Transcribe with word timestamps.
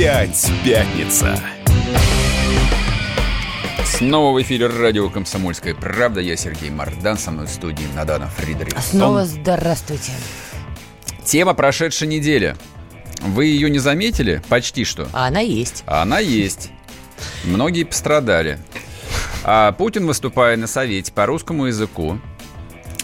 Опять 0.00 0.50
пятница. 0.64 1.38
Снова 3.84 4.34
в 4.34 4.40
эфире 4.40 4.68
радио 4.68 5.10
«Комсомольская 5.10 5.74
правда». 5.74 6.22
Я 6.22 6.36
Сергей 6.38 6.70
Мардан, 6.70 7.18
со 7.18 7.30
мной 7.30 7.44
в 7.44 7.50
студии 7.50 7.84
Надана 7.94 8.26
Фридрихсон. 8.28 8.82
Снова 8.82 9.26
здравствуйте. 9.26 10.12
Тема 11.22 11.52
прошедшей 11.52 12.08
недели. 12.08 12.56
Вы 13.20 13.44
ее 13.44 13.68
не 13.68 13.78
заметили? 13.78 14.42
Почти 14.48 14.86
что. 14.86 15.06
А 15.12 15.26
она 15.26 15.40
есть. 15.40 15.84
А 15.84 16.00
она 16.00 16.18
есть. 16.18 16.70
Многие 17.44 17.84
пострадали. 17.84 18.58
А 19.44 19.72
Путин, 19.72 20.06
выступая 20.06 20.56
на 20.56 20.66
Совете 20.66 21.12
по 21.12 21.26
русскому 21.26 21.66
языку, 21.66 22.18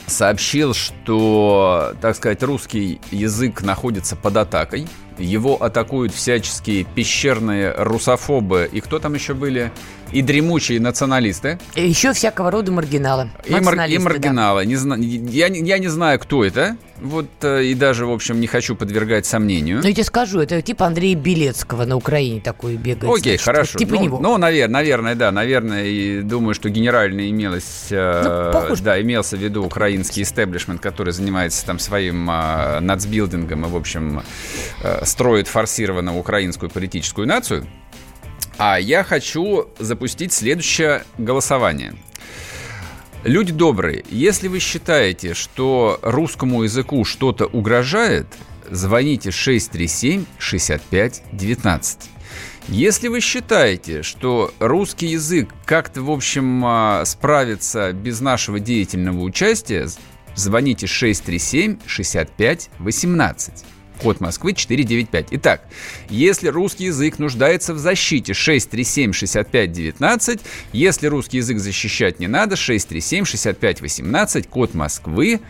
сообщил, 0.06 0.72
что, 0.72 1.94
так 2.00 2.16
сказать, 2.16 2.42
русский 2.42 3.02
язык 3.10 3.60
находится 3.60 4.16
под 4.16 4.38
атакой– 4.38 4.88
его 5.18 5.62
атакуют 5.62 6.12
всяческие 6.12 6.84
пещерные 6.84 7.72
русофобы. 7.76 8.68
И 8.70 8.80
кто 8.80 8.98
там 8.98 9.14
еще 9.14 9.34
были? 9.34 9.72
И 10.12 10.22
дремучие 10.22 10.80
националисты. 10.80 11.58
И 11.74 11.86
еще 11.86 12.12
всякого 12.12 12.50
рода 12.50 12.72
маргиналы. 12.72 13.30
И, 13.44 13.54
мар- 13.54 13.88
и 13.88 13.98
маргиналы. 13.98 14.62
Да. 14.62 14.64
Не 14.64 14.76
зна- 14.76 14.96
я, 14.96 15.46
я 15.48 15.78
не 15.78 15.88
знаю, 15.88 16.18
кто 16.20 16.44
это. 16.44 16.76
Вот 17.00 17.26
э, 17.42 17.64
и 17.64 17.74
даже, 17.74 18.06
в 18.06 18.12
общем, 18.12 18.40
не 18.40 18.46
хочу 18.46 18.74
подвергать 18.74 19.26
сомнению. 19.26 19.80
Ну, 19.82 19.88
я 19.88 19.92
тебе 19.92 20.04
скажу, 20.04 20.40
это 20.40 20.62
типа 20.62 20.86
Андрея 20.86 21.14
Белецкого 21.14 21.84
на 21.84 21.96
Украине 21.96 22.40
такой 22.40 22.76
бегает. 22.76 23.04
Окей, 23.04 23.32
значит, 23.36 23.42
хорошо. 23.42 23.72
Вот, 23.74 23.78
типа 23.78 23.94
ну, 23.96 24.02
него. 24.02 24.18
Ну, 24.20 24.38
наверное, 24.38 24.72
наверное, 24.72 25.14
да, 25.14 25.30
наверное, 25.30 25.84
и 25.84 26.22
думаю, 26.22 26.54
что 26.54 26.70
генерально 26.70 27.28
имелось, 27.28 27.88
э, 27.90 28.52
ну, 28.68 28.76
да, 28.82 29.00
имелся 29.00 29.36
в 29.36 29.40
виду 29.40 29.62
украинский 29.64 30.22
истеблишмент, 30.22 30.80
который 30.80 31.12
занимается 31.12 31.66
там 31.66 31.78
своим 31.78 32.30
э, 32.30 32.80
нацбилдингом 32.80 33.66
и, 33.66 33.68
в 33.68 33.76
общем, 33.76 34.22
э, 34.82 35.04
строит 35.04 35.48
форсированно 35.48 36.16
украинскую 36.16 36.70
политическую 36.70 37.26
нацию. 37.26 37.66
А 38.58 38.80
я 38.80 39.04
хочу 39.04 39.68
запустить 39.78 40.32
следующее 40.32 41.04
голосование. 41.18 41.94
Люди 43.22 43.52
добрые, 43.52 44.02
если 44.08 44.48
вы 44.48 44.60
считаете, 44.60 45.34
что 45.34 46.00
русскому 46.02 46.62
языку 46.62 47.04
что-то 47.04 47.44
угрожает, 47.46 48.26
звоните 48.70 49.28
637-65-19. 49.30 51.98
Если 52.68 53.08
вы 53.08 53.20
считаете, 53.20 54.02
что 54.02 54.54
русский 54.58 55.08
язык 55.08 55.54
как-то, 55.66 56.00
в 56.02 56.10
общем, 56.10 56.64
а, 56.64 57.04
справится 57.04 57.92
без 57.92 58.20
нашего 58.20 58.58
деятельного 58.58 59.20
участия, 59.20 59.86
звоните 60.34 60.86
637-65-18 60.86 63.75
код 63.96 64.20
Москвы 64.20 64.52
495. 64.52 65.28
Итак, 65.30 65.62
если 66.08 66.46
русский 66.48 66.84
язык 66.84 67.18
нуждается 67.18 67.74
в 67.74 67.78
защите 67.78 68.32
637-6519, 68.32 70.40
если 70.72 71.06
русский 71.06 71.38
язык 71.38 71.58
защищать 71.58 72.20
не 72.20 72.28
надо, 72.28 72.56
637-6518, 72.56 74.48
код 74.48 74.74
Москвы 74.74 75.40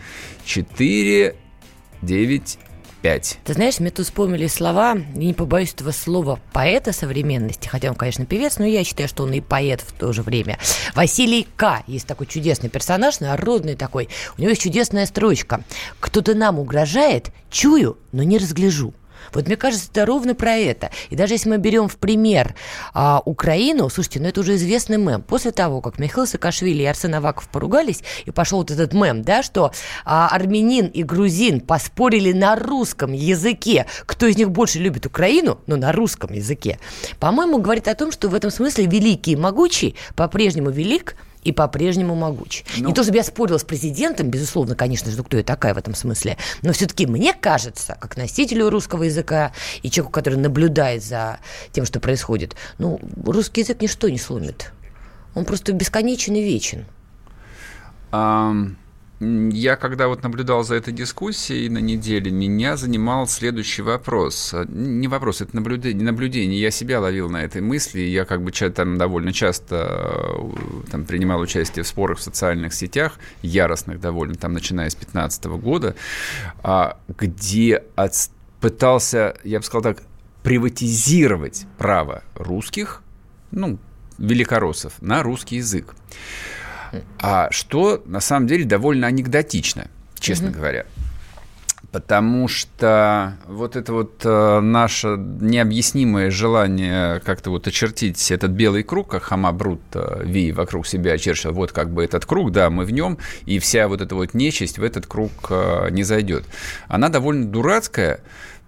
495. 0.45 2.59
5. 3.01 3.39
Ты 3.43 3.53
знаешь, 3.53 3.79
мне 3.79 3.89
тут 3.89 4.05
вспомнили 4.05 4.47
слова, 4.47 4.95
не 4.95 5.33
побоюсь 5.33 5.73
этого 5.73 5.91
слова, 5.91 6.39
поэта 6.53 6.93
современности, 6.93 7.67
хотя 7.67 7.89
он, 7.89 7.95
конечно, 7.95 8.25
певец, 8.25 8.57
но 8.57 8.65
я 8.65 8.83
считаю, 8.83 9.07
что 9.07 9.23
он 9.23 9.33
и 9.33 9.41
поэт 9.41 9.81
в 9.81 9.91
то 9.93 10.13
же 10.13 10.21
время. 10.21 10.57
Василий 10.95 11.47
К. 11.55 11.83
Есть 11.87 12.07
такой 12.07 12.27
чудесный 12.27 12.69
персонаж, 12.69 13.19
народный 13.19 13.75
такой. 13.75 14.09
У 14.37 14.41
него 14.41 14.49
есть 14.49 14.61
чудесная 14.61 15.05
строчка. 15.05 15.63
«Кто-то 15.99 16.35
нам 16.35 16.59
угрожает, 16.59 17.31
чую, 17.49 17.97
но 18.11 18.23
не 18.23 18.37
разгляжу». 18.37 18.93
Вот 19.33 19.47
мне 19.47 19.55
кажется, 19.55 19.89
это 19.91 20.05
ровно 20.05 20.35
про 20.35 20.55
это. 20.55 20.89
И 21.09 21.15
даже 21.15 21.33
если 21.33 21.49
мы 21.49 21.57
берем 21.57 21.87
в 21.87 21.97
пример 21.97 22.55
а, 22.93 23.21
Украину, 23.25 23.89
слушайте, 23.89 24.19
ну 24.19 24.27
это 24.27 24.41
уже 24.41 24.55
известный 24.55 24.97
мем. 24.97 25.21
После 25.21 25.51
того, 25.51 25.81
как 25.81 25.99
Михаил 25.99 26.27
Саакашвили 26.27 26.83
и 26.83 26.85
Арсен 26.85 27.15
Аваков 27.15 27.49
поругались, 27.49 28.03
и 28.25 28.31
пошел 28.31 28.59
вот 28.59 28.71
этот 28.71 28.93
мем, 28.93 29.21
да, 29.21 29.43
что 29.43 29.71
а, 30.05 30.29
армянин 30.29 30.87
и 30.87 31.03
грузин 31.03 31.61
поспорили 31.61 32.33
на 32.33 32.55
русском 32.55 33.13
языке, 33.13 33.85
кто 34.05 34.27
из 34.27 34.37
них 34.37 34.51
больше 34.51 34.79
любит 34.79 35.05
Украину, 35.05 35.59
но 35.67 35.75
на 35.75 35.91
русском 35.91 36.33
языке, 36.33 36.79
по-моему, 37.19 37.59
говорит 37.59 37.87
о 37.87 37.95
том, 37.95 38.11
что 38.11 38.29
в 38.29 38.35
этом 38.35 38.51
смысле 38.51 38.85
великий 38.85 39.33
и 39.33 39.35
могучий 39.35 39.95
по-прежнему 40.15 40.69
велик, 40.69 41.15
и 41.47 41.53
по-прежнему 41.53 42.13
могуч. 42.13 42.65
Ну, 42.77 42.89
Не 42.89 42.93
то, 42.93 43.03
чтобы 43.03 43.17
я 43.17 43.23
спорила 43.23 43.57
с 43.57 43.63
президентом, 43.63 44.29
безусловно, 44.29 44.75
конечно 44.75 45.09
же, 45.09 45.23
кто 45.23 45.37
я 45.37 45.43
такая 45.43 45.73
в 45.73 45.77
этом 45.77 45.95
смысле, 45.95 46.37
но 46.61 46.73
все-таки 46.73 47.07
мне 47.07 47.33
кажется, 47.33 47.97
как 48.01 48.17
носителю 48.17 48.69
русского 48.69 49.03
языка 49.03 49.53
и 49.81 49.89
человеку, 49.89 50.11
который 50.11 50.37
наблюдает 50.37 51.05
за 51.05 51.39
тем, 51.71 51.85
что 51.85 52.01
происходит, 52.01 52.57
ну, 52.79 52.99
русский 53.25 53.61
язык 53.61 53.81
ничто 53.81 54.09
не 54.09 54.17
сломит. 54.17 54.73
Он 55.35 55.45
просто 55.45 55.71
бесконечен 55.71 56.35
и 56.35 56.43
вечен. 56.43 56.85
Um... 58.11 58.75
Я, 59.19 59.77
когда 59.77 60.07
вот 60.07 60.21
наблюдал 60.21 60.63
за 60.63 60.75
этой 60.75 60.93
дискуссией 60.93 61.69
на 61.69 61.79
неделе, 61.79 62.29
меня 62.29 62.77
занимал 62.77 63.27
следующий 63.27 63.81
вопрос. 63.81 64.53
Не 64.67 65.07
вопрос, 65.07 65.41
это 65.41 65.55
наблюдение. 65.55 66.05
наблюдение. 66.05 66.61
Я 66.61 66.69
себя 66.69 66.99
ловил 66.99 67.27
на 67.27 67.43
этой 67.43 67.61
мысли. 67.61 68.01
Я 68.01 68.25
как 68.25 68.43
бы 68.43 68.51
там 68.51 68.99
довольно 68.99 69.33
часто 69.33 70.35
э, 70.37 70.91
там, 70.91 71.05
принимал 71.05 71.39
участие 71.39 71.83
в 71.83 71.87
спорах 71.87 72.19
в 72.19 72.21
социальных 72.21 72.75
сетях, 72.75 73.13
яростных 73.41 73.99
довольно, 73.99 74.35
там, 74.35 74.53
начиная 74.53 74.89
с 74.89 74.93
2015 74.93 75.45
года, 75.45 75.95
а, 76.61 76.99
где 77.07 77.83
от, 77.95 78.13
пытался, 78.61 79.35
я 79.43 79.57
бы 79.57 79.65
сказал 79.65 79.81
так, 79.81 80.03
приватизировать 80.43 81.65
право 81.79 82.21
русских, 82.35 83.01
ну, 83.49 83.79
великороссов, 84.19 84.93
на 85.01 85.23
русский 85.23 85.55
язык. 85.55 85.95
А 87.19 87.49
что 87.51 88.01
на 88.05 88.19
самом 88.19 88.47
деле 88.47 88.65
довольно 88.65 89.07
анекдотично, 89.07 89.87
честно 90.19 90.49
угу. 90.49 90.57
говоря. 90.57 90.85
Потому 91.91 92.49
что 92.49 93.37
вот 93.47 93.77
это 93.77 93.93
вот 93.93 94.21
э, 94.25 94.59
наше 94.59 95.15
необъяснимое 95.17 96.29
желание 96.29 97.21
как-то 97.21 97.49
вот 97.49 97.65
очертить 97.65 98.29
этот 98.29 98.51
белый 98.51 98.83
круг, 98.83 99.09
как 99.09 99.23
Хама 99.23 99.53
Брут 99.53 99.81
э, 99.93 100.23
Ви 100.25 100.51
вокруг 100.51 100.85
себя 100.85 101.13
очерчил, 101.13 101.53
вот 101.53 101.71
как 101.71 101.91
бы 101.91 102.03
этот 102.03 102.25
круг, 102.25 102.51
да, 102.51 102.69
мы 102.69 102.83
в 102.83 102.91
нем, 102.91 103.17
и 103.45 103.57
вся 103.59 103.87
вот 103.87 104.01
эта 104.01 104.15
вот 104.15 104.33
нечисть 104.33 104.77
в 104.77 104.83
этот 104.83 105.07
круг 105.07 105.31
э, 105.49 105.87
не 105.91 106.03
зайдет. 106.03 106.43
Она 106.89 107.07
довольно 107.07 107.45
дурацкая, 107.45 108.19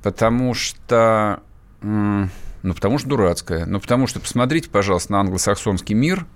потому 0.02 0.53
что... 0.53 1.41
Э, 1.81 2.25
ну, 2.62 2.74
потому 2.74 3.00
что 3.00 3.09
дурацкая. 3.09 3.66
Ну, 3.66 3.81
потому 3.81 4.08
что, 4.08 4.22
посмотрите, 4.22 4.69
пожалуйста, 4.69 5.12
на 5.12 5.19
англосаксонский 5.19 5.94
мир– 5.94 6.25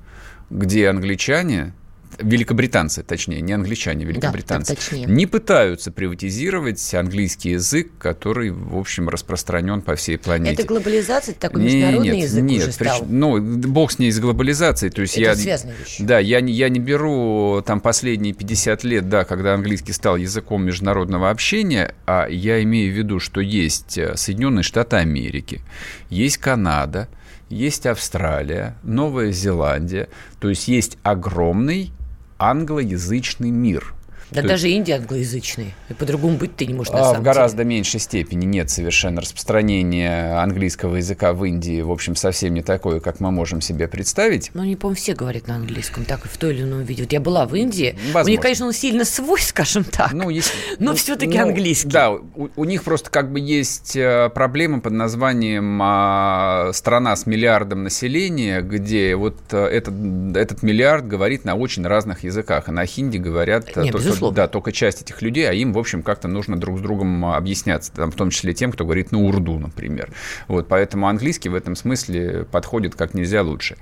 где 0.50 0.90
англичане 0.90 1.74
великобританцы, 2.20 3.04
точнее, 3.04 3.42
не 3.42 3.54
англичане, 3.54 4.06
великобританцы, 4.06 4.78
да, 4.92 4.98
не 4.98 5.26
пытаются 5.26 5.92
приватизировать 5.92 6.94
английский 6.94 7.52
язык, 7.52 7.92
который, 7.98 8.52
в 8.52 8.78
общем, 8.78 9.10
распространен 9.10 9.82
по 9.82 9.96
всей 9.96 10.18
планете. 10.18 10.54
Это 10.54 10.66
глобализация, 10.66 11.36
такой 11.36 11.64
международный 11.64 12.10
нет, 12.10 12.24
язык 12.24 12.44
нет, 12.44 12.64
уже 12.64 12.72
стал? 12.72 13.00
Прич... 13.00 13.10
Ну, 13.10 13.42
бог 13.42 13.92
с 13.92 14.00
ней 14.00 14.12
с 14.12 14.20
глобализацией. 14.20 14.92
То 14.92 15.02
есть 15.02 15.18
Это 15.18 15.40
я. 15.40 15.60
Да, 16.00 16.20
я, 16.20 16.40
я 16.40 16.70
не 16.70 16.80
беру 16.80 17.62
там 17.66 17.82
последние 17.82 18.34
50 18.34 18.84
лет, 18.84 19.10
да, 19.10 19.24
когда 19.24 19.54
английский 19.54 19.94
стал 19.94 20.18
языком 20.18 20.66
международного 20.66 21.30
общения, 21.30 21.96
а 22.06 22.28
я 22.28 22.62
имею 22.64 22.94
в 22.94 22.98
виду, 22.98 23.20
что 23.20 23.42
есть 23.42 23.98
э, 23.98 24.16
Соединенные 24.16 24.64
Штаты 24.64 24.98
Америки, 24.98 25.62
есть 26.10 26.38
Канада, 26.38 27.08
есть 27.54 27.86
Австралия, 27.86 28.76
Новая 28.84 29.32
Зеландия, 29.32 30.10
то 30.40 30.50
есть 30.50 30.68
есть 30.68 30.98
огромный 31.04 31.92
англоязычный 32.40 33.52
мир. 33.52 33.94
Да 34.34 34.42
То 34.42 34.48
даже 34.48 34.68
есть... 34.68 34.78
Индия 34.78 34.96
англоязычный. 34.96 35.74
И 35.90 35.94
по-другому 35.94 36.38
быть 36.38 36.56
ты 36.56 36.66
не 36.66 36.74
можешь 36.74 36.92
на 36.92 37.02
а, 37.02 37.04
самом 37.06 37.22
В 37.22 37.24
гораздо 37.24 37.58
деле. 37.58 37.70
меньшей 37.70 38.00
степени 38.00 38.46
нет 38.46 38.70
совершенно 38.70 39.22
распространения 39.22 40.40
английского 40.40 40.96
языка 40.96 41.34
в 41.34 41.44
Индии. 41.46 41.82
В 41.82 41.92
общем, 41.92 42.16
совсем 42.16 42.54
не 42.54 42.62
такое, 42.62 43.00
как 43.00 43.20
мы 43.20 43.32
можем 43.32 43.62
себе 43.62 43.88
представить. 43.88 44.52
Ну, 44.54 44.64
не 44.64 44.76
помню, 44.76 44.96
все 44.96 45.14
говорят 45.14 45.48
на 45.48 45.56
английском, 45.56 46.06
так 46.06 46.26
и 46.26 46.28
в 46.28 46.38
той 46.38 46.54
или 46.54 46.64
ином 46.64 46.84
виде. 46.84 47.04
Вот 47.04 47.12
я 47.12 47.20
была 47.20 47.46
в 47.46 47.56
Индии. 47.56 47.96
Возможно. 48.08 48.24
У 48.24 48.32
них, 48.32 48.42
конечно, 48.42 48.66
он 48.66 48.74
сильно 48.74 49.06
свой, 49.06 49.42
скажем 49.42 49.84
так. 49.84 50.14
Ну, 50.14 50.30
есть, 50.30 50.52
но 50.80 50.92
ну, 50.92 50.98
все-таки 50.98 51.38
ну, 51.38 51.50
английский. 51.50 51.90
Да, 51.90 52.12
у, 52.12 52.50
у 52.56 52.66
них 52.66 52.84
просто 52.84 53.10
как 53.10 53.32
бы 53.32 53.40
есть 53.40 53.96
э, 53.96 54.30
проблема 54.34 54.80
под 54.80 54.94
названием 54.94 55.80
а, 55.82 56.72
страна 56.74 57.16
с 57.16 57.26
миллиардом 57.26 57.84
населения, 57.84 58.62
где 58.62 59.16
вот 59.16 59.38
э, 59.52 59.66
этот, 59.66 59.94
этот 60.36 60.64
миллиард 60.64 61.08
говорит 61.08 61.46
на 61.46 61.56
очень 61.56 61.86
разных 61.86 62.24
языках. 62.24 62.70
И 62.70 62.72
на 62.72 62.86
хинди 62.86 63.18
говорят 63.18 63.70
э, 63.76 63.84
Нет, 63.84 63.92
только, 63.92 64.08
да, 64.32 64.48
только 64.48 64.72
часть 64.72 65.02
этих 65.02 65.22
людей, 65.22 65.50
а 65.50 65.54
им, 65.54 65.74
в 65.74 65.78
общем, 65.78 66.04
как-то 66.04 66.28
нужно 66.28 66.58
друг 66.58 66.80
с 66.80 66.82
другом 66.82 67.26
объясняться, 67.26 67.92
там, 67.92 68.12
в 68.12 68.16
том 68.16 68.30
числе 68.30 68.54
тем, 68.54 68.72
кто 68.72 68.86
говорит 68.86 69.12
на 69.12 69.20
урду, 69.20 69.60
например. 69.60 70.12
Вот, 70.48 70.68
поэтому 70.68 71.08
английский 71.08 71.50
в 71.50 71.56
этом 71.56 71.76
смысле 71.76 72.46
подходит 72.52 72.96
как 72.96 73.14
нельзя 73.14 73.42
лучше. 73.42 73.78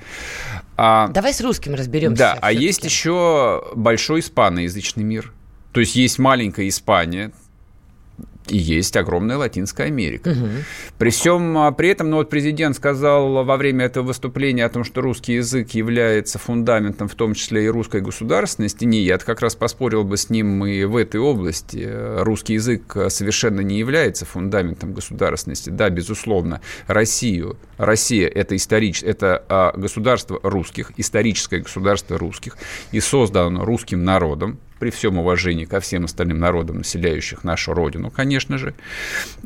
А, 0.78 1.08
Давай 1.10 1.34
с 1.34 1.42
русским 1.42 1.74
разберемся. 1.74 2.18
Да, 2.18 2.38
а 2.42 2.52
есть 2.52 2.84
еще 2.84 3.64
большой 3.76 4.22
испаноязычный 4.22 5.04
мир. 5.04 5.32
То 5.72 5.80
есть 5.80 5.96
есть 5.96 6.20
маленькая 6.20 6.68
Испания, 6.68 7.32
и 8.48 8.58
есть 8.58 8.98
огромная 8.98 9.38
Латинская 9.38 9.86
Америка. 9.86 10.30
Угу. 10.30 10.48
При 10.98 11.10
всем 11.10 11.58
а, 11.58 11.72
при 11.72 11.90
этом, 11.90 12.10
ну 12.10 12.18
вот 12.18 12.30
президент 12.30 12.76
сказал 12.76 13.44
во 13.44 13.58
время 13.58 13.86
этого 13.86 14.08
выступления 14.08 14.66
о 14.66 14.70
том, 14.70 14.84
что 14.84 15.02
русский 15.02 15.34
язык 15.34 15.72
является 15.72 16.40
фундаментом, 16.40 17.08
в 17.08 17.16
том 17.16 17.34
числе 17.34 17.66
и 17.66 17.68
русской 17.68 18.02
государственности. 18.02 18.86
Не, 18.86 19.02
я 19.02 19.18
как 19.18 19.42
раз 19.42 19.56
поспорил 19.56 20.04
бы 20.04 20.18
с 20.18 20.30
ним 20.30 20.66
и 20.66 20.84
в 20.84 20.96
этой 20.98 21.20
области. 21.20 21.88
Русский 22.24 22.54
язык 22.54 22.96
совершенно 23.10 23.62
не 23.62 23.78
является 23.78 24.26
фундаментом 24.26 24.94
государственности. 24.94 25.70
Да, 25.70 25.90
безусловно, 25.90 26.62
Россию. 26.88 27.58
Россия 27.78 28.28
это 28.28 28.56
историч, 28.56 29.04
это 29.04 29.44
а, 29.50 29.74
государство 29.76 30.40
русских, 30.44 30.92
историческое 30.98 31.60
государство 31.60 32.18
русских, 32.18 32.58
и 32.92 33.00
создано 33.00 33.66
русским 33.66 34.04
народом 34.04 34.60
при 34.82 34.90
всем 34.90 35.18
уважении 35.20 35.66
ко 35.66 35.80
всем 35.80 36.06
остальным 36.06 36.40
народам, 36.40 36.80
населяющих 36.80 37.44
нашу 37.44 37.76
родину, 37.76 38.10
конечно 38.10 38.58
же. 38.58 38.74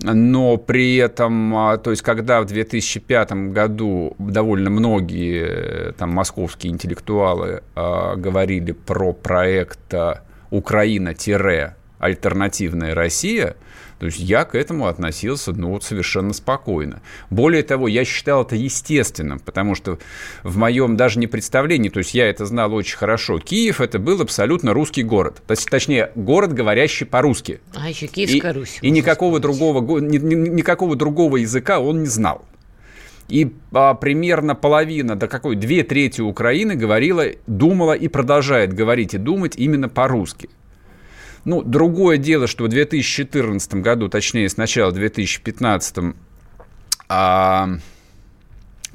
Но 0.01 0.55
при 0.55 0.95
этом, 0.95 1.53
а, 1.57 1.77
то 1.77 1.91
есть, 1.91 2.03
когда 2.03 2.39
в 2.39 2.45
2005 2.45 3.51
году 3.51 4.15
довольно 4.17 4.69
многие 4.69 5.91
там, 5.97 6.11
московские 6.11 6.71
интеллектуалы 6.71 7.63
а, 7.75 8.15
говорили 8.15 8.71
про 8.71 9.11
проект 9.11 9.93
а, 9.93 10.21
«Украина-альтернативная 10.51 12.95
Россия», 12.95 13.57
то 13.99 14.07
есть 14.07 14.19
я 14.19 14.43
к 14.43 14.55
этому 14.55 14.87
относился 14.87 15.53
ну, 15.53 15.69
вот 15.69 15.83
совершенно 15.83 16.33
спокойно. 16.33 17.01
Более 17.29 17.63
того, 17.63 17.87
я 17.87 18.03
считал 18.03 18.43
это 18.43 18.55
естественным, 18.55 19.39
потому 19.39 19.75
что 19.75 19.99
в 20.43 20.57
моем 20.57 20.97
даже 20.97 21.19
не 21.19 21.27
представлении, 21.27 21.89
то 21.89 21.99
есть 21.99 22.13
я 22.13 22.29
это 22.29 22.45
знал 22.45 22.73
очень 22.73 22.97
хорошо, 22.97 23.39
Киев 23.39 23.81
это 23.81 23.99
был 23.99 24.21
абсолютно 24.21 24.73
русский 24.73 25.03
город. 25.03 25.41
То 25.47 25.51
есть, 25.51 25.69
точнее, 25.69 26.11
город, 26.15 26.53
говорящий 26.53 27.05
по-русски. 27.05 27.61
А 27.73 27.89
еще 27.89 28.07
Киевская 28.07 28.51
и, 28.51 28.55
Русь. 28.55 28.79
И 28.81 28.89
никакого 28.89 29.39
другого, 29.39 29.99
ни, 29.99 30.17
ни, 30.17 30.35
никакого 30.35 30.95
другого 30.95 31.37
языка 31.37 31.79
он 31.79 32.01
не 32.01 32.07
знал. 32.07 32.45
И 33.27 33.53
а, 33.71 33.95
примерно 33.95 34.53
половина, 34.55 35.15
да 35.15 35.27
какой, 35.27 35.55
две 35.55 35.83
трети 35.83 36.21
Украины 36.21 36.75
говорила, 36.75 37.25
думала 37.47 37.93
и 37.93 38.07
продолжает 38.07 38.73
говорить 38.73 39.13
и 39.13 39.17
думать 39.17 39.55
именно 39.55 39.89
по-русски. 39.89 40.49
Ну, 41.45 41.61
другое 41.61 42.17
дело, 42.17 42.47
что 42.47 42.63
в 42.63 42.69
2014 42.69 43.75
году, 43.75 44.09
точнее, 44.09 44.49
с 44.49 44.57
начала 44.57 44.91
2015 44.91 46.15
а, 47.07 47.69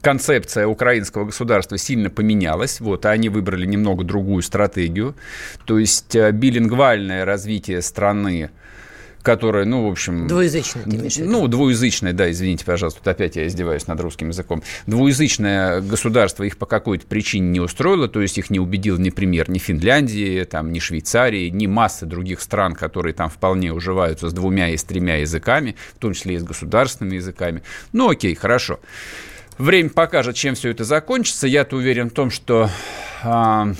концепция 0.00 0.66
украинского 0.66 1.26
государства 1.26 1.78
сильно 1.78 2.10
поменялась, 2.10 2.80
вот, 2.80 3.04
и 3.04 3.08
они 3.08 3.28
выбрали 3.28 3.66
немного 3.66 4.02
другую 4.02 4.42
стратегию, 4.42 5.14
то 5.64 5.78
есть 5.78 6.16
а, 6.16 6.32
билингвальное 6.32 7.24
развитие 7.24 7.82
страны 7.82 8.50
которая, 9.22 9.64
ну, 9.64 9.86
в 9.86 9.90
общем... 9.90 10.26
Двуязычная, 10.26 10.84
ты 10.84 10.96
имеешь? 10.96 11.16
Ну, 11.18 11.46
двуязычная, 11.48 12.12
да, 12.12 12.30
извините, 12.30 12.64
пожалуйста, 12.64 13.00
тут 13.00 13.08
опять 13.08 13.36
я 13.36 13.46
издеваюсь 13.46 13.86
над 13.86 14.00
русским 14.00 14.28
языком. 14.28 14.62
Двуязычное 14.86 15.80
государство 15.80 16.44
их 16.44 16.56
по 16.56 16.66
какой-то 16.66 17.06
причине 17.06 17.48
не 17.48 17.60
устроило, 17.60 18.08
то 18.08 18.20
есть 18.20 18.38
их 18.38 18.50
не 18.50 18.58
убедил 18.58 18.98
ни 18.98 19.10
пример 19.10 19.50
ни 19.50 19.58
Финляндии, 19.58 20.44
там, 20.44 20.72
ни 20.72 20.78
Швейцарии, 20.78 21.48
ни 21.50 21.66
массы 21.66 22.06
других 22.06 22.40
стран, 22.40 22.74
которые 22.74 23.12
там 23.12 23.28
вполне 23.28 23.72
уживаются 23.72 24.28
с 24.28 24.32
двумя 24.32 24.70
и 24.70 24.76
с 24.76 24.84
тремя 24.84 25.16
языками, 25.16 25.76
в 25.94 25.98
том 25.98 26.14
числе 26.14 26.36
и 26.36 26.38
с 26.38 26.44
государственными 26.44 27.16
языками. 27.16 27.62
Ну, 27.92 28.08
окей, 28.08 28.34
хорошо. 28.34 28.80
Время 29.58 29.90
покажет, 29.90 30.36
чем 30.36 30.54
все 30.54 30.70
это 30.70 30.84
закончится. 30.84 31.46
Я-то 31.46 31.76
уверен 31.76 32.08
в 32.08 32.14
том, 32.14 32.30
что 32.30 32.70
э, 33.22 33.74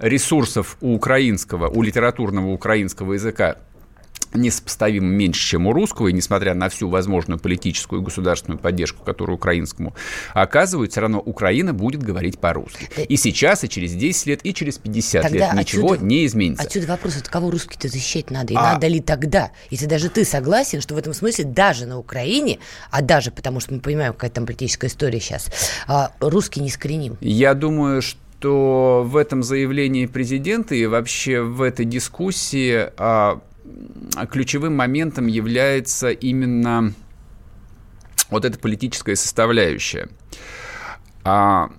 ресурсов 0.00 0.76
у 0.80 0.94
украинского, 0.94 1.68
у 1.68 1.82
литературного 1.82 2.48
украинского 2.48 3.12
языка 3.12 3.56
несопоставимо 4.34 5.06
меньше, 5.06 5.40
чем 5.48 5.66
у 5.66 5.72
русского, 5.72 6.08
и 6.08 6.12
несмотря 6.12 6.54
на 6.54 6.68
всю 6.68 6.88
возможную 6.88 7.38
политическую 7.38 8.02
и 8.02 8.04
государственную 8.04 8.58
поддержку, 8.58 9.04
которую 9.04 9.36
украинскому 9.36 9.94
оказывают, 10.34 10.92
все 10.92 11.00
равно 11.00 11.20
Украина 11.20 11.72
будет 11.72 12.02
говорить 12.02 12.38
по-русски. 12.38 12.88
И 13.08 13.16
сейчас, 13.16 13.64
и 13.64 13.68
через 13.68 13.92
10 13.92 14.26
лет, 14.26 14.40
и 14.44 14.54
через 14.54 14.78
50 14.78 15.22
тогда 15.22 15.38
лет 15.38 15.54
ничего 15.54 15.92
отсюда, 15.92 16.04
не 16.04 16.26
изменится. 16.26 16.64
Отсюда 16.64 16.86
вопрос, 16.86 17.16
от 17.16 17.28
кого 17.28 17.50
русский-то 17.50 17.88
защищать 17.88 18.30
надо, 18.30 18.52
и 18.52 18.56
а... 18.56 18.74
надо 18.74 18.86
ли 18.86 19.00
тогда? 19.00 19.50
Если 19.70 19.86
даже 19.86 20.08
ты 20.08 20.24
согласен, 20.24 20.80
что 20.80 20.94
в 20.94 20.98
этом 20.98 21.14
смысле 21.14 21.44
даже 21.44 21.86
на 21.86 21.98
Украине, 21.98 22.58
а 22.90 23.02
даже 23.02 23.30
потому, 23.30 23.60
что 23.60 23.74
мы 23.74 23.80
понимаем, 23.80 24.12
какая 24.12 24.30
там 24.30 24.46
политическая 24.46 24.86
история 24.86 25.20
сейчас, 25.20 25.50
а, 25.86 26.12
русский 26.20 26.60
не 26.60 26.70
скореним. 26.70 27.16
Я 27.20 27.54
думаю, 27.54 28.02
что 28.02 28.18
что 28.42 29.04
в 29.06 29.16
этом 29.16 29.44
заявлении 29.44 30.06
президента 30.06 30.74
и 30.74 30.84
вообще 30.86 31.42
в 31.42 31.62
этой 31.62 31.84
дискуссии 31.84 32.90
а, 32.96 33.40
ключевым 34.30 34.76
моментом 34.76 35.26
является 35.26 36.10
именно 36.10 36.92
вот 38.30 38.44
эта 38.44 38.58
политическая 38.58 39.16
составляющая. 39.16 40.08
А, 41.24 41.70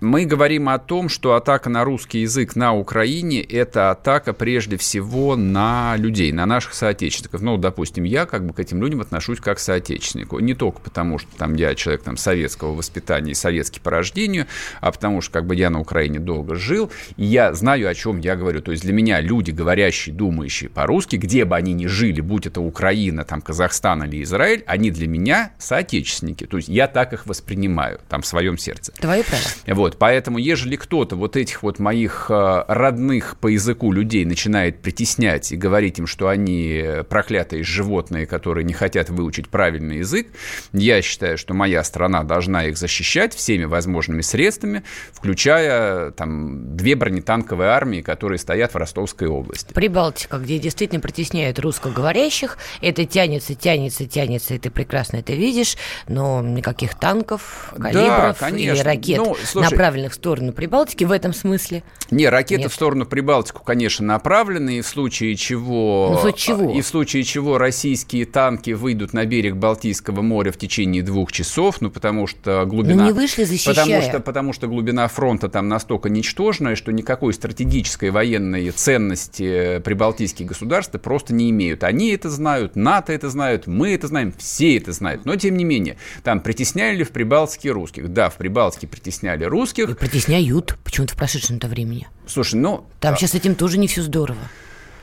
мы 0.00 0.26
говорим 0.26 0.68
о 0.68 0.78
том, 0.78 1.08
что 1.08 1.34
атака 1.34 1.70
на 1.70 1.82
русский 1.82 2.20
язык 2.20 2.54
на 2.54 2.74
Украине– 2.74 3.40
это 3.42 3.90
атака 3.90 4.34
прежде 4.34 4.76
всего 4.76 5.36
на 5.36 5.96
людей, 5.96 6.32
на 6.32 6.44
наших 6.44 6.74
соотечественников. 6.74 7.40
Ну, 7.40 7.56
допустим, 7.56 8.04
я 8.04 8.26
как 8.26 8.46
бы 8.46 8.52
к 8.52 8.60
этим 8.60 8.82
людям 8.82 9.00
отношусь 9.00 9.40
как 9.40 9.56
к 9.56 9.60
соотечественнику. 9.60 10.38
Не 10.40 10.52
только 10.52 10.80
потому, 10.80 11.18
что 11.18 11.34
там 11.38 11.54
я 11.54 11.74
человек 11.74 12.02
там, 12.02 12.18
советского 12.18 12.74
воспитания 12.74 13.32
и 13.32 13.34
советский 13.34 13.80
по 13.80 13.90
рождению, 13.90 14.46
а 14.80 14.92
потому 14.92 15.22
что 15.22 15.32
как 15.32 15.46
бы 15.46 15.56
я 15.56 15.70
на 15.70 15.80
Украине 15.80 16.18
долго 16.18 16.56
жил, 16.56 16.90
и 17.16 17.24
я 17.24 17.54
знаю, 17.54 17.88
о 17.88 17.94
чем 17.94 18.18
я 18.18 18.36
говорю. 18.36 18.60
То 18.60 18.72
есть 18.72 18.82
для 18.82 18.92
меня 18.92 19.22
люди, 19.22 19.50
говорящие, 19.50 20.14
думающие 20.14 20.68
по-русски, 20.68 21.16
где 21.16 21.46
бы 21.46 21.56
они 21.56 21.72
ни 21.72 21.86
жили, 21.86 22.20
будь 22.20 22.46
это 22.46 22.60
Украина, 22.60 23.24
там, 23.24 23.40
Казахстан 23.40 24.04
или 24.04 24.22
Израиль, 24.22 24.62
они 24.66 24.90
для 24.90 25.08
меня 25.08 25.52
соотечественники. 25.58 26.44
То 26.44 26.58
есть 26.58 26.68
я 26.68 26.86
так 26.86 27.14
их 27.14 27.24
воспринимаю 27.24 27.98
там 28.10 28.20
в 28.20 28.26
своем 28.26 28.58
сердце. 28.58 28.92
Твое 28.92 29.24
право. 29.24 29.42
Вот. 29.86 29.95
Вот, 29.96 30.00
поэтому, 30.00 30.38
ежели 30.38 30.76
кто-то 30.76 31.16
вот 31.16 31.36
этих 31.36 31.62
вот 31.62 31.78
моих 31.78 32.26
э, 32.28 32.64
родных 32.68 33.36
по 33.40 33.48
языку 33.48 33.92
людей 33.92 34.24
начинает 34.26 34.82
притеснять 34.82 35.52
и 35.52 35.56
говорить 35.56 35.98
им, 35.98 36.06
что 36.06 36.28
они 36.28 36.84
проклятые 37.08 37.64
животные, 37.64 38.26
которые 38.26 38.64
не 38.64 38.74
хотят 38.74 39.08
выучить 39.08 39.48
правильный 39.48 39.98
язык, 39.98 40.28
я 40.72 41.00
считаю, 41.00 41.38
что 41.38 41.54
моя 41.54 41.82
страна 41.82 42.24
должна 42.24 42.66
их 42.66 42.76
защищать 42.76 43.34
всеми 43.34 43.64
возможными 43.64 44.20
средствами, 44.20 44.82
включая 45.12 46.10
там 46.10 46.76
две 46.76 46.94
бронетанковые 46.94 47.70
армии, 47.70 48.02
которые 48.02 48.38
стоят 48.38 48.74
в 48.74 48.76
Ростовской 48.76 49.28
области. 49.28 49.72
Прибалтика, 49.72 50.36
где 50.36 50.58
действительно 50.58 51.00
притесняют 51.00 51.58
русскоговорящих, 51.58 52.58
это 52.82 53.06
тянется, 53.06 53.54
тянется, 53.54 54.04
тянется, 54.04 54.54
и 54.54 54.58
ты 54.58 54.70
прекрасно 54.70 55.18
это 55.18 55.32
видишь, 55.32 55.76
но 56.06 56.42
никаких 56.42 56.96
танков, 56.96 57.72
калибров 57.80 58.38
да, 58.40 58.48
или 58.50 58.78
ракет 58.80 59.18
ну, 59.18 59.36
слушай, 59.42 59.75
направленных 59.76 60.12
в 60.12 60.14
сторону 60.14 60.52
Прибалтики 60.52 61.04
в 61.04 61.12
этом 61.12 61.34
смысле? 61.34 61.82
Не, 62.10 62.28
ракеты 62.28 62.62
Нет. 62.62 62.72
в 62.72 62.74
сторону 62.74 63.04
Прибалтику, 63.04 63.62
конечно, 63.62 64.06
направлены, 64.06 64.78
и 64.78 64.80
в 64.80 64.86
случае 64.86 65.36
чего... 65.36 66.10
Ну, 66.12 66.16
в 66.16 66.20
случае 66.20 66.56
чего? 66.56 66.72
И 66.72 66.80
в 66.80 66.86
случае 66.86 67.22
чего 67.24 67.58
российские 67.58 68.24
танки 68.24 68.70
выйдут 68.70 69.12
на 69.12 69.26
берег 69.26 69.56
Балтийского 69.56 70.22
моря 70.22 70.50
в 70.50 70.56
течение 70.56 71.02
двух 71.02 71.30
часов, 71.32 71.80
ну, 71.80 71.90
потому 71.90 72.26
что 72.26 72.64
глубина... 72.66 73.04
Ну, 73.04 73.06
не 73.06 73.12
вышли, 73.12 73.44
защищая. 73.44 73.74
Потому 73.74 74.02
что, 74.02 74.20
потому 74.20 74.52
что 74.52 74.66
глубина 74.66 75.08
фронта 75.08 75.48
там 75.48 75.68
настолько 75.68 76.08
ничтожная, 76.08 76.74
что 76.76 76.92
никакой 76.92 77.34
стратегической 77.34 78.10
военной 78.10 78.70
ценности 78.70 79.80
прибалтийские 79.80 80.48
государства 80.48 80.98
просто 80.98 81.34
не 81.34 81.50
имеют. 81.50 81.84
Они 81.84 82.10
это 82.10 82.30
знают, 82.30 82.76
НАТО 82.76 83.12
это 83.12 83.28
знают, 83.28 83.66
мы 83.66 83.94
это 83.94 84.06
знаем, 84.06 84.32
все 84.38 84.76
это 84.76 84.92
знают. 84.92 85.24
Но, 85.24 85.36
тем 85.36 85.56
не 85.56 85.64
менее, 85.64 85.96
там 86.22 86.40
притесняли 86.40 87.02
в 87.02 87.10
Прибалтике 87.10 87.70
русских? 87.70 88.08
Да, 88.12 88.30
в 88.30 88.36
Прибалтике 88.36 88.86
притесняли 88.86 89.44
русских, 89.44 89.65
русских. 89.66 89.88
И 89.88 89.94
притесняют 89.94 90.76
почему-то 90.84 91.14
в 91.14 91.16
прошедшем-то 91.16 91.68
времени. 91.68 92.08
Слушай, 92.26 92.56
ну... 92.56 92.86
Там 93.00 93.14
а... 93.14 93.16
сейчас 93.16 93.32
с 93.32 93.34
этим 93.34 93.54
тоже 93.54 93.78
не 93.78 93.88
все 93.88 94.02
здорово. 94.02 94.40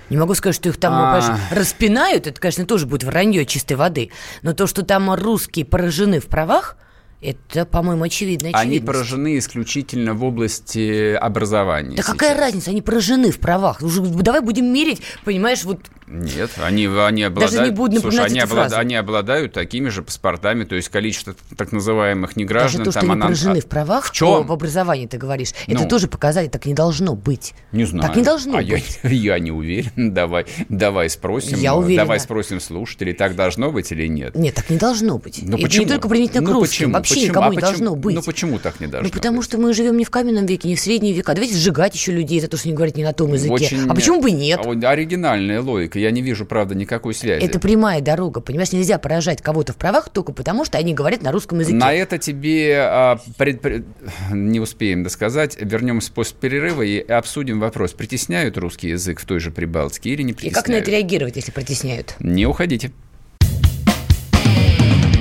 Не 0.09 0.17
могу 0.17 0.35
сказать, 0.35 0.55
что 0.55 0.69
их 0.69 0.77
там 0.77 0.93
а... 0.93 1.39
распинают, 1.51 2.27
это, 2.27 2.39
конечно, 2.39 2.65
тоже 2.65 2.85
будет 2.85 3.03
вранье 3.03 3.45
чистой 3.45 3.73
воды. 3.73 4.11
Но 4.41 4.53
то, 4.53 4.67
что 4.67 4.83
там 4.83 5.13
русские 5.13 5.65
поражены 5.65 6.19
в 6.19 6.27
правах, 6.27 6.77
это, 7.21 7.65
по-моему, 7.65 8.03
очевидно. 8.03 8.49
Они 8.53 8.79
поражены 8.79 9.37
исключительно 9.37 10.13
в 10.13 10.25
области 10.25 11.13
образования. 11.13 11.95
Да 11.95 12.03
сейчас. 12.03 12.11
какая 12.11 12.37
разница? 12.37 12.71
Они 12.71 12.81
поражены 12.81 13.31
в 13.31 13.39
правах. 13.39 13.81
Уже 13.81 14.01
давай 14.01 14.41
будем 14.41 14.65
мерить, 14.65 15.01
понимаешь, 15.23 15.63
вот 15.63 15.79
нет, 16.13 16.51
они, 16.61 16.85
они 16.85 17.23
обладают, 17.23 17.53
Даже 17.53 17.65
не 17.65 17.75
буду 17.75 17.99
слушай, 17.99 18.23
они, 18.23 18.39
облад, 18.39 18.71
они 18.73 18.95
обладают 18.95 19.53
такими 19.53 19.89
же 19.89 20.03
паспортами, 20.03 20.63
то 20.63 20.75
есть 20.75 20.89
количество 20.89 21.35
так 21.57 21.71
называемых 21.71 22.35
неграждан. 22.35 22.83
Даже 22.83 22.85
то, 22.85 22.91
что 22.91 22.99
там, 22.99 23.11
они 23.11 23.19
она... 23.19 23.25
поражены 23.25 23.61
в 23.61 23.65
правах, 23.65 24.05
в, 24.05 24.11
чем? 24.11 24.45
в 24.45 24.51
образовании, 24.51 25.07
ты 25.07 25.17
говоришь, 25.17 25.49
ну, 25.67 25.73
это 25.73 25.85
тоже 25.85 26.07
показатель, 26.07 26.51
так 26.51 26.67
не 26.67 26.75
должно 26.75 27.15
быть. 27.15 27.55
Не 27.71 27.85
знаю. 27.85 28.07
Так 28.07 28.15
не 28.15 28.23
должно 28.23 28.57
а 28.57 28.61
быть. 28.61 28.99
Я, 29.03 29.09
я 29.09 29.39
не 29.39 29.51
уверен, 29.51 30.13
давай, 30.13 30.45
давай 30.69 31.09
спросим. 31.09 31.57
Я 31.57 31.73
уверена. 31.73 32.03
Давай 32.03 32.19
спросим 32.19 32.59
слушателей, 32.59 33.13
так 33.13 33.35
должно 33.35 33.71
быть 33.71 33.91
или 33.91 34.07
нет? 34.07 34.35
Нет, 34.35 34.53
так 34.53 34.69
не 34.69 34.77
должно 34.77 35.17
быть. 35.17 35.39
Ну, 35.41 35.57
это 35.57 35.63
почему? 35.63 35.83
не 35.83 35.89
только 35.89 36.07
применительно 36.07 36.41
ну, 36.41 36.51
к 36.51 36.53
русским, 36.53 36.69
почему? 36.69 36.93
вообще 36.93 37.13
почему? 37.15 37.29
никому 37.29 37.47
а 37.47 37.49
не 37.49 37.55
почему? 37.55 37.69
должно 37.71 37.95
быть. 37.95 38.15
Ну 38.15 38.21
почему 38.21 38.59
так 38.59 38.79
не 38.79 38.87
должно 38.87 39.09
Ну 39.09 39.13
потому 39.13 39.37
быть? 39.37 39.45
что 39.45 39.57
мы 39.57 39.73
живем 39.73 39.97
не 39.97 40.05
в 40.05 40.11
каменном 40.11 40.45
веке, 40.45 40.67
не 40.67 40.75
в 40.75 40.79
средние 40.79 41.13
века. 41.13 41.33
Давайте 41.33 41.55
сжигать 41.55 41.95
еще 41.95 42.11
людей 42.11 42.39
за 42.39 42.47
то, 42.47 42.57
что 42.57 42.69
они 42.69 42.75
говорят 42.75 42.97
не 42.97 43.03
на 43.03 43.13
том 43.13 43.33
языке. 43.33 43.53
Очень... 43.53 43.89
А 43.89 43.95
почему 43.95 44.21
бы 44.21 44.29
нет? 44.29 44.59
Оригинальная 44.63 45.59
логика. 45.59 46.02
Я 46.03 46.11
не 46.11 46.21
вижу, 46.21 46.45
правда, 46.45 46.75
никакой 46.75 47.13
связи. 47.13 47.45
Это 47.45 47.61
прямая 47.61 48.01
дорога, 48.01 48.41
понимаешь? 48.41 48.73
Нельзя 48.73 48.97
поражать 48.97 49.41
кого-то 49.41 49.71
в 49.71 49.77
правах 49.77 50.09
только 50.09 50.33
потому, 50.33 50.65
что 50.65 50.77
они 50.77 50.93
говорят 50.93 51.21
на 51.21 51.31
русском 51.31 51.61
языке. 51.61 51.77
На 51.77 51.93
это 51.93 52.17
тебе 52.17 52.75
а, 52.77 53.19
пред, 53.37 53.61
пред, 53.61 53.85
не 54.29 54.59
успеем 54.59 55.03
досказать. 55.03 55.55
Вернемся 55.61 56.11
после 56.11 56.35
перерыва 56.37 56.81
и 56.81 56.99
обсудим 56.99 57.61
вопрос. 57.61 57.93
Притесняют 57.93 58.57
русский 58.57 58.89
язык 58.89 59.21
в 59.21 59.25
той 59.25 59.39
же 59.39 59.49
Прибалтике 59.49 60.09
или 60.09 60.23
не 60.23 60.33
притесняют? 60.33 60.57
И 60.57 60.59
как 60.59 60.67
на 60.67 60.73
это 60.73 60.91
реагировать, 60.91 61.37
если 61.37 61.51
притесняют? 61.51 62.15
Не 62.19 62.47
уходите. 62.47 62.91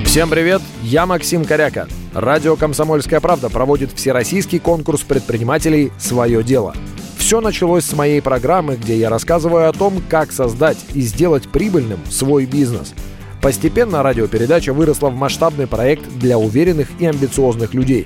Всем 0.03 0.29
привет, 0.29 0.61
я 0.81 1.05
Максим 1.05 1.45
Коряка. 1.45 1.87
Радио 2.13 2.57
«Комсомольская 2.57 3.21
правда» 3.21 3.49
проводит 3.49 3.93
всероссийский 3.93 4.59
конкурс 4.59 5.01
предпринимателей 5.03 5.93
«Свое 5.97 6.43
дело». 6.43 6.75
Все 7.23 7.39
началось 7.39 7.85
с 7.85 7.93
моей 7.93 8.21
программы, 8.21 8.75
где 8.75 8.97
я 8.97 9.09
рассказываю 9.09 9.69
о 9.69 9.71
том, 9.71 10.03
как 10.09 10.33
создать 10.33 10.77
и 10.93 10.99
сделать 10.99 11.47
прибыльным 11.47 12.01
свой 12.09 12.45
бизнес. 12.45 12.93
Постепенно 13.41 14.03
радиопередача 14.03 14.73
выросла 14.73 15.09
в 15.09 15.15
масштабный 15.15 15.65
проект 15.65 16.03
для 16.19 16.37
уверенных 16.37 16.89
и 16.99 17.05
амбициозных 17.05 17.73
людей. 17.73 18.05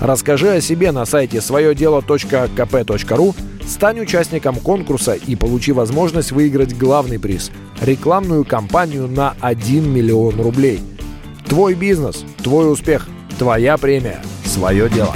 Расскажи 0.00 0.48
о 0.50 0.62
себе 0.62 0.92
на 0.92 1.04
сайте 1.04 1.42
своедело.кп.ру, 1.42 3.34
стань 3.66 4.00
участником 4.00 4.56
конкурса 4.56 5.12
и 5.12 5.36
получи 5.36 5.72
возможность 5.72 6.32
выиграть 6.32 6.74
главный 6.74 7.18
приз– 7.18 7.50
рекламную 7.82 8.46
кампанию 8.46 9.08
на 9.08 9.36
1 9.42 9.92
миллион 9.92 10.40
рублей. 10.40 10.80
Твой 11.46 11.74
бизнес, 11.74 12.24
твой 12.42 12.72
успех, 12.72 13.08
твоя 13.38 13.76
премия, 13.76 14.22
свое 14.46 14.88
дело. 14.88 15.14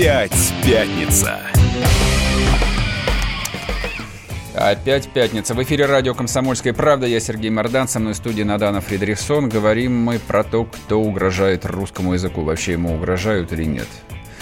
Опять 0.00 0.54
пятница. 0.64 1.40
Опять 4.54 5.10
пятница. 5.10 5.52
В 5.52 5.62
эфире 5.62 5.84
радио 5.84 6.14
«Комсомольская 6.14 6.72
правда». 6.72 7.06
Я 7.06 7.20
Сергей 7.20 7.50
Мордан. 7.50 7.86
Со 7.86 8.00
мной 8.00 8.14
в 8.14 8.16
студии 8.16 8.42
Надана 8.42 8.80
Фридрихсон. 8.80 9.50
Говорим 9.50 9.94
мы 9.94 10.18
про 10.18 10.42
то, 10.42 10.64
кто 10.64 11.02
угрожает 11.02 11.66
русскому 11.66 12.14
языку. 12.14 12.44
Вообще 12.44 12.72
ему 12.72 12.94
угрожают 12.94 13.52
или 13.52 13.64
нет. 13.64 13.88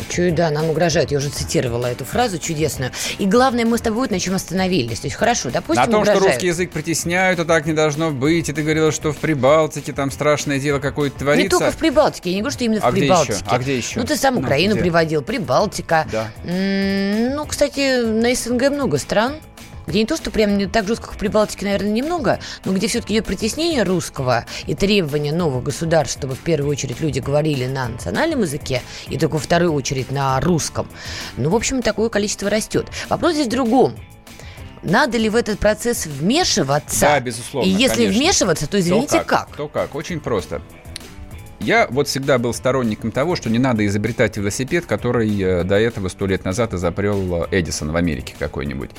Чую, 0.08 0.32
да, 0.32 0.50
нам 0.50 0.70
угрожают. 0.70 1.10
Я 1.10 1.18
уже 1.18 1.28
цитировала 1.28 1.86
эту 1.86 2.04
фразу 2.04 2.38
чудесную. 2.38 2.92
И 3.18 3.26
главное, 3.26 3.64
мы 3.64 3.78
с 3.78 3.80
тобой 3.80 4.08
на 4.08 4.18
чем 4.18 4.34
остановились. 4.34 5.00
То 5.00 5.06
есть, 5.06 5.16
хорошо, 5.16 5.50
допустим, 5.50 5.84
На 5.84 5.86
том, 5.86 6.00
угрожают. 6.00 6.22
что 6.22 6.28
русский 6.32 6.46
язык 6.48 6.70
притесняют, 6.70 7.40
а 7.40 7.44
так 7.44 7.66
не 7.66 7.72
должно 7.72 8.10
быть. 8.10 8.48
И 8.48 8.52
ты 8.52 8.62
говорила, 8.62 8.92
что 8.92 9.12
в 9.12 9.16
Прибалтике 9.18 9.92
там 9.92 10.10
страшное 10.10 10.58
дело 10.58 10.78
какое-то 10.78 11.18
творится. 11.18 11.44
Не 11.44 11.48
только 11.48 11.70
в 11.70 11.76
Прибалтике. 11.76 12.30
Я 12.30 12.36
не 12.36 12.42
говорю, 12.42 12.54
что 12.54 12.64
именно 12.64 12.80
а 12.82 12.90
в 12.90 12.94
Прибалтике. 12.94 13.32
Где 13.32 13.44
еще? 13.44 13.54
А 13.54 13.58
где 13.58 13.76
еще? 13.76 14.00
Ну, 14.00 14.06
ты 14.06 14.16
сам 14.16 14.36
Украину 14.38 14.74
ну, 14.74 14.80
приводил, 14.80 15.22
Прибалтика. 15.22 16.06
Да. 16.10 16.28
М-м, 16.44 17.36
ну, 17.36 17.46
кстати, 17.46 18.02
на 18.04 18.34
СНГ 18.34 18.70
много 18.70 18.98
стран 18.98 19.36
где 19.88 20.00
не 20.00 20.06
то, 20.06 20.16
что 20.16 20.30
прям 20.30 20.56
не 20.56 20.66
так 20.66 20.86
жестко, 20.86 21.06
как 21.06 21.14
в 21.16 21.18
Прибалтике, 21.18 21.64
наверное, 21.66 21.90
немного, 21.90 22.38
но 22.64 22.72
где 22.72 22.86
все-таки 22.86 23.14
идет 23.14 23.26
притеснение 23.26 23.82
русского 23.82 24.44
и 24.66 24.74
требование 24.74 25.32
новых 25.32 25.64
государств, 25.64 26.18
чтобы 26.18 26.34
в 26.34 26.40
первую 26.40 26.70
очередь 26.70 27.00
люди 27.00 27.20
говорили 27.20 27.66
на 27.66 27.88
национальном 27.88 28.42
языке 28.42 28.82
и 29.08 29.18
только 29.18 29.34
во 29.34 29.40
вторую 29.40 29.72
очередь 29.72 30.10
на 30.10 30.40
русском. 30.40 30.88
Ну, 31.36 31.50
в 31.50 31.56
общем, 31.56 31.82
такое 31.82 32.08
количество 32.08 32.50
растет. 32.50 32.86
Вопрос 33.08 33.34
здесь 33.34 33.46
в 33.46 33.50
другом. 33.50 33.96
Надо 34.82 35.18
ли 35.18 35.28
в 35.28 35.34
этот 35.34 35.58
процесс 35.58 36.06
вмешиваться? 36.06 37.00
Да, 37.00 37.20
безусловно. 37.20 37.68
И 37.68 37.70
если 37.70 38.04
конечно. 38.04 38.22
вмешиваться, 38.22 38.68
то 38.68 38.78
извините, 38.78 39.18
то 39.18 39.24
как? 39.24 39.48
как? 39.48 39.56
То 39.56 39.68
как? 39.68 39.94
Очень 39.94 40.20
просто. 40.20 40.62
Я 41.60 41.88
вот 41.90 42.06
всегда 42.06 42.38
был 42.38 42.54
сторонником 42.54 43.10
того, 43.10 43.34
что 43.34 43.50
не 43.50 43.58
надо 43.58 43.84
изобретать 43.84 44.36
велосипед, 44.36 44.86
который 44.86 45.28
э, 45.42 45.64
до 45.64 45.76
этого 45.76 46.08
сто 46.08 46.26
лет 46.26 46.44
назад 46.44 46.72
изобрел 46.72 47.44
э, 47.44 47.48
Эдисон 47.50 47.90
в 47.90 47.96
Америке 47.96 48.34
какой-нибудь. 48.38 48.90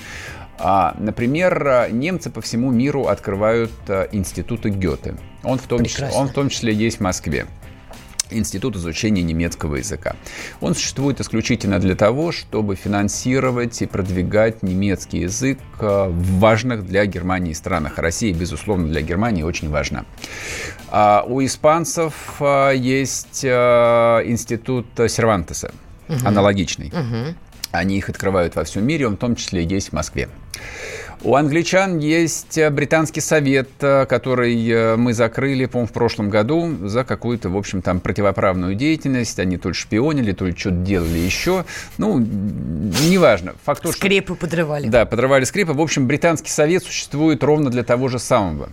А, 0.59 0.93
например, 0.99 1.87
немцы 1.91 2.29
по 2.29 2.41
всему 2.41 2.69
миру 2.69 3.07
открывают 3.07 3.71
э, 3.87 4.09
институты 4.11 4.69
Гёте. 4.69 5.15
Он 5.43 5.57
в 5.57 5.63
том, 5.67 5.85
числе, 5.85 6.09
он 6.09 6.27
в 6.27 6.33
том 6.33 6.49
числе 6.49 6.73
есть 6.73 6.97
в 6.97 7.01
Москве. 7.01 7.45
Институт 8.29 8.75
изучения 8.75 9.23
немецкого 9.23 9.77
языка. 9.77 10.15
Он 10.59 10.75
существует 10.75 11.19
исключительно 11.21 11.79
для 11.79 11.95
того, 11.95 12.31
чтобы 12.31 12.75
финансировать 12.75 13.81
и 13.81 13.87
продвигать 13.87 14.61
немецкий 14.61 15.19
язык 15.19 15.59
э, 15.79 16.09
в 16.09 16.39
важных 16.39 16.85
для 16.85 17.05
Германии 17.05 17.53
странах. 17.53 17.97
Россия, 17.97 18.33
безусловно, 18.33 18.89
для 18.89 19.01
Германии 19.01 19.43
очень 19.43 19.69
важна. 19.69 20.03
А 20.89 21.23
у 21.25 21.43
испанцев 21.43 22.13
э, 22.41 22.73
есть 22.75 23.45
институт 23.45 24.87
Сервантеса, 25.07 25.71
угу. 26.09 26.17
аналогичный. 26.25 26.87
Угу. 26.87 27.35
Они 27.71 27.97
их 27.97 28.09
открывают 28.09 28.55
во 28.55 28.63
всем 28.65 28.85
мире, 28.85 29.07
он 29.07 29.15
в 29.15 29.19
том 29.19 29.35
числе 29.35 29.63
есть 29.63 29.89
в 29.89 29.93
Москве. 29.93 30.27
У 31.21 31.35
англичан 31.35 31.97
есть 31.97 32.57
э, 32.57 32.69
британский 32.69 33.19
совет, 33.19 33.69
э, 33.81 34.05
который 34.05 34.69
э, 34.69 34.95
мы 34.95 35.13
закрыли, 35.13 35.65
по 35.65 35.85
в 35.85 35.91
прошлом 35.91 36.29
году 36.29 36.87
за 36.87 37.03
какую-то, 37.03 37.49
в 37.49 37.57
общем, 37.57 37.81
там 37.81 37.99
противоправную 37.99 38.75
деятельность. 38.75 39.37
Они 39.37 39.57
то 39.57 39.69
ли 39.69 39.73
шпионили, 39.75 40.31
то 40.31 40.45
ли 40.45 40.55
что-то 40.55 40.77
делали 40.77 41.17
еще. 41.17 41.65
Ну, 41.97 42.19
неважно. 42.19 43.55
Факт 43.65 43.85
скрепы 43.91 44.35
что... 44.35 44.35
подрывали. 44.35 44.87
Да, 44.87 45.05
подрывали 45.05 45.43
скрепы. 45.43 45.73
В 45.73 45.81
общем, 45.81 46.07
британский 46.07 46.51
совет 46.51 46.83
существует 46.83 47.43
ровно 47.43 47.69
для 47.69 47.83
того 47.83 48.07
же 48.07 48.17
самого. 48.17 48.69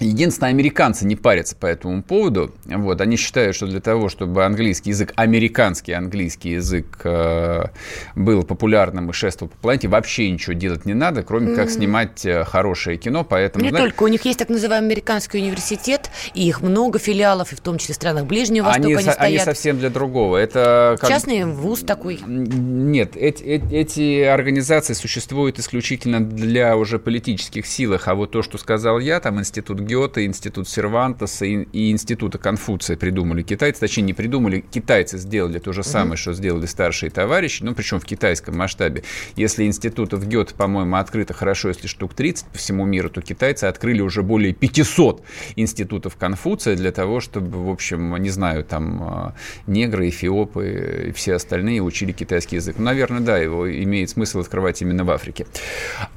Единственное, 0.00 0.50
американцы 0.50 1.06
не 1.06 1.16
парятся 1.16 1.56
по 1.56 1.66
этому 1.66 2.02
поводу. 2.02 2.52
Вот, 2.64 3.00
они 3.00 3.16
считают, 3.16 3.54
что 3.56 3.66
для 3.66 3.80
того, 3.80 4.08
чтобы 4.08 4.44
английский 4.44 4.90
язык, 4.90 5.12
американский 5.16 5.92
английский 5.92 6.52
язык 6.52 7.00
э, 7.04 7.66
был 8.14 8.42
популярным 8.42 9.10
и 9.10 9.12
шествовал 9.12 9.50
по 9.50 9.58
планете, 9.58 9.88
вообще 9.88 10.30
ничего 10.30 10.54
делать 10.54 10.84
не 10.84 10.94
надо, 10.94 11.22
кроме 11.22 11.52
mm-hmm. 11.52 11.56
как 11.56 11.70
снимать 11.70 12.26
э, 12.26 12.44
хорошее 12.44 12.96
кино. 12.96 13.24
Поэтому, 13.24 13.64
не 13.64 13.70
знаете, 13.70 13.90
только, 13.90 14.02
у 14.02 14.08
них 14.08 14.24
есть 14.24 14.38
так 14.38 14.48
называемый 14.48 14.88
американский 14.88 15.38
университет, 15.38 16.10
и 16.34 16.46
их 16.46 16.60
много 16.60 16.98
филиалов, 16.98 17.52
и 17.52 17.56
в 17.56 17.60
том 17.60 17.78
числе 17.78 17.94
в 17.94 17.96
странах 17.96 18.26
Ближнего 18.26 18.66
Востока 18.66 18.86
они, 18.86 18.94
они, 18.94 19.02
стоят. 19.02 19.20
Они 19.20 19.38
совсем 19.38 19.78
для 19.78 19.90
другого. 19.90 20.36
Это 20.36 20.96
как... 21.00 21.08
Частный 21.08 21.44
вуз 21.44 21.80
такой. 21.80 22.20
Нет, 22.26 23.16
эти, 23.16 23.42
эти 23.42 24.22
организации 24.22 24.94
существуют 24.94 25.58
исключительно 25.58 26.20
для 26.20 26.76
уже 26.76 26.98
политических 26.98 27.66
силах, 27.66 28.08
а 28.08 28.14
вот 28.14 28.32
то, 28.32 28.42
что 28.42 28.58
сказал 28.58 28.98
я, 28.98 29.20
там 29.20 29.38
институт 29.38 29.83
Гёте, 29.84 30.24
институт 30.24 30.68
Сервантеса 30.68 31.44
и, 31.44 31.64
и 31.72 31.90
института 31.90 32.38
Конфуция 32.38 32.96
придумали 32.96 33.42
китайцы, 33.42 33.80
точнее 33.80 34.04
не 34.04 34.14
придумали, 34.14 34.60
китайцы 34.60 35.18
сделали 35.18 35.58
то 35.58 35.72
же 35.72 35.82
самое, 35.82 36.14
mm-hmm. 36.14 36.16
что 36.16 36.32
сделали 36.32 36.66
старшие 36.66 37.10
товарищи, 37.10 37.62
ну 37.62 37.74
причем 37.74 38.00
в 38.00 38.04
китайском 38.04 38.56
масштабе. 38.56 39.04
Если 39.36 39.64
институтов 39.64 40.26
Гёте, 40.26 40.54
по-моему, 40.54 40.96
открыто 40.96 41.34
хорошо, 41.34 41.68
если 41.68 41.86
штук 41.86 42.14
30 42.14 42.46
по 42.46 42.58
всему 42.58 42.84
миру, 42.84 43.10
то 43.10 43.20
китайцы 43.20 43.64
открыли 43.64 44.00
уже 44.00 44.22
более 44.22 44.52
500 44.52 45.22
институтов 45.56 46.16
Конфуция 46.16 46.76
для 46.76 46.92
того, 46.92 47.20
чтобы, 47.20 47.64
в 47.64 47.70
общем, 47.70 48.16
не 48.16 48.30
знаю, 48.30 48.64
там 48.64 49.02
а, 49.02 49.34
негры, 49.66 50.08
эфиопы 50.08 51.08
и 51.08 51.12
все 51.12 51.34
остальные 51.34 51.80
учили 51.82 52.12
китайский 52.12 52.56
язык. 52.56 52.76
Ну, 52.78 52.84
наверное, 52.84 53.20
да, 53.20 53.38
его 53.38 53.70
имеет 53.70 54.10
смысл 54.10 54.40
открывать 54.40 54.82
именно 54.82 55.04
в 55.04 55.10
Африке. 55.10 55.46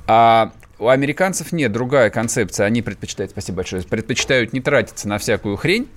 А 0.05 0.51
у 0.79 0.88
американцев 0.89 1.51
нет 1.51 1.72
другая 1.72 2.10
концепция. 2.10 2.65
Они 2.65 2.81
предпочитают, 2.81 3.31
спасибо 3.31 3.57
большое, 3.57 3.84
предпочитают 3.84 4.53
не 4.53 4.62
тратиться 4.62 5.07
на 5.07 5.17
всякую 5.17 5.57
хрень, 5.57 5.88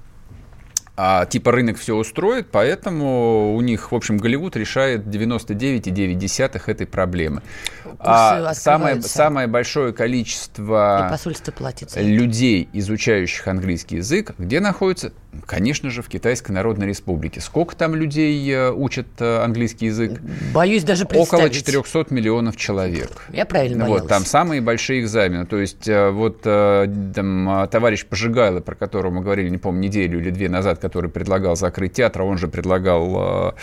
а 1.02 1.24
типа 1.24 1.52
рынок 1.52 1.78
все 1.78 1.96
устроит, 1.96 2.48
поэтому 2.50 3.54
у 3.54 3.60
них, 3.62 3.90
в 3.90 3.94
общем, 3.94 4.18
Голливуд 4.18 4.54
решает 4.56 5.06
99,9 5.06 6.62
этой 6.66 6.86
проблемы. 6.86 7.42
А 7.98 8.52
самое, 8.52 9.00
самое 9.00 9.46
большое 9.46 9.94
количество 9.94 11.18
людей, 11.96 12.68
изучающих 12.74 13.48
английский 13.48 13.96
язык, 13.96 14.34
где 14.36 14.60
находится 14.60 15.12
Конечно 15.46 15.90
же, 15.90 16.02
в 16.02 16.08
Китайской 16.08 16.50
Народной 16.50 16.88
Республике. 16.88 17.40
Сколько 17.40 17.76
там 17.76 17.94
людей 17.94 18.50
э, 18.52 18.72
учат 18.72 19.06
э, 19.20 19.42
английский 19.42 19.86
язык? 19.86 20.20
Боюсь 20.52 20.82
даже 20.82 21.04
представить. 21.06 21.32
Около 21.32 21.50
400 21.50 22.06
миллионов 22.12 22.56
человек. 22.56 23.28
Я 23.32 23.46
правильно 23.46 23.84
Вот, 23.86 24.08
там 24.08 24.24
самые 24.24 24.60
большие 24.60 25.00
экзамены. 25.00 25.46
То 25.46 25.58
есть 25.58 25.86
э, 25.86 26.10
вот 26.10 26.42
там, 26.42 27.68
товарищ 27.70 28.06
Пожигайло, 28.06 28.60
про 28.60 28.74
которого 28.74 29.12
мы 29.12 29.22
говорили, 29.22 29.48
не 29.50 29.58
помню, 29.58 29.82
неделю 29.82 30.18
или 30.18 30.30
две 30.30 30.48
назад, 30.48 30.80
который 30.80 31.10
предлагал 31.10 31.54
закрыть 31.54 31.92
театр, 31.92 32.22
а 32.22 32.24
он 32.24 32.36
же 32.36 32.48
предлагал 32.48 33.54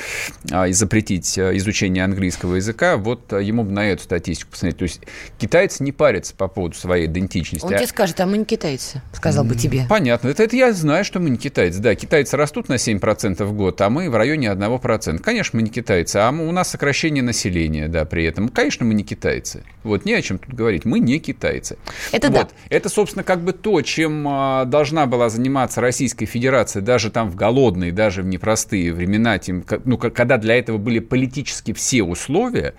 э, 0.51 0.71
запретить 0.71 1.37
изучение 1.37 2.05
английского 2.05 2.55
языка, 2.55 2.95
вот 2.95 3.33
ему 3.33 3.65
бы 3.65 3.71
на 3.71 3.89
эту 3.89 4.03
статистику 4.03 4.51
посмотреть. 4.51 4.77
То 4.77 4.83
есть 4.83 5.01
китайцы 5.37 5.83
не 5.83 5.91
парятся 5.91 6.33
по 6.33 6.47
поводу 6.47 6.75
своей 6.75 7.07
идентичности. 7.07 7.65
Он 7.65 7.75
тебе 7.75 7.87
скажет, 7.87 8.19
а 8.21 8.25
мы 8.25 8.37
не 8.37 8.45
китайцы, 8.45 9.01
сказал 9.11 9.43
бы 9.43 9.55
тебе. 9.55 9.85
Понятно. 9.89 10.29
Это, 10.29 10.43
это 10.43 10.55
я 10.55 10.71
знаю, 10.71 11.03
что 11.03 11.19
мы 11.19 11.29
не 11.29 11.37
китайцы 11.37 11.56
китайцы. 11.57 11.79
Да, 11.79 11.95
китайцы 11.95 12.37
растут 12.37 12.69
на 12.69 12.75
7% 12.75 13.43
в 13.43 13.53
год, 13.53 13.81
а 13.81 13.89
мы 13.89 14.09
в 14.09 14.15
районе 14.15 14.47
1%. 14.47 15.19
Конечно, 15.19 15.57
мы 15.57 15.63
не 15.63 15.69
китайцы, 15.69 16.17
а 16.17 16.29
у 16.29 16.51
нас 16.51 16.69
сокращение 16.69 17.23
населения, 17.23 17.87
да, 17.87 18.05
при 18.05 18.25
этом. 18.25 18.49
Конечно, 18.49 18.85
мы 18.85 18.93
не 18.93 19.03
китайцы. 19.03 19.63
Вот, 19.83 20.05
не 20.05 20.13
о 20.13 20.21
чем 20.21 20.37
тут 20.37 20.53
говорить. 20.53 20.85
Мы 20.85 20.99
не 20.99 21.19
китайцы. 21.19 21.77
Это 22.11 22.29
вот. 22.29 22.49
да. 22.49 22.49
Это, 22.69 22.89
собственно, 22.89 23.23
как 23.23 23.41
бы 23.41 23.53
то, 23.53 23.81
чем 23.81 24.27
а, 24.27 24.65
должна 24.65 25.07
была 25.07 25.29
заниматься 25.29 25.81
Российская 25.81 26.25
Федерация 26.25 26.81
даже 26.81 27.09
там 27.09 27.29
в 27.29 27.35
голодные, 27.35 27.91
даже 27.91 28.21
в 28.21 28.27
непростые 28.27 28.93
времена, 28.93 29.39
тем, 29.39 29.65
ну, 29.85 29.97
когда 29.97 30.37
для 30.37 30.57
этого 30.57 30.77
были 30.77 30.99
политически 30.99 31.73
все 31.73 32.03
условия, 32.03 32.75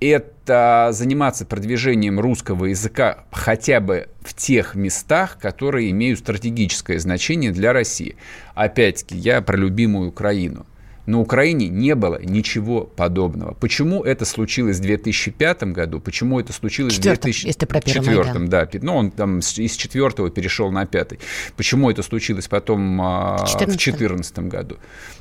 это 0.00 0.90
заниматься 0.92 1.46
продвижением 1.46 2.20
русского 2.20 2.66
языка 2.66 3.24
хотя 3.30 3.80
бы 3.80 4.08
в 4.20 4.34
тех 4.34 4.74
местах, 4.74 5.38
которые 5.40 5.90
имеют 5.90 6.18
стратегическое 6.18 6.98
значение 6.98 7.52
для 7.52 7.72
России. 7.72 8.16
Опять-таки, 8.54 9.16
я 9.16 9.40
про 9.42 9.56
любимую 9.56 10.10
Украину. 10.10 10.66
На 11.06 11.20
Украине 11.20 11.68
не 11.68 11.94
было 11.94 12.20
ничего 12.22 12.82
подобного. 12.82 13.54
Почему 13.54 14.02
это 14.02 14.24
случилось 14.24 14.78
в 14.78 14.82
2005 14.82 15.62
году? 15.64 16.00
Почему 16.00 16.40
это 16.40 16.52
случилось 16.52 16.94
Четвертом, 16.94 17.30
в 17.30 17.34
2004? 17.34 18.48
Да, 18.48 18.68
ну 18.82 18.96
он 18.96 19.10
там 19.10 19.38
из 19.38 19.76
четвертого 19.76 20.30
перешел 20.30 20.70
на 20.70 20.84
пятый. 20.86 21.20
Почему 21.56 21.90
это 21.90 22.02
случилось 22.02 22.48
потом 22.48 22.98
14 22.98 23.54
а, 23.54 23.64
в 23.64 23.68
2014 23.68 24.38
году? 24.40 24.78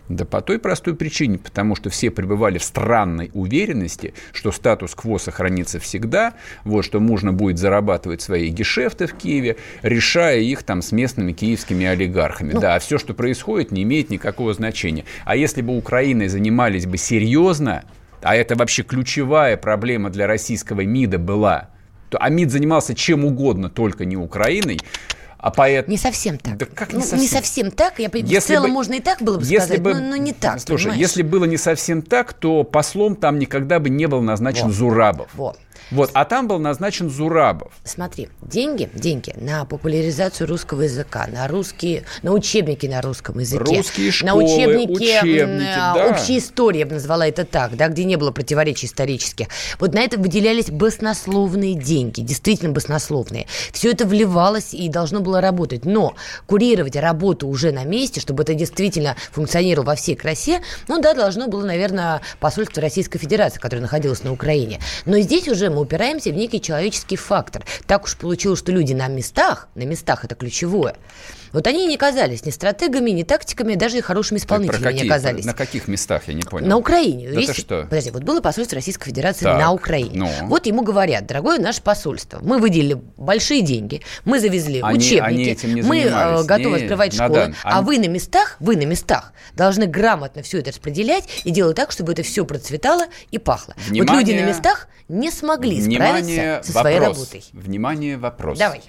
Да 0.09 0.25
по 0.25 0.41
той 0.41 0.59
простой 0.59 0.95
причине, 0.95 1.39
потому 1.39 1.75
что 1.75 1.89
все 1.89 2.11
пребывали 2.11 2.57
в 2.57 2.63
странной 2.63 3.31
уверенности, 3.33 4.13
что 4.33 4.51
статус-кво 4.51 5.17
сохранится 5.17 5.79
всегда, 5.79 6.33
вот, 6.63 6.83
что 6.85 6.99
можно 6.99 7.33
будет 7.33 7.57
зарабатывать 7.57 8.21
свои 8.21 8.49
гешефты 8.49 9.07
в 9.07 9.13
Киеве, 9.15 9.57
решая 9.81 10.39
их 10.39 10.63
там 10.63 10.81
с 10.81 10.91
местными 10.91 11.33
киевскими 11.33 11.85
олигархами. 11.85 12.53
Ну, 12.53 12.59
да, 12.59 12.75
а 12.75 12.79
все, 12.79 12.97
что 12.99 13.13
происходит, 13.13 13.71
не 13.71 13.83
имеет 13.83 14.09
никакого 14.09 14.53
значения. 14.53 15.05
А 15.25 15.35
если 15.35 15.61
бы 15.61 15.75
Украиной 15.75 16.27
занимались 16.27 16.86
бы 16.86 16.98
серьезно, 16.98 17.84
а 18.22 18.36
это 18.36 18.55
вообще 18.55 18.84
ключевая 18.84 19.58
проблема 19.58 20.10
для 20.10 20.27
российского 20.27 20.82
МИДа 20.82 21.20
была, 21.20 21.70
то, 22.10 22.17
а 22.20 22.29
МИД 22.29 22.51
занимался 22.51 22.96
чем 22.96 23.25
угодно, 23.25 23.70
только 23.70 24.05
не 24.05 24.17
Украиной, 24.17 24.79
а 25.38 25.51
поэт... 25.51 25.88
Не 25.88 25.98
совсем 25.98 26.39
так. 26.39 26.58
Да 26.58 26.65
как 26.65 26.91
не, 26.91 26.98
не 26.98 27.01
совсем? 27.03 27.20
Не 27.20 27.27
совсем 27.27 27.72
так. 27.72 28.00
Я, 28.00 28.10
если 28.12 28.39
в 28.39 28.44
целом 28.44 28.70
бы, 28.70 28.74
можно 28.74 28.94
и 28.96 29.00
так 29.00 29.22
было 29.22 29.38
бы 29.38 29.44
если 29.44 29.58
сказать, 29.58 29.82
бы, 29.82 29.94
но, 29.94 30.00
но 30.00 30.15
не 30.15 30.34
так, 30.34 30.60
Слушай, 30.60 30.86
понимаешь? 30.86 31.01
если 31.01 31.22
было 31.22 31.46
не 31.46 31.58
совсем 31.58 32.01
так, 32.01 32.34
то 32.34 32.63
послом 32.63 33.15
там 33.15 33.38
никогда 33.38 33.79
бы 33.79 33.91
не 33.91 34.08
был 34.08 34.22
назначен 34.22 34.67
вот. 34.67 34.74
Зурабов. 34.74 35.29
Вот. 35.36 35.60
Вот, 35.91 36.09
а 36.13 36.25
там 36.25 36.47
был 36.47 36.59
назначен 36.59 37.09
Зурабов. 37.09 37.71
Смотри, 37.83 38.29
деньги, 38.41 38.89
деньги 38.93 39.33
на 39.37 39.65
популяризацию 39.65 40.47
русского 40.47 40.83
языка, 40.83 41.27
на 41.27 41.47
русские, 41.47 42.03
на 42.23 42.31
учебники 42.31 42.87
на 42.87 43.01
русском 43.01 43.39
языке, 43.39 43.77
Русские 43.77 44.11
школы, 44.11 44.31
на 44.31 44.37
учебники, 44.37 44.91
учебники 44.91 45.75
да. 45.75 46.07
общей 46.09 46.39
истории, 46.39 46.79
я 46.79 46.85
бы 46.85 46.93
назвала 46.93 47.27
это 47.27 47.45
так, 47.45 47.75
да, 47.77 47.87
где 47.87 48.03
не 48.03 48.15
было 48.15 48.31
противоречий 48.31 48.87
исторических. 48.87 49.47
Вот 49.79 49.93
на 49.93 49.99
это 49.99 50.19
выделялись 50.19 50.69
баснословные 50.69 51.75
деньги, 51.75 52.21
действительно 52.21 52.71
баснословные. 52.71 53.47
Все 53.71 53.91
это 53.91 54.05
вливалось 54.05 54.73
и 54.73 54.89
должно 54.89 55.19
было 55.19 55.41
работать. 55.41 55.85
Но 55.85 56.15
курировать 56.47 56.95
работу 56.95 57.47
уже 57.47 57.71
на 57.71 57.83
месте, 57.83 58.19
чтобы 58.19 58.43
это 58.43 58.53
действительно 58.53 59.15
функционировало 59.31 59.85
во 59.85 59.95
всей 59.95 60.15
красе, 60.15 60.61
ну 60.87 60.99
да, 61.01 61.13
должно 61.13 61.47
было, 61.47 61.65
наверное, 61.65 62.21
посольство 62.39 62.81
Российской 62.81 63.19
Федерации, 63.19 63.59
которое 63.59 63.81
находилось 63.81 64.24
на 64.24 64.31
Украине. 64.31 64.79
Но 65.05 65.19
здесь 65.19 65.48
уже 65.48 65.69
мы 65.75 65.81
упираемся 65.81 66.31
в 66.31 66.35
некий 66.35 66.61
человеческий 66.61 67.18
фактор. 67.18 67.66
Так 67.85 68.05
уж 68.05 68.16
получилось, 68.16 68.59
что 68.59 68.72
люди 68.72 68.94
на 68.94 69.07
местах, 69.07 69.68
на 69.75 69.83
местах 69.83 70.24
это 70.24 70.33
ключевое, 70.33 70.96
вот 71.55 71.68
они 71.68 71.87
не 71.87 71.96
казались 71.96 72.46
ни 72.46 72.50
стратегами, 72.50 73.11
ни 73.11 73.24
тактиками, 73.24 73.75
даже 73.75 74.00
и 74.00 74.01
хорошими 74.01 74.39
исполнителями 74.39 74.83
какие, 74.83 75.03
не 75.03 75.09
оказались. 75.09 75.46
На 75.46 75.53
каких 75.53 75.87
местах, 75.87 76.24
я 76.27 76.33
не 76.33 76.41
понял? 76.41 76.68
На 76.68 76.75
Украине. 76.75 77.31
Да 77.31 77.39
Есть, 77.39 77.57
что? 77.57 77.83
Подожди, 77.83 78.11
вот 78.11 78.24
было 78.24 78.41
посольство 78.41 78.75
Российской 78.75 79.05
Федерации 79.05 79.46
так, 79.46 79.57
на 79.57 79.72
Украине. 79.72 80.11
Ну. 80.13 80.48
Вот 80.48 80.65
ему 80.65 80.83
говорят, 80.83 81.25
дорогое 81.25 81.57
наше 81.57 81.81
посольство, 81.81 82.39
мы 82.41 82.57
выделили 82.57 83.01
большие 83.15 83.61
деньги, 83.61 84.01
мы 84.25 84.41
завезли 84.41 84.81
они, 84.83 84.98
учебники, 84.98 85.24
они 85.24 85.46
этим 85.46 85.75
не 85.75 85.81
мы 85.81 86.00
э, 86.00 86.44
готовы 86.44 86.77
не, 86.77 86.83
открывать 86.83 87.13
школы, 87.13 87.29
Надан, 87.29 87.55
а 87.63 87.77
они... 87.77 87.85
вы 87.85 88.00
на 88.00 88.09
местах, 88.09 88.57
вы 88.59 88.75
на 88.75 88.85
местах 88.85 89.31
должны 89.53 89.85
грамотно 89.85 90.41
все 90.41 90.59
это 90.59 90.72
распределять 90.72 91.24
и 91.46 91.51
делать 91.51 91.77
так, 91.77 91.91
чтобы 91.91 92.11
это 92.11 92.24
все 92.24 92.44
процветало 92.46 93.05
и 93.31 93.37
пахло. 93.37 93.75
Внимание, 93.87 94.03
вот 94.03 94.20
люди 94.20 94.41
на 94.41 94.46
местах 94.46 94.89
не 95.07 95.31
смогли 95.31 95.79
внимание, 95.79 96.61
справиться 96.61 96.74
со 96.74 96.79
своей 96.79 97.00
вопрос, 97.00 97.18
работой. 97.18 97.46
Внимание, 97.53 98.18
вопрос. 98.18 98.59
Давай. 98.59 98.81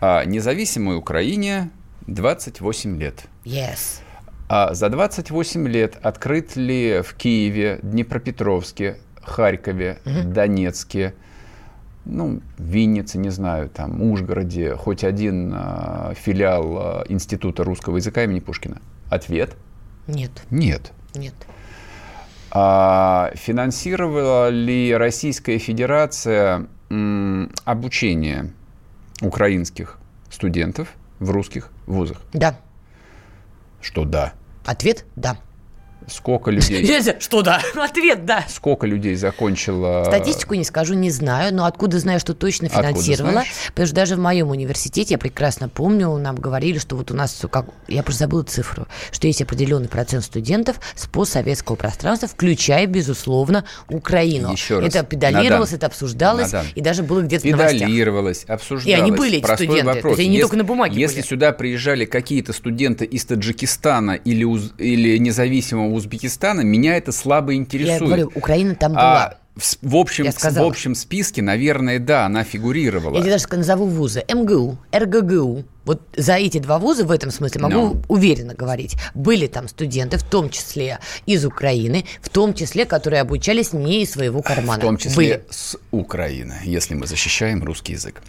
А, 0.00 0.24
независимой 0.24 0.96
Украине 0.96 1.70
28 2.06 2.98
лет. 2.98 3.24
Yes. 3.44 4.00
А 4.48 4.74
за 4.74 4.88
28 4.88 5.66
лет 5.68 5.98
открыт 6.02 6.56
ли 6.56 7.00
в 7.02 7.14
Киеве, 7.14 7.80
Днепропетровске, 7.82 8.98
Харькове, 9.22 9.98
угу. 10.04 10.28
Донецке, 10.32 11.14
ну, 12.04 12.40
Виннице, 12.58 13.18
не 13.18 13.30
знаю, 13.30 13.68
там, 13.68 14.02
Ужгороде, 14.02 14.74
хоть 14.76 15.04
один 15.04 15.54
э, 15.54 16.14
филиал 16.16 17.02
э, 17.02 17.04
Института 17.08 17.64
русского 17.64 17.96
языка 17.96 18.24
имени 18.24 18.40
Пушкина? 18.40 18.82
Ответ? 19.08 19.56
Нет. 20.06 20.32
Нет. 20.50 20.92
Нет. 21.14 21.34
А, 22.50 23.30
финансировала 23.34 24.50
ли 24.50 24.94
Российская 24.94 25.58
Федерация 25.58 26.66
м, 26.90 27.50
обучение 27.64 28.52
украинских 29.22 29.98
студентов 30.28 30.88
в 31.18 31.30
русских 31.30 31.71
вузах? 31.92 32.20
Да. 32.32 32.58
Что 33.80 34.04
да? 34.04 34.32
Ответ– 34.64 35.04
да. 35.16 35.36
Сколько 36.08 36.50
людей... 36.52 36.86
Что 37.18 37.42
да? 37.42 37.60
Ответ 37.76 38.24
да. 38.24 38.44
Сколько 38.48 38.86
людей 38.86 39.14
закончило... 39.14 40.04
Статистику 40.04 40.54
не 40.54 40.64
скажу, 40.64 40.94
не 40.94 41.10
знаю, 41.10 41.54
но 41.54 41.64
откуда 41.64 41.98
знаю, 41.98 42.20
что 42.20 42.34
точно 42.34 42.68
финансировала. 42.68 43.44
Потому 43.68 43.86
что 43.86 43.96
даже 43.96 44.16
в 44.16 44.18
моем 44.18 44.50
университете, 44.50 45.14
я 45.14 45.18
прекрасно 45.18 45.68
помню, 45.68 46.16
нам 46.18 46.36
говорили, 46.36 46.78
что 46.78 46.96
вот 46.96 47.10
у 47.10 47.14
нас, 47.14 47.40
как, 47.50 47.66
я 47.88 48.02
просто 48.02 48.20
забыла 48.24 48.42
цифру, 48.42 48.86
что 49.10 49.26
есть 49.26 49.42
определенный 49.42 49.88
процент 49.88 50.24
студентов 50.24 50.80
с 50.94 51.06
постсоветского 51.06 51.76
пространства, 51.76 52.28
включая, 52.28 52.86
безусловно, 52.86 53.64
Украину. 53.88 54.52
Еще 54.52 54.78
раз. 54.78 54.94
Это 54.94 55.04
педалировалось, 55.04 55.70
Надан. 55.70 55.78
это 55.78 55.86
обсуждалось, 55.86 56.52
Надан. 56.52 56.66
и 56.74 56.80
даже 56.80 57.02
было 57.02 57.22
где-то 57.22 57.44
Педалировалось, 57.44 58.44
обсуждалось. 58.44 58.86
И 58.86 58.92
они 58.92 59.10
были, 59.10 59.38
эти 59.38 59.42
Простой 59.42 59.66
студенты. 59.66 59.86
вопрос. 59.86 60.02
То 60.02 60.08
есть 60.08 60.20
они 60.20 60.30
если, 60.30 60.42
только 60.42 60.56
на 60.56 60.64
бумаге 60.64 61.00
Если 61.00 61.16
были. 61.16 61.26
сюда 61.26 61.52
приезжали 61.52 62.04
какие-то 62.04 62.52
студенты 62.52 63.04
из 63.04 63.24
Таджикистана 63.24 64.12
или, 64.12 64.46
или 64.78 65.18
независимого 65.18 65.91
Узбекистана, 65.94 66.62
меня 66.62 66.96
это 66.96 67.12
слабо 67.12 67.54
интересует. 67.54 68.00
Я 68.00 68.06
говорю, 68.06 68.32
Украина 68.34 68.74
там 68.74 68.92
была. 68.92 69.24
А, 69.24 69.38
в, 69.54 69.76
в, 69.82 69.96
общем, 69.96 70.30
в 70.30 70.62
общем 70.62 70.94
списке, 70.94 71.42
наверное, 71.42 71.98
да, 71.98 72.24
она 72.24 72.42
фигурировала. 72.42 73.16
Я 73.16 73.22
тебе 73.22 73.32
даже 73.32 73.46
назову 73.50 73.84
вузы. 73.84 74.24
МГУ, 74.26 74.78
РГГУ. 74.94 75.64
Вот 75.84 76.00
за 76.16 76.34
эти 76.34 76.58
два 76.58 76.78
вуза 76.78 77.04
в 77.04 77.10
этом 77.10 77.30
смысле 77.30 77.60
могу 77.60 77.74
no. 77.74 78.04
уверенно 78.08 78.54
говорить. 78.54 78.96
Были 79.14 79.48
там 79.48 79.68
студенты, 79.68 80.16
в 80.16 80.22
том 80.22 80.48
числе 80.48 81.00
из 81.26 81.44
Украины, 81.44 82.06
в 82.22 82.30
том 82.30 82.54
числе, 82.54 82.86
которые 82.86 83.20
обучались 83.20 83.72
не 83.72 84.02
из 84.02 84.12
своего 84.12 84.40
кармана. 84.42 84.78
В 84.78 84.82
том 84.82 84.96
числе 84.96 85.14
Были. 85.16 85.44
с 85.50 85.76
Украины, 85.90 86.54
если 86.64 86.94
мы 86.94 87.06
защищаем 87.06 87.62
русский 87.62 87.92
язык. 87.92 88.22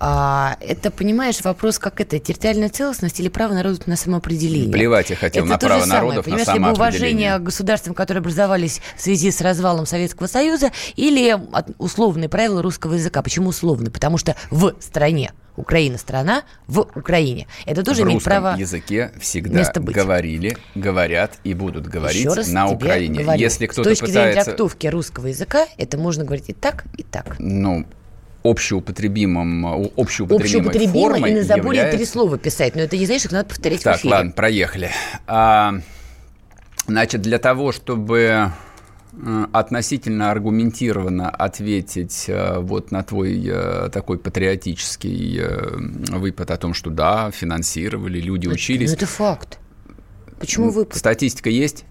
А, 0.00 0.56
это, 0.60 0.90
понимаешь, 0.90 1.40
вопрос, 1.42 1.78
как 1.78 2.00
это, 2.00 2.18
территориальная 2.18 2.68
целостность 2.68 3.18
или 3.20 3.28
право 3.28 3.52
народов 3.52 3.86
на 3.86 3.96
самоопределение? 3.96 4.72
Плевать 4.72 5.10
я 5.10 5.16
хотел 5.16 5.44
это 5.44 5.52
на 5.52 5.58
право 5.58 5.80
самое, 5.80 6.00
народов 6.00 6.24
понимаешь, 6.24 6.46
на 6.46 6.52
либо 6.54 6.64
самоопределение. 6.66 6.98
уважение 6.98 7.38
к 7.38 7.42
государствам, 7.42 7.94
которые 7.94 8.20
образовались 8.20 8.80
в 8.96 9.02
связи 9.02 9.30
с 9.30 9.40
развалом 9.40 9.86
Советского 9.86 10.26
Союза, 10.26 10.70
или 10.96 11.36
условные 11.78 12.28
правила 12.28 12.62
русского 12.62 12.94
языка. 12.94 13.22
Почему 13.22 13.50
условные? 13.50 13.90
Потому 13.90 14.18
что 14.18 14.36
в 14.50 14.74
стране 14.80 15.32
Украина 15.58 15.98
страна 15.98 16.44
в 16.68 16.80
Украине. 16.94 17.48
Это 17.66 17.82
тоже 17.82 18.02
в 18.02 18.06
имеет 18.06 18.22
право 18.22 18.54
языке 18.56 19.12
всегда 19.20 19.70
говорили, 19.74 20.56
говорят 20.74 21.38
и 21.42 21.52
будут 21.54 21.86
говорить 21.86 22.20
Еще 22.20 22.32
раз 22.32 22.48
на 22.48 22.68
Украине. 22.68 23.22
Говорю, 23.22 23.40
Если 23.40 23.66
кто-то 23.66 23.88
с 23.88 23.98
точки 23.98 24.06
пытается... 24.06 24.30
зрения 24.30 24.44
трактовки 24.44 24.86
русского 24.86 25.26
языка, 25.26 25.66
это 25.76 25.98
можно 25.98 26.24
говорить 26.24 26.48
и 26.48 26.52
так, 26.52 26.84
и 26.96 27.02
так. 27.02 27.36
Ну, 27.40 27.86
общеупотребимым, 28.50 29.64
общеупотребимой 29.96 30.68
Общеупотребимо 30.68 30.92
формой 30.92 31.30
и 31.30 31.34
на 31.34 31.42
заборе 31.42 31.78
является... 31.78 31.96
три 31.98 32.06
слова 32.06 32.38
писать. 32.38 32.74
Но 32.74 32.82
это 32.82 32.96
не 32.96 33.06
знаешь, 33.06 33.24
их 33.24 33.32
надо 33.32 33.48
повторять 33.48 33.82
Так, 33.82 33.96
в 33.96 34.00
эфире. 34.00 34.14
ладно, 34.14 34.32
проехали. 34.32 34.90
А, 35.26 35.74
значит, 36.86 37.22
для 37.22 37.38
того, 37.38 37.72
чтобы 37.72 38.50
э, 39.12 39.46
относительно 39.52 40.30
аргументированно 40.30 41.28
ответить 41.30 42.24
э, 42.28 42.58
вот 42.60 42.90
на 42.90 43.02
твой 43.02 43.42
э, 43.46 43.88
такой 43.92 44.18
патриотический 44.18 45.40
выпад 46.10 46.50
о 46.50 46.56
том, 46.56 46.74
что 46.74 46.90
да, 46.90 47.30
финансировали, 47.30 48.20
люди 48.20 48.46
Ну, 48.46 48.54
учились. 48.54 48.92
это 48.92 49.06
факт. 49.06 49.58
Почему 50.40 50.70
вы... 50.70 50.86
Статистика 50.92 51.50
есть? 51.50 51.84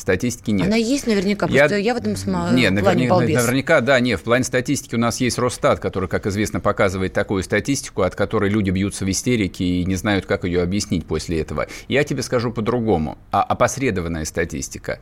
Статистики 0.00 0.50
нет. 0.50 0.66
Она 0.66 0.76
есть 0.76 1.06
наверняка, 1.06 1.46
Я- 1.46 1.64
просто 1.64 1.76
я, 1.76 1.92
в 1.92 1.98
этом 1.98 2.14
сма- 2.14 2.54
Не, 2.54 2.70
плане 2.70 3.06
наверняка, 3.06 3.16
наверняка, 3.18 3.80
да, 3.82 4.00
не, 4.00 4.16
в 4.16 4.22
плане 4.22 4.44
статистики 4.44 4.94
у 4.94 4.98
нас 4.98 5.20
есть 5.20 5.38
Росстат, 5.38 5.78
который, 5.78 6.08
как 6.08 6.26
известно, 6.26 6.58
показывает 6.58 7.12
такую 7.12 7.42
статистику, 7.42 8.00
от 8.00 8.14
которой 8.14 8.48
люди 8.48 8.70
бьются 8.70 9.04
в 9.04 9.10
истерике 9.10 9.62
и 9.62 9.84
не 9.84 9.96
знают, 9.96 10.24
как 10.24 10.44
ее 10.44 10.62
объяснить 10.62 11.04
после 11.04 11.42
этого. 11.42 11.66
Я 11.86 12.02
тебе 12.04 12.22
скажу 12.22 12.50
по-другому. 12.50 13.18
А, 13.30 13.42
опосредованная 13.42 14.24
статистика. 14.24 15.00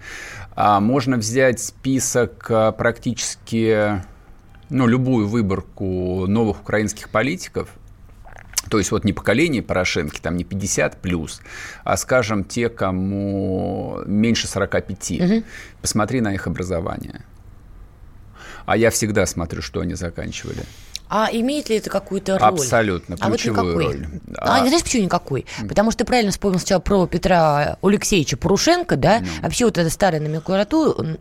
А, 0.56 0.80
можно 0.80 1.16
взять 1.16 1.60
список 1.60 2.46
а, 2.50 2.72
практически, 2.72 4.02
ну, 4.68 4.88
любую 4.88 5.28
выборку 5.28 6.26
новых 6.26 6.62
украинских 6.62 7.08
политиков, 7.10 7.68
то 8.68 8.78
есть 8.78 8.90
вот 8.90 9.04
не 9.04 9.12
поколение 9.12 9.62
Порошенки, 9.62 10.20
там 10.20 10.36
не 10.36 10.44
50 10.44 11.00
плюс, 11.00 11.40
а, 11.84 11.96
скажем, 11.96 12.44
те, 12.44 12.68
кому 12.68 14.00
меньше 14.06 14.46
45. 14.46 15.44
Посмотри 15.80 16.20
на 16.20 16.34
их 16.34 16.46
образование. 16.46 17.24
А 18.66 18.76
я 18.76 18.90
всегда 18.90 19.24
смотрю, 19.26 19.62
что 19.62 19.80
они 19.80 19.94
заканчивали. 19.94 20.62
А 21.10 21.28
имеет 21.32 21.68
ли 21.68 21.76
это 21.76 21.90
какую-то 21.90 22.38
роль? 22.38 22.48
Абсолютно, 22.48 23.16
А 23.20 23.28
вот 23.28 23.38
ключевую 23.40 23.66
никакой. 23.74 23.84
роль. 23.86 24.06
А, 24.38 24.56
А- 24.62 24.66
знаешь, 24.66 24.82
почему 24.82 25.04
никакой? 25.04 25.46
Потому 25.68 25.90
что 25.90 25.98
ты 25.98 26.04
правильно 26.04 26.30
вспомнил 26.32 26.58
сначала 26.58 26.80
про 26.80 27.06
Петра 27.06 27.78
Алексеевича 27.82 28.36
Порошенко, 28.36 28.96
да? 28.96 29.20
Ну. 29.20 29.26
Вообще 29.42 29.64
вот 29.64 29.78
эта 29.78 29.88
старая 29.90 30.20
номенклатура, 30.20 31.16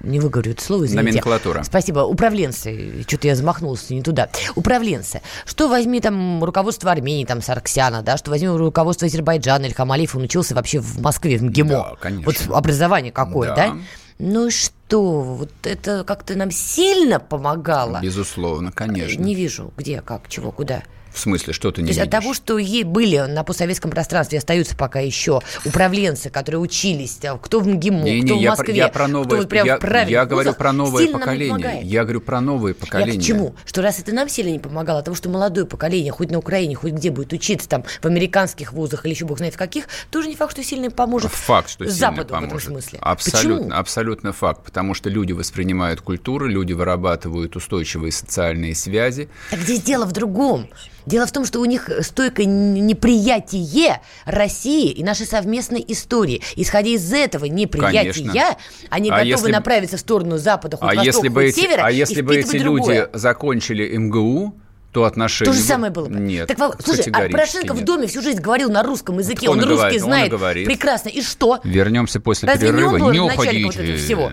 не 0.00 0.20
выговорю 0.20 0.52
это 0.52 0.62
слово, 0.64 0.86
извините. 0.86 1.10
Номенклатура. 1.10 1.62
Спасибо. 1.62 2.00
Управленцы. 2.00 3.04
Что-то 3.06 3.26
я 3.28 3.36
замахнулась 3.36 3.90
не 3.90 4.02
туда. 4.02 4.28
Управленцы. 4.54 5.20
Что 5.44 5.68
возьми 5.68 6.00
там 6.00 6.42
руководство 6.44 6.90
Армении, 6.90 7.24
там 7.24 7.42
Сарксяна, 7.42 8.02
да? 8.02 8.16
Что 8.16 8.30
возьми 8.30 8.48
руководство 8.48 9.06
Азербайджана, 9.06 9.66
Ильхам 9.66 9.90
Алиев, 9.92 10.14
он 10.16 10.22
учился 10.22 10.54
вообще 10.54 10.80
в 10.80 11.00
Москве, 11.00 11.36
в 11.38 11.42
МГИМО. 11.44 11.68
Да, 11.70 11.92
конечно. 12.00 12.24
Вот 12.26 12.56
образование 12.56 13.12
какое, 13.12 13.48
Да. 13.50 13.56
да? 13.56 13.76
Ну 14.18 14.48
и 14.48 14.50
что? 14.50 15.20
Вот 15.22 15.52
это 15.62 16.04
как-то 16.04 16.36
нам 16.36 16.50
сильно 16.50 17.18
помогало? 17.18 18.00
Безусловно, 18.00 18.72
конечно. 18.72 19.22
Не 19.22 19.34
вижу, 19.34 19.72
где, 19.76 20.00
как, 20.00 20.28
чего, 20.28 20.52
куда. 20.52 20.82
В 21.12 21.18
смысле, 21.18 21.52
что 21.52 21.70
ты 21.70 21.82
не 21.82 21.88
То 21.88 21.90
есть 21.90 22.00
от 22.00 22.10
того, 22.10 22.32
что 22.34 22.58
ей 22.58 22.84
были 22.84 23.18
на 23.18 23.44
постсоветском 23.44 23.90
пространстве, 23.90 24.38
остаются 24.38 24.74
пока 24.76 25.00
еще 25.00 25.40
управленцы, 25.64 26.30
которые 26.30 26.60
учились, 26.60 27.18
а, 27.24 27.36
кто 27.38 27.60
в 27.60 27.68
МГИМО, 27.68 28.04
Не, 28.04 28.22
кто 28.22 28.34
не, 28.34 28.40
в 28.40 28.42
я, 28.42 28.50
Москве, 28.50 28.66
про- 28.66 28.74
я 28.76 28.88
про 28.88 29.08
новое, 29.08 29.26
кто 29.26 29.36
вот 29.36 29.48
прям 29.48 29.66
я, 29.66 29.78
в 29.78 30.08
я 30.08 30.24
говорю 30.26 30.54
про 30.54 30.72
новое 30.72 31.02
сильно 31.04 31.16
не 31.16 31.20
поколение. 31.20 31.80
Я 31.82 32.02
говорю 32.04 32.20
про 32.20 32.40
новое 32.40 32.74
поколение. 32.74 33.14
Я 33.16 33.20
к 33.20 33.24
чему? 33.24 33.54
Что 33.64 33.82
раз 33.82 33.98
это 33.98 34.14
нам 34.14 34.28
сильно 34.28 34.50
не 34.50 34.58
помогало, 34.58 35.00
от 35.00 35.04
того, 35.04 35.14
что 35.14 35.28
молодое 35.28 35.66
поколение, 35.66 36.12
хоть 36.12 36.30
на 36.30 36.38
Украине, 36.38 36.74
хоть 36.76 36.92
где 36.92 37.10
будет 37.10 37.32
учиться, 37.32 37.68
там, 37.68 37.84
в 38.00 38.06
американских 38.06 38.72
вузах 38.72 39.04
или 39.04 39.12
еще 39.12 39.26
бог 39.26 39.38
знает 39.38 39.54
в 39.54 39.58
каких, 39.58 39.88
тоже 40.10 40.28
не 40.28 40.36
факт, 40.36 40.52
что 40.52 40.64
сильно 40.64 40.90
поможет 40.90 41.30
Факт, 41.32 41.68
что 41.70 41.84
сильно 41.84 41.98
Западу 41.98 42.28
поможет. 42.28 42.52
в 42.52 42.56
этом 42.56 42.72
смысле. 42.72 42.98
Абсолютно, 43.02 43.64
Почему? 43.64 43.78
абсолютно 43.80 44.32
факт, 44.32 44.64
потому 44.64 44.94
что 44.94 45.10
люди 45.10 45.32
воспринимают 45.32 46.00
культуру, 46.00 46.46
люди 46.46 46.72
вырабатывают 46.72 47.54
устойчивые 47.56 48.12
социальные 48.12 48.74
связи. 48.74 49.28
Так 49.50 49.60
здесь 49.60 49.82
дело 49.82 50.06
в 50.06 50.12
другом. 50.12 50.68
Дело 51.06 51.26
в 51.26 51.32
том, 51.32 51.44
что 51.44 51.60
у 51.60 51.64
них 51.64 51.88
стойкое 52.00 52.46
неприятие 52.46 54.00
России 54.24 54.90
и 54.90 55.02
нашей 55.02 55.26
совместной 55.26 55.84
истории. 55.88 56.42
Исходя 56.56 56.90
из 56.90 57.12
этого 57.12 57.46
неприятия, 57.46 58.12
Конечно. 58.24 58.56
они 58.90 59.10
А 59.10 59.14
готовы 59.16 59.28
если 59.28 59.52
направиться 59.52 59.96
в 59.96 60.00
сторону 60.00 60.38
Запада, 60.38 60.76
хоть 60.76 60.84
А 60.84 60.94
востока, 60.94 61.06
если, 61.06 61.28
бы 61.28 61.40
хоть 61.42 61.50
эти, 61.50 61.60
севера, 61.60 61.82
а 61.84 61.90
если 61.90 62.20
бы 62.22 62.34
эти 62.36 62.46
впитывать 62.48 62.62
люди 62.64 62.84
другое. 62.86 63.10
закончили 63.12 63.96
МГУ, 63.96 64.54
то 64.92 65.04
отношения... 65.04 65.50
То 65.50 65.56
же 65.56 65.62
самое 65.62 65.90
было 65.92 66.06
бы. 66.08 66.14
Нет, 66.20 66.48
Так, 66.48 66.76
слушай, 66.84 67.10
а 67.12 67.28
Порошенко 67.30 67.72
в 67.72 67.76
нет. 67.78 67.84
доме 67.86 68.06
всю 68.06 68.20
жизнь 68.20 68.40
говорил 68.40 68.70
на 68.70 68.82
русском 68.82 69.18
языке, 69.18 69.48
он 69.48 69.58
он, 69.58 69.64
русский 69.64 69.76
говорит, 69.78 70.02
он 70.02 70.08
знает 70.08 70.30
говорит. 70.30 70.66
прекрасно. 70.66 71.08
И 71.08 71.22
что? 71.22 71.60
Вернемся 71.64 72.20
после 72.20 72.48
Разве 72.48 72.68
не 72.68 72.72
перерыва. 72.74 72.94
он 72.94 73.00
был 73.00 73.10
не 73.10 73.20
начальником 73.26 73.62
вот 73.64 73.74
уходите. 73.74 73.82
этого 73.94 74.04
всего? 74.04 74.32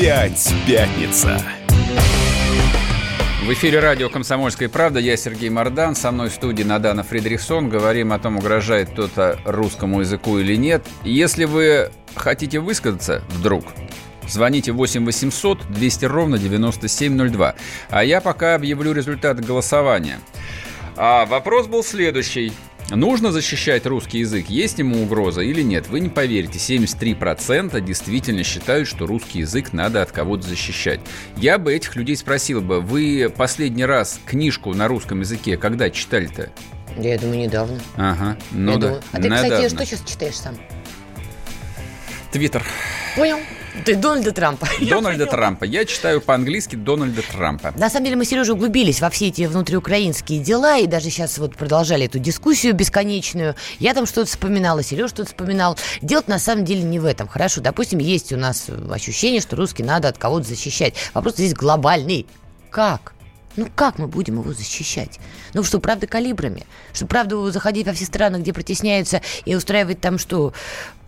Опять 0.00 0.54
пятница. 0.66 1.42
В 3.44 3.52
эфире 3.52 3.80
радио 3.80 4.08
«Комсомольская 4.08 4.68
правда». 4.68 5.00
Я 5.00 5.16
Сергей 5.16 5.50
Мордан. 5.50 5.94
Со 5.94 6.12
мной 6.12 6.28
в 6.28 6.32
студии 6.32 6.62
Надана 6.62 7.02
Фредериксон. 7.02 7.68
Говорим 7.68 8.12
о 8.12 8.18
том, 8.18 8.36
угрожает 8.36 8.90
кто-то 8.90 9.38
русскому 9.44 10.00
языку 10.00 10.38
или 10.38 10.56
нет. 10.56 10.86
Если 11.04 11.46
вы 11.46 11.90
хотите 12.14 12.60
высказаться 12.60 13.22
вдруг, 13.28 13.64
звоните 14.28 14.72
8 14.72 15.04
800 15.04 15.66
200 15.68 16.04
ровно 16.04 16.38
9702. 16.38 17.54
А 17.88 18.04
я 18.04 18.20
пока 18.20 18.54
объявлю 18.54 18.92
результат 18.92 19.44
голосования. 19.44 20.20
А 21.02 21.24
вопрос 21.24 21.66
был 21.66 21.82
следующий. 21.82 22.52
Нужно 22.90 23.32
защищать 23.32 23.86
русский 23.86 24.18
язык? 24.18 24.50
Есть 24.50 24.80
ему 24.80 25.02
угроза 25.02 25.40
или 25.40 25.62
нет? 25.62 25.88
Вы 25.88 26.00
не 26.00 26.10
поверите, 26.10 26.58
73% 26.58 27.80
действительно 27.80 28.42
считают, 28.44 28.86
что 28.86 29.06
русский 29.06 29.38
язык 29.38 29.72
надо 29.72 30.02
от 30.02 30.12
кого-то 30.12 30.46
защищать. 30.46 31.00
Я 31.38 31.56
бы 31.56 31.72
этих 31.74 31.96
людей 31.96 32.16
спросил 32.16 32.60
бы, 32.60 32.82
вы 32.82 33.32
последний 33.34 33.86
раз 33.86 34.20
книжку 34.26 34.74
на 34.74 34.88
русском 34.88 35.20
языке 35.20 35.56
когда 35.56 35.88
читали-то? 35.88 36.50
Я 36.98 37.16
думаю, 37.18 37.38
недавно. 37.38 37.80
Ага, 37.96 38.36
ну 38.50 38.72
Я 38.72 38.76
да. 38.78 38.86
думаю. 38.88 39.02
А 39.12 39.16
ты, 39.16 39.30
кстати, 39.30 39.46
недавно. 39.46 39.68
что 39.70 39.86
сейчас 39.86 40.02
читаешь 40.06 40.36
сам? 40.36 40.58
Твиттер. 42.30 42.62
Понял? 43.16 43.38
Ты 43.84 43.96
Дональда 43.96 44.32
Трампа. 44.32 44.66
Дональда. 44.80 45.26
Трампа. 45.26 45.64
Я 45.64 45.84
читаю 45.84 46.20
по-английски 46.20 46.76
Дональда 46.76 47.22
Трампа. 47.22 47.72
На 47.76 47.88
самом 47.88 48.04
деле 48.04 48.16
мы, 48.16 48.24
Сережа, 48.24 48.54
углубились 48.54 49.00
во 49.00 49.10
все 49.10 49.28
эти 49.28 49.46
внутриукраинские 49.46 50.40
дела 50.40 50.78
и 50.78 50.86
даже 50.86 51.10
сейчас 51.10 51.38
вот 51.38 51.56
продолжали 51.56 52.06
эту 52.06 52.18
дискуссию 52.18 52.74
бесконечную. 52.74 53.54
Я 53.78 53.94
там 53.94 54.06
что-то 54.06 54.26
вспоминала, 54.26 54.82
Сережа 54.82 55.08
что-то 55.08 55.26
вспоминал. 55.26 55.78
Дело 56.02 56.24
на 56.26 56.38
самом 56.38 56.64
деле 56.64 56.82
не 56.82 56.98
в 56.98 57.04
этом. 57.04 57.28
Хорошо, 57.28 57.60
допустим, 57.60 57.98
есть 57.98 58.32
у 58.32 58.36
нас 58.36 58.66
ощущение, 58.90 59.40
что 59.40 59.56
русский 59.56 59.82
надо 59.82 60.08
от 60.08 60.18
кого-то 60.18 60.46
защищать. 60.46 60.94
Вопрос 61.14 61.34
здесь 61.34 61.54
глобальный. 61.54 62.26
Как? 62.70 63.14
Ну 63.56 63.68
как 63.74 63.98
мы 63.98 64.06
будем 64.06 64.40
его 64.40 64.52
защищать? 64.52 65.18
Ну 65.54 65.64
что, 65.64 65.80
правда, 65.80 66.06
калибрами? 66.06 66.66
Что, 66.92 67.06
правда, 67.06 67.50
заходить 67.50 67.86
во 67.86 67.92
все 67.92 68.04
страны, 68.04 68.36
где 68.36 68.52
протесняются, 68.52 69.22
и 69.44 69.54
устраивать 69.54 70.00
там 70.00 70.18
что, 70.18 70.52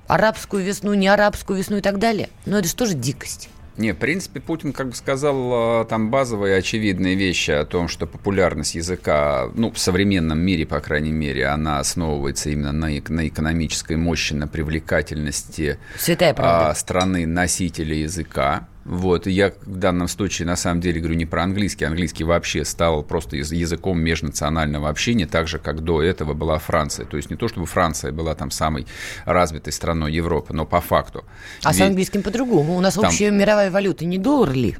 арабскую 0.07 0.65
весну, 0.65 0.95
не 0.95 1.09
арабскую 1.09 1.59
весну 1.59 1.79
и 1.79 1.81
так 1.81 1.99
далее? 1.99 2.29
Ну 2.47 2.57
это 2.57 2.69
же 2.69 2.75
тоже 2.75 2.95
дикость. 2.95 3.49
Не, 3.79 3.93
в 3.93 3.97
принципе, 3.97 4.39
Путин 4.39 4.75
как 4.75 4.89
бы 4.89 4.95
сказал 4.95 5.83
э, 5.83 5.87
там 5.87 6.11
базовые 6.11 6.59
очевидные 6.59 7.15
вещи 7.15 7.53
о 7.53 7.65
том, 7.65 7.89
что 7.89 8.07
популярность 8.07 8.75
языка, 8.75 9.49
ну, 9.55 9.71
в 9.73 9.79
современном 9.79 10.39
мире, 10.41 10.67
по 10.67 10.81
крайней 10.81 11.13
мере, 11.13 11.47
она 11.47 11.79
основывается 11.79 12.51
именно 12.51 12.73
на, 12.73 12.89
на 13.09 13.29
экономической 13.29 13.97
мощи, 13.97 14.35
на 14.35 14.47
привлекательности 14.47 15.79
Святая 15.99 16.35
правда. 16.35 16.71
а, 16.71 16.75
страны 16.75 17.27
носителя 17.27 17.95
языка. 17.95 18.69
Вот, 18.85 19.29
и 19.29 19.31
я 19.31 19.53
в 19.65 19.77
данном 19.77 20.09
случае 20.09 20.47
на 20.47 20.57
самом 20.57 20.81
деле 20.81 20.99
говорю 21.01 21.15
не 21.17 21.25
про 21.27 21.45
английский. 21.45 21.85
Английский 21.85 22.25
вообще 22.25 22.65
стал 22.65 23.05
просто 23.05 23.37
яз- 23.37 23.53
языком 23.53 24.01
межнационального 24.01 24.89
общения, 24.89 25.27
так 25.27 25.47
же, 25.47 25.59
как 25.61 25.83
до 25.85 26.03
этого 26.03 26.35
была 26.35 26.59
Франция. 26.59 27.07
То 27.07 27.17
есть 27.17 27.31
не 27.31 27.37
то, 27.37 27.47
чтобы 27.47 27.67
Франция 27.67 28.11
была 28.11 28.35
там 28.35 28.51
самой 28.51 28.87
развитой 29.25 29.73
страной 29.73 30.13
Европы, 30.13 30.53
но 30.53 30.67
по 30.67 30.81
факту. 30.81 31.25
А 31.63 31.73
с 31.73 31.77
Ведь- 31.79 31.87
английским 31.89 32.23
по-другому. 32.23 32.75
У 32.77 32.81
нас 32.81 32.95
Там- 32.95 33.05
общая 33.05 33.31
мировая 33.31 33.71
валюта 33.71 34.05
не 34.05 34.19
доллар 34.19 34.53
ли? 34.53 34.77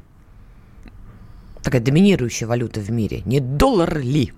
Такая 1.63 1.79
доминирующая 1.81 2.45
валюта 2.45 2.81
в 2.81 2.91
мире. 2.91 3.21
Не 3.23 3.39
доллар 3.39 3.99
ли? 3.99 4.33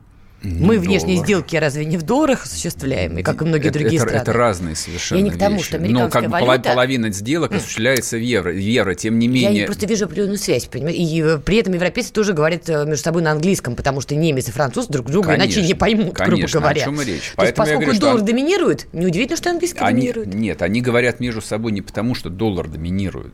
Мы 0.46 0.80
внешние 0.80 1.18
сделки 1.18 1.56
разве 1.56 1.86
не 1.86 1.98
в 1.98 2.04
долларах 2.04 2.46
осуществляем, 2.46 3.18
и 3.18 3.24
как 3.24 3.42
и 3.42 3.46
многие 3.46 3.70
это, 3.70 3.80
другие 3.80 3.98
это, 4.00 4.08
страны? 4.10 4.22
Это 4.22 4.34
разные 4.34 4.76
совершенно 4.76 5.18
Я 5.20 5.24
не 5.24 5.32
к 5.32 5.38
тому, 5.38 5.56
вещи. 5.58 5.66
что 5.68 5.78
Но 5.80 5.84
американская 5.86 6.22
как 6.22 6.32
бы 6.32 6.46
валюта... 6.48 6.70
половина 6.70 7.12
сделок 7.12 7.54
осуществляется 7.54 8.18
в 8.18 8.22
евро, 8.22 8.52
в 8.52 8.58
евро 8.58 8.94
тем 8.96 9.18
не 9.20 9.28
Я 9.28 9.32
менее... 9.34 9.62
не 9.62 9.66
просто 9.66 9.86
вижу 9.86 10.06
определенную 10.06 10.38
связь, 10.38 10.66
понимаете? 10.66 11.00
И 11.02 11.22
э, 11.22 11.38
при 11.40 11.58
этом 11.58 11.74
европейцы 11.74 12.14
тоже 12.14 12.34
говорят 12.34 12.70
э, 12.70 12.86
между 12.86 13.04
собой 13.04 13.22
на 13.22 13.32
английском, 13.32 13.76
потому 13.76 14.02
что 14.02 14.16
немец 14.16 14.48
и 14.48 14.52
француз 14.52 14.88
друг 14.88 15.08
друга 15.10 15.30
Конечно, 15.30 15.60
иначе 15.60 15.68
не 15.68 15.74
поймут, 15.74 16.16
конечно, 16.16 16.36
грубо 16.48 16.60
говоря. 16.60 16.82
о 16.82 16.86
чем 16.86 17.02
и 17.02 17.06
речь. 17.06 17.08
То 17.08 17.16
есть, 17.16 17.36
Поэтому 17.36 17.48
я 17.48 17.54
поскольку 17.56 17.82
говорю, 17.82 17.94
что 17.96 18.02
доллар 18.06 18.20
он- 18.22 18.26
доминирует, 18.26 18.88
неудивительно, 18.94 19.38
что 19.38 19.50
английский 19.50 19.80
Они, 19.80 20.02
доминирует. 20.02 20.34
нет, 20.34 20.62
они 20.62 20.82
говорят 20.82 21.20
между 21.20 21.42
собой 21.42 21.72
не 21.72 21.82
потому, 21.82 22.16
что 22.16 22.30
доллар 22.30 22.68
доминирует. 22.68 23.34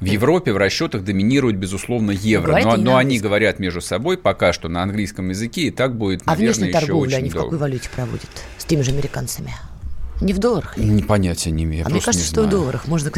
В 0.00 0.06
Европе 0.06 0.52
в 0.52 0.56
расчетах 0.56 1.04
доминирует, 1.04 1.56
безусловно, 1.56 2.10
евро. 2.10 2.58
Но, 2.62 2.76
но 2.76 2.96
они 2.96 3.18
говорят 3.18 3.58
между 3.58 3.80
собой 3.82 4.16
пока 4.16 4.52
что 4.52 4.68
на 4.68 4.82
английском 4.82 5.28
языке, 5.28 5.62
и 5.62 5.70
так 5.70 5.94
будет, 5.96 6.22
А 6.24 6.30
наверное, 6.30 6.46
внешнюю 6.54 6.68
еще 6.70 6.80
торговлю 6.80 7.08
очень 7.08 7.18
они 7.18 7.30
в 7.30 7.32
долго. 7.34 7.46
какой 7.48 7.58
валюте 7.58 7.90
проводят? 7.94 8.30
С 8.56 8.64
теми 8.64 8.82
же 8.82 8.92
американцами? 8.92 9.52
Не 10.20 10.32
в 10.32 10.38
долларах? 10.38 10.76
Не 10.76 11.02
понятия 11.02 11.50
не 11.50 11.64
имею. 11.64 11.86
а 11.86 11.90
мне 11.90 12.00
кажется, 12.00 12.26
что 12.26 12.42
в 12.42 12.44
знаю. 12.44 12.50
долларах. 12.50 12.86
Можно 12.86 13.10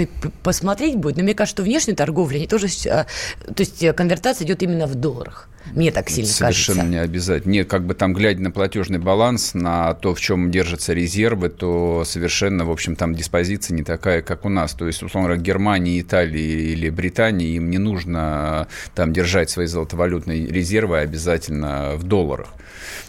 посмотреть 0.42 0.96
будет, 0.96 1.16
но 1.16 1.22
мне 1.24 1.34
кажется, 1.34 1.56
что 1.56 1.62
внешняя 1.62 1.94
торговля, 1.94 2.36
они 2.36 2.46
тоже... 2.46 2.68
а, 2.88 3.06
То 3.46 3.60
есть 3.60 3.82
э, 3.82 3.92
конвертация 3.92 4.44
идет 4.46 4.62
именно 4.62 4.86
в 4.86 4.94
долларах. 4.94 5.48
Мне 5.74 5.90
так 5.92 6.10
сильно 6.10 6.28
Совершенно 6.28 6.78
кажется. 6.80 6.92
не 6.92 6.98
обязательно. 6.98 7.52
Нет, 7.52 7.68
как 7.68 7.86
бы 7.86 7.94
там, 7.94 8.12
глядя 8.14 8.42
на 8.42 8.50
платежный 8.50 8.98
баланс, 8.98 9.54
на 9.54 9.94
то, 9.94 10.14
в 10.14 10.20
чем 10.20 10.50
держатся 10.50 10.92
резервы, 10.92 11.48
то 11.48 12.02
совершенно, 12.04 12.64
в 12.64 12.70
общем, 12.70 12.96
там 12.96 13.14
диспозиция 13.14 13.74
не 13.76 13.84
такая, 13.84 14.22
как 14.22 14.44
у 14.44 14.48
нас. 14.48 14.72
То 14.74 14.86
есть, 14.86 15.02
условно 15.02 15.28
говоря, 15.28 15.42
Германии, 15.42 16.00
Италии 16.00 16.72
или 16.72 16.90
Британии 16.90 17.54
им 17.56 17.70
не 17.70 17.78
нужно 17.78 18.66
там 18.94 19.12
держать 19.12 19.50
свои 19.50 19.66
золотовалютные 19.66 20.46
резервы 20.46 20.98
обязательно 20.98 21.92
в 21.96 22.02
долларах. 22.04 22.48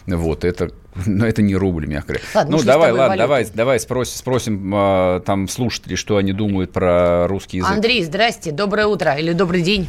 Вот, 0.06 0.44
это, 0.44 0.70
но 1.06 1.26
это 1.26 1.42
не 1.42 1.56
рубль, 1.56 1.86
мягко 1.86 2.14
говоря. 2.14 2.24
Ладно, 2.34 2.56
ну, 2.56 2.62
давай, 2.62 2.92
ладно, 2.92 3.06
валюты. 3.08 3.18
давай, 3.18 3.46
давай 3.52 3.80
спросим, 3.80 4.16
спросим 4.16 4.72
а, 4.74 5.20
там 5.20 5.48
слушателей, 5.48 5.96
что 5.96 6.16
они 6.16 6.32
думают 6.32 6.72
про 6.72 7.26
русский 7.28 7.58
язык. 7.58 7.72
Андрей, 7.72 8.02
здрасте, 8.04 8.52
доброе 8.52 8.86
утро 8.86 9.14
или 9.14 9.32
добрый 9.32 9.62
день. 9.62 9.88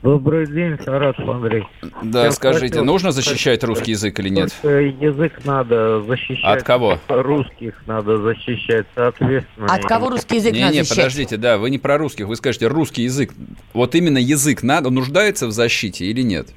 Добрый 0.00 0.46
день, 0.46 0.78
Саратов 0.84 1.28
Андрей. 1.28 1.64
Да, 2.02 2.26
Я 2.26 2.30
скажите, 2.30 2.68
хотел 2.68 2.84
нужно 2.84 3.10
защищать 3.10 3.64
русский 3.64 3.92
язык 3.92 4.20
или 4.20 4.28
нет? 4.28 4.54
Только 4.62 4.80
язык 4.80 5.44
надо 5.44 6.02
защищать. 6.02 6.58
От 6.58 6.62
кого? 6.62 7.00
Русских 7.08 7.74
надо 7.86 8.18
защищать, 8.18 8.86
соответственно. 8.94 9.66
От 9.66 9.82
кого 9.86 10.10
русский 10.10 10.36
язык 10.36 10.52
Не, 10.52 10.60
надо 10.60 10.72
не, 10.74 10.82
защищать? 10.82 10.98
подождите, 10.98 11.36
да, 11.36 11.58
вы 11.58 11.70
не 11.70 11.78
про 11.78 11.98
русских, 11.98 12.28
вы 12.28 12.36
скажете 12.36 12.68
русский 12.68 13.02
язык. 13.02 13.34
Вот 13.72 13.96
именно 13.96 14.18
язык 14.18 14.62
надо, 14.62 14.90
нуждается 14.90 15.48
в 15.48 15.50
защите 15.50 16.04
или 16.04 16.22
нет? 16.22 16.50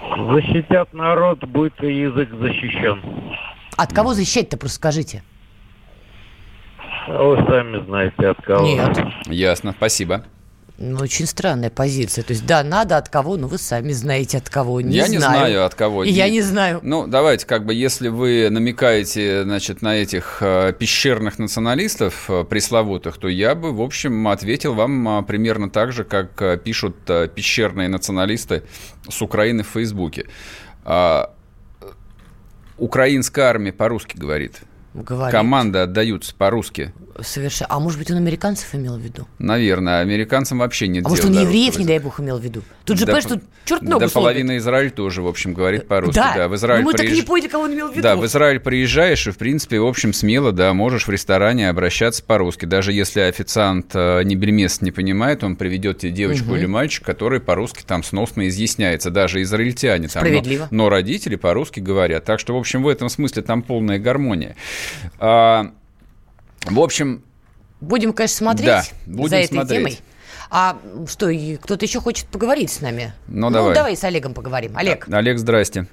Защитят 0.00 0.92
народ, 0.92 1.44
будет 1.44 1.82
и 1.82 1.92
язык 1.92 2.30
защищен. 2.30 3.02
От 3.76 3.92
кого 3.92 4.14
защищать-то, 4.14 4.56
просто 4.56 4.76
скажите. 4.76 5.22
А 7.08 7.22
Вы 7.22 7.36
сами 7.46 7.84
знаете, 7.86 8.28
от 8.28 8.42
кого. 8.42 8.66
Нет. 8.66 8.98
Ясно, 9.26 9.72
спасибо. 9.72 10.24
Ну, 10.80 11.00
очень 11.00 11.26
странная 11.26 11.70
позиция. 11.70 12.22
То 12.22 12.32
есть, 12.32 12.46
да, 12.46 12.62
надо 12.62 12.98
от 12.98 13.08
кого, 13.08 13.36
но 13.36 13.48
вы 13.48 13.58
сами 13.58 13.90
знаете 13.90 14.38
от 14.38 14.48
кого. 14.48 14.80
Не 14.80 14.96
я 14.96 15.08
не 15.08 15.18
знаю, 15.18 15.64
от 15.64 15.74
кого. 15.74 16.04
И 16.04 16.10
я 16.10 16.30
не 16.30 16.40
знаю. 16.40 16.78
Ну, 16.84 17.08
давайте, 17.08 17.46
как 17.46 17.66
бы, 17.66 17.74
если 17.74 18.06
вы 18.06 18.48
намекаете, 18.48 19.42
значит, 19.42 19.82
на 19.82 19.96
этих 19.96 20.38
э, 20.40 20.72
пещерных 20.78 21.40
националистов 21.40 22.30
э, 22.30 22.44
пресловутых, 22.44 23.18
то 23.18 23.26
я 23.26 23.56
бы, 23.56 23.72
в 23.72 23.82
общем, 23.82 24.28
ответил 24.28 24.74
вам 24.74 25.18
э, 25.18 25.22
примерно 25.24 25.68
так 25.68 25.92
же, 25.92 26.04
как 26.04 26.40
э, 26.40 26.56
пишут 26.56 26.94
э, 27.08 27.26
пещерные 27.26 27.88
националисты 27.88 28.62
с 29.08 29.20
Украины 29.20 29.64
в 29.64 29.68
Фейсбуке. 29.68 30.26
Э, 30.84 31.24
украинская 32.76 33.46
армия 33.46 33.72
по-русски 33.72 34.16
говорит. 34.16 34.60
Говорит. 34.94 35.32
Команды 35.32 35.80
отдаются 35.80 36.36
по-русски. 36.36 36.92
Совершенно. 37.20 37.66
А 37.70 37.80
может 37.80 37.98
быть, 37.98 38.10
он 38.10 38.16
американцев 38.16 38.74
имел 38.74 38.96
в 38.96 39.00
виду? 39.00 39.26
Наверное, 39.38 40.00
американцам 40.00 40.58
вообще 40.58 40.86
нет 40.88 41.04
А 41.04 41.08
может, 41.08 41.24
дела 41.24 41.30
он 41.32 41.36
до 41.36 41.42
евреев, 41.42 41.66
русского 41.68 41.80
не 41.82 41.86
дай 41.88 41.98
бог, 41.98 42.20
имел 42.20 42.38
в 42.38 42.42
виду? 42.44 42.62
Тут 42.84 42.98
же, 42.98 43.06
Да 43.06 43.12
понимаешь, 43.12 43.24
по- 43.24 43.30
тут 43.40 43.42
черт 43.64 43.82
ногу 43.82 44.00
Да, 44.00 44.08
половина 44.08 44.56
Израиля 44.58 44.90
тоже, 44.90 45.22
в 45.22 45.26
общем, 45.26 45.52
говорит 45.54 45.88
по-русски. 45.88 46.14
Да, 46.16 46.34
Да, 46.36 46.48
в 46.48 46.54
Израиль 46.54 46.80
но 46.82 46.86
мы 46.86 46.92
так 46.92 47.06
приезж- 47.06 47.14
не 47.14 47.22
поняли, 47.22 47.48
кого 47.48 47.64
он 47.64 47.74
имел 47.74 47.88
в 47.88 47.92
виду. 47.92 48.02
Да, 48.02 48.16
в 48.16 48.24
Израиль 48.26 48.60
приезжаешь, 48.60 49.26
и, 49.26 49.30
в 49.30 49.36
принципе, 49.38 49.80
в 49.80 49.86
общем, 49.86 50.12
смело, 50.12 50.52
да, 50.52 50.72
можешь 50.74 51.06
в 51.06 51.10
ресторане 51.10 51.68
обращаться 51.68 52.22
по-русски. 52.22 52.64
Даже 52.66 52.92
если 52.92 53.20
официант 53.20 53.90
э, 53.94 54.22
не 54.24 54.36
бельмес 54.36 54.80
не 54.80 54.90
понимает, 54.92 55.42
он 55.44 55.56
приведет 55.56 55.98
тебе 55.98 56.12
девочку 56.12 56.54
или 56.54 56.66
мальчика, 56.66 57.06
который 57.06 57.40
по-русски 57.40 57.82
там 57.86 58.02
сносно 58.04 58.48
изъясняется. 58.48 59.10
Даже 59.10 59.42
израильтяне. 59.42 60.08
Там, 60.08 60.22
но- 60.22 60.28
Справедливо. 60.28 60.68
но, 60.70 60.88
родители 60.88 61.36
по-русски 61.36 61.80
говорят. 61.80 62.24
Так 62.24 62.38
что, 62.40 62.54
в 62.54 62.58
общем, 62.58 62.82
в 62.82 62.88
этом 62.88 63.08
смысле 63.08 63.42
там 63.42 63.62
полная 63.62 63.98
гармония. 63.98 64.54
А, 65.18 65.72
в 66.66 66.80
общем, 66.80 67.22
Будем, 67.80 68.12
конечно, 68.12 68.36
смотреть 68.36 68.66
Да, 68.66 68.82
будем 69.06 69.28
за 69.28 69.36
этой 69.36 69.48
смотреть. 69.54 69.78
темой. 69.78 69.98
А 70.50 70.78
что, 71.06 71.30
кто-то 71.62 71.84
еще 71.84 72.00
хочет 72.00 72.26
поговорить 72.26 72.70
с 72.70 72.80
нами? 72.80 73.12
Ну, 73.28 73.50
давай. 73.50 73.74
давай 73.74 73.96
с 73.96 74.02
Олегом 74.04 74.34
поговорим. 74.34 74.72
Олег. 74.76 75.06
Олег, 75.10 75.38
здрасте. 75.38 75.86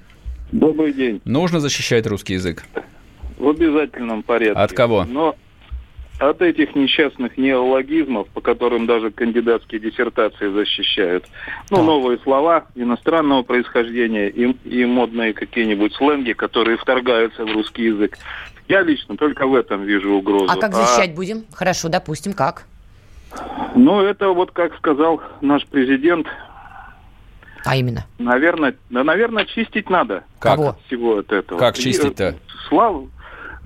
Добрый 0.51 0.93
день. 0.93 1.21
Нужно 1.25 1.59
защищать 1.59 2.07
русский 2.07 2.33
язык? 2.33 2.63
В 3.37 3.49
обязательном 3.49 4.23
порядке. 4.23 4.59
От 4.59 4.71
кого? 4.71 5.03
Но 5.03 5.35
от 6.19 6.41
этих 6.41 6.73
несчастных 6.75 7.37
неологизмов, 7.37 8.29
по 8.29 8.39
которым 8.39 8.85
даже 8.87 9.11
кандидатские 9.11 9.81
диссертации 9.81 10.49
защищают. 10.49 11.25
Ну, 11.69 11.77
Так. 11.77 11.85
новые 11.85 12.17
слова 12.19 12.65
иностранного 12.75 13.43
происхождения 13.43 14.29
и, 14.29 14.51
и 14.63 14.85
модные 14.85 15.33
какие-нибудь 15.33 15.93
сленги, 15.95 16.31
которые 16.31 16.77
вторгаются 16.77 17.43
в 17.43 17.51
русский 17.51 17.83
язык. 17.83 18.17
Я 18.67 18.81
лично 18.81 19.15
только 19.15 19.45
в 19.45 19.53
этом 19.55 19.83
вижу 19.83 20.13
угрозу. 20.13 20.51
А 20.51 20.55
как 20.55 20.73
защищать 20.73 21.13
будем? 21.13 21.45
Хорошо, 21.53 21.89
допустим, 21.89 22.33
как? 22.33 22.63
ну, 23.75 24.01
это 24.01 24.29
вот, 24.29 24.51
как 24.51 24.75
сказал 24.77 25.21
наш 25.41 25.65
президент, 25.67 26.27
А 27.65 27.75
именно? 27.75 28.05
наверное, 28.17 28.75
да, 28.89 29.03
наверное, 29.03 29.45
чистить 29.45 29.89
надо 29.89 30.23
Как? 30.39 30.59
Всего 30.87 31.17
от 31.17 31.31
этого. 31.31 31.59
Как 31.59 31.77
И, 31.77 31.81
чистить-то? 31.81 32.23
э, 32.23 32.33
Славу. 32.69 33.09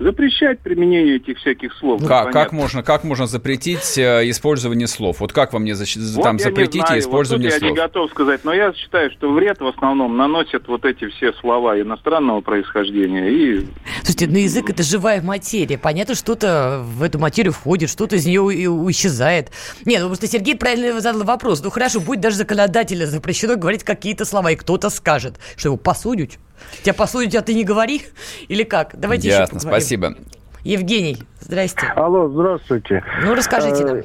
Запрещать 0.00 0.60
применение 0.60 1.16
этих 1.16 1.36
всяких 1.36 1.74
слов. 1.74 2.02
Как, 2.06 2.32
как, 2.32 2.52
можно, 2.52 2.82
как 2.82 3.04
можно 3.04 3.26
запретить 3.26 3.98
э, 3.98 4.30
использование 4.30 4.86
слов? 4.86 5.20
Вот 5.20 5.34
как 5.34 5.52
вам 5.52 5.62
мне 5.62 5.72
защ- 5.72 6.00
Вот 6.16 6.22
там 6.22 6.36
я 6.36 6.44
не 6.44 6.50
запретите 6.50 6.86
знаю, 6.86 7.00
использование 7.00 7.50
вот 7.50 7.52
тут 7.52 7.60
слов? 7.60 7.76
я 7.76 7.82
не 7.82 7.88
готов 7.88 8.10
сказать, 8.10 8.44
но 8.44 8.54
я 8.54 8.72
считаю, 8.72 9.10
что 9.10 9.30
вред 9.30 9.60
в 9.60 9.66
основном 9.66 10.16
наносят 10.16 10.68
вот 10.68 10.86
эти 10.86 11.06
все 11.10 11.34
слова 11.34 11.78
иностранного 11.78 12.40
происхождения. 12.40 13.28
И 13.28 13.66
Слушайте, 13.98 14.26
ну 14.28 14.38
язык 14.38 14.70
это 14.70 14.82
живая 14.82 15.20
материя. 15.20 15.76
Понятно, 15.76 16.14
что-то 16.14 16.80
в 16.82 17.02
эту 17.02 17.18
материю 17.18 17.52
входит, 17.52 17.90
что-то 17.90 18.16
из 18.16 18.24
нее 18.24 18.54
и 18.54 18.64
исчезает. 18.90 19.50
Нет, 19.84 20.00
ну 20.00 20.06
просто 20.06 20.26
Сергей 20.28 20.56
правильно 20.56 20.98
задал 21.02 21.24
вопрос. 21.24 21.62
Ну 21.62 21.68
хорошо, 21.68 22.00
будет 22.00 22.20
даже 22.20 22.36
законодателя 22.36 23.04
запрещено 23.04 23.56
говорить 23.56 23.84
какие-то 23.84 24.24
слова, 24.24 24.50
и 24.50 24.56
кто-то 24.56 24.88
скажет, 24.88 25.38
что 25.56 25.68
его 25.68 25.76
посудить. 25.76 26.38
Тебя 26.82 26.94
посудить, 26.94 27.34
а 27.36 27.42
ты 27.42 27.54
не 27.54 27.64
говори? 27.64 28.02
Или 28.48 28.62
как? 28.64 28.98
Давайте 28.98 29.28
еще 29.28 29.38
Ясно, 29.38 29.58
поговорим. 29.58 29.80
спасибо.Евгений, 29.80 31.18
здрасте. 31.40 31.86
Алло, 31.96 32.28
здравствуйте. 32.28 33.02
Ну 33.22 33.34
расскажите 33.34 33.84
нам. 33.84 33.98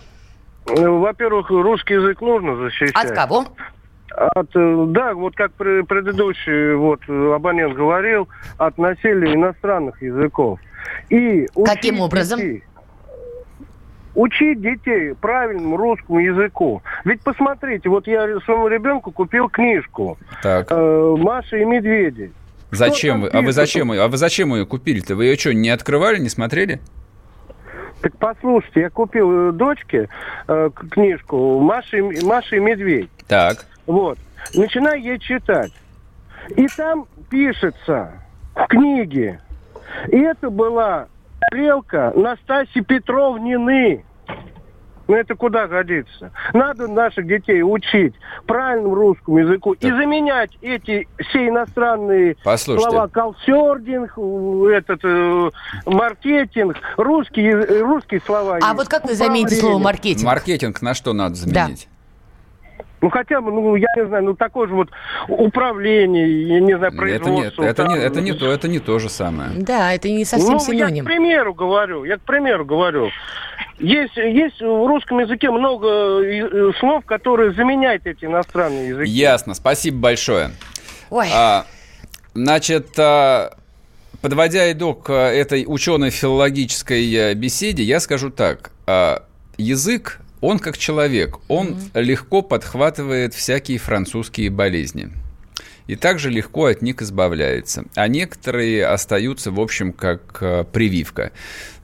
Ну, 0.67 0.99
Во-первых, 0.99 1.49
русский 1.49 1.93
язык 1.93 2.21
нужно 2.21 2.55
защищать. 2.57 2.95
От 2.95 3.11
кого? 3.11 3.45
От, 4.11 4.49
э, 4.55 4.85
да, 4.89 5.13
вот 5.13 5.35
как 5.35 5.51
пре- 5.57 5.83
предыдущий 5.83 6.73
вот 6.75 7.01
э, 7.07 7.33
абонент 7.35 7.75
говорил, 7.75 8.27
от 8.57 8.77
носителей 8.77 9.33
иностранных 9.35 10.01
языков. 10.01 10.59
И 11.09 11.47
Каким 11.65 11.99
образом? 11.99 12.39
детей- 12.39 12.63
Учить 14.15 14.61
детей 14.61 15.13
правильному 15.15 15.75
русскому 15.75 16.19
языку. 16.19 16.81
Ведь 17.03 17.21
посмотрите, 17.21 17.89
вот 17.89 18.07
я 18.07 18.39
своему 18.45 18.69
ребенку 18.69 19.11
купил 19.11 19.49
книжку 19.49 20.17
Так, 20.41 20.67
э, 20.71 21.15
«Маша 21.19 21.57
и 21.57 21.65
медведи». 21.65 22.31
Зачем 22.75 23.21
вы? 23.21 23.27
А 23.29 23.41
вы 23.41 23.51
зачем, 23.51 23.91
ее- 23.91 24.01
а 24.03 24.07
вы 24.07 24.17
зачем 24.17 24.53
ее 24.53 24.65
купили-то? 24.65 25.15
Вы 25.15 25.25
ее 25.25 25.37
что, 25.37 25.53
не 25.53 25.69
открывали, 25.69 26.19
не 26.19 26.29
смотрели? 26.29 26.79
Так 28.01 28.15
послушайте, 28.17 28.81
я 28.81 28.89
купил 28.89 29.49
э, 29.49 29.51
дочке 29.51 30.09
э, 30.47 30.69
книжку 30.91 31.59
«Маша 31.59 31.97
и, 31.97 32.23
Маша 32.23 32.55
и 32.57 32.59
медведь». 32.59 33.09
Так, 33.27 33.65
Вот. 33.87 34.17
Начинаю 34.53 35.01
ей 35.01 35.17
читать. 35.19 35.71
И 36.55 36.67
там 36.77 37.07
пишется 37.31 38.11
в 38.53 38.67
книге. 38.67 39.39
И 40.09 40.17
это 40.17 40.49
была 40.51 41.07
стрелка 41.47 42.13
Настасьи 42.15 42.81
Петровнины. 42.81 44.03
Ну 45.07 45.15
это 45.15 45.35
куда 45.35 45.67
годится? 45.67 46.31
Надо 46.53 46.87
наших 46.87 47.27
детей 47.27 47.61
учить 47.61 48.15
правильному 48.47 48.95
русскому 48.95 49.37
языку 49.37 49.73
и 49.73 49.87
заменять 49.87 50.51
эти 50.61 51.07
все 51.19 51.47
иностранные 51.49 52.37
Послушайте. 52.43 52.89
слова 52.89 53.07
колсердинг, 53.07 54.17
этот 54.71 54.99
э, 55.03 55.51
маркетинг, 55.85 56.77
русские, 56.97 57.53
э, 57.53 57.81
русские 57.81 58.21
слова. 58.25 58.55
А 58.55 58.67
есть. 58.67 58.77
вот 58.77 58.87
как 58.87 59.05
вы 59.05 59.13
замените 59.13 59.55
слово 59.55 59.77
маркетинг? 59.77 60.25
маркетинг 60.25 60.81
на 60.81 60.93
что 60.93 61.13
надо 61.13 61.35
заменить? 61.35 61.87
Ну 63.01 63.11
хотя 63.11 63.39
бы, 63.39 63.51
ну 63.51 63.75
я 63.75 63.87
не 63.97 64.07
знаю, 64.07 64.23
ну 64.23 64.33
такое 64.33 64.67
же 64.67 64.73
вот 64.73 64.89
управление, 65.27 66.47
я 66.47 66.59
не 66.59 66.75
знаю, 66.75 66.91
Это 66.91 66.97
производство. 66.97 67.61
нет, 67.61 67.71
это 67.71 67.83
не, 67.83 67.95
там. 67.95 67.99
это 67.99 68.21
не 68.21 68.33
то, 68.33 68.51
это 68.51 68.67
не 68.67 68.79
то 68.79 68.97
же 68.97 69.09
самое. 69.09 69.51
Да, 69.57 69.93
это 69.93 70.09
не 70.09 70.25
совсем 70.25 70.53
ну, 70.53 70.59
синоним. 70.59 70.95
я 70.95 71.01
к 71.03 71.05
примеру 71.05 71.53
говорю, 71.53 72.03
я 72.03 72.17
к 72.17 72.21
примеру 72.21 72.65
говорю. 72.65 73.11
Есть, 73.79 74.15
есть 74.15 74.61
в 74.61 74.87
русском 74.87 75.19
языке 75.19 75.51
много 75.51 75.87
э, 76.23 76.71
слов, 76.79 77.05
которые 77.05 77.53
заменяют 77.53 78.05
эти 78.05 78.25
иностранные 78.25 78.89
языки. 78.89 79.11
Ясно, 79.11 79.53
спасибо 79.53 79.97
большое. 79.97 80.51
Ой, 81.09 81.27
А, 81.33 81.65
значит, 82.33 82.97
а, 82.97 83.57
подводя 84.21 84.71
итог 84.71 85.09
а, 85.09 85.29
этой 85.29 85.65
учено-филологической 85.65 87.13
э, 87.13 87.33
беседе, 87.33 87.83
я 87.83 87.99
скажу 87.99 88.29
так. 88.29 88.71
А, 88.87 89.23
Язык, 89.57 90.19
он 90.41 90.59
как 90.59 90.77
человек, 90.77 91.37
он 91.47 91.77
легко 91.93 92.41
подхватывает 92.41 93.33
всякие 93.33 93.77
французские 93.77 94.49
болезни. 94.49 95.09
И 95.87 95.95
также 95.95 96.31
легко 96.31 96.65
от 96.65 96.81
них 96.81 97.01
избавляется. 97.01 97.85
А 97.93 98.07
некоторые 98.07 98.87
остаются, 98.87 99.51
в 99.51 99.59
общем, 99.59 99.93
как 99.93 100.37
э, 100.41 100.63
прививка. 100.63 101.31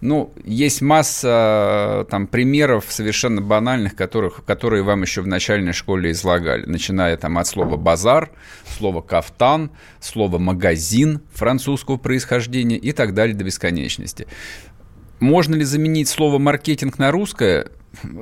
Ну, 0.01 0.33
есть 0.43 0.81
масса 0.81 2.05
э, 2.07 2.09
там 2.09 2.25
примеров 2.25 2.85
совершенно 2.89 3.41
банальных, 3.41 3.95
которых, 3.95 4.43
которые 4.43 4.81
вам 4.81 5.03
еще 5.03 5.21
в 5.21 5.27
начальной 5.27 5.73
школе 5.73 6.11
излагали. 6.11 6.65
Начиная 6.65 7.15
там 7.17 7.37
от 7.37 7.45
слова 7.45 7.77
«базар», 7.77 8.31
слова 8.67 9.01
«кафтан», 9.01 9.69
слова 9.99 10.39
«магазин» 10.39 11.21
французского 11.33 11.97
происхождения 11.97 12.77
и 12.77 12.93
так 12.93 13.13
далее 13.13 13.35
до 13.35 13.43
бесконечности. 13.43 14.25
Можно 15.19 15.53
ли 15.53 15.63
заменить 15.63 16.09
слово 16.09 16.39
«маркетинг» 16.39 16.97
на 16.97 17.11
русское? 17.11 17.67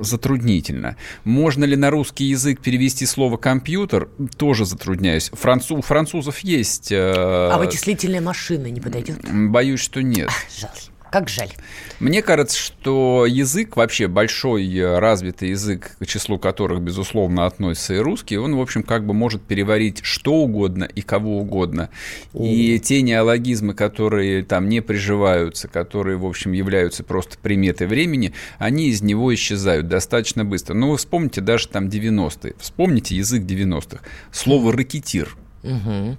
Затруднительно. 0.00 0.96
Можно 1.24 1.64
ли 1.64 1.76
на 1.76 1.90
русский 1.90 2.24
язык 2.24 2.60
перевести 2.60 3.06
слово 3.06 3.36
«компьютер»? 3.36 4.08
Тоже 4.36 4.64
затрудняюсь. 4.66 5.30
Францу- 5.32 5.76
у 5.78 5.82
французов 5.82 6.40
есть... 6.40 6.90
э, 6.92 6.98
а 6.98 7.56
вычислительная 7.58 8.20
машина 8.20 8.66
не 8.66 8.80
подойдет? 8.80 9.18
Боюсь, 9.32 9.80
что 9.80 10.02
нет. 10.02 10.30
Жаль. 10.58 10.70
Как 11.10 11.28
жаль. 11.28 11.50
Мне 11.98 12.22
кажется, 12.22 12.56
что 12.56 13.26
язык, 13.26 13.76
вообще 13.76 14.06
большой 14.06 14.72
э, 14.76 14.98
развитый 15.00 15.50
язык, 15.50 15.96
к 15.98 16.06
числу 16.06 16.38
которых, 16.38 16.80
безусловно, 16.80 17.46
относится 17.46 17.94
и 17.94 17.98
русский, 17.98 18.38
он, 18.38 18.54
в 18.54 18.60
общем, 18.60 18.84
как 18.84 19.04
бы 19.04 19.12
может 19.12 19.42
переварить 19.42 20.00
что 20.04 20.34
угодно 20.34 20.84
и 20.84 21.02
кого 21.02 21.38
угодно. 21.38 21.90
И 22.32 22.78
те 22.78 23.02
неологизмы, 23.02 23.74
которые 23.74 24.44
там 24.44 24.68
не 24.68 24.80
приживаются, 24.80 25.66
которые, 25.66 26.16
в 26.16 26.24
общем, 26.24 26.52
являются 26.52 27.02
просто 27.02 27.38
приметой 27.38 27.88
времени, 27.88 28.32
они 28.58 28.88
из 28.88 29.02
него 29.02 29.34
исчезают 29.34 29.88
достаточно 29.88 30.44
быстро. 30.44 30.74
Ну, 30.74 30.90
вы 30.90 30.96
вспомните 30.96 31.40
даже 31.40 31.66
там 31.66 31.88
90-е. 31.88 32.54
Вспомните 32.58 33.16
язык 33.16 33.42
90-х. 33.42 34.00
Слово 34.30 34.72
«ракетир». 34.72 35.36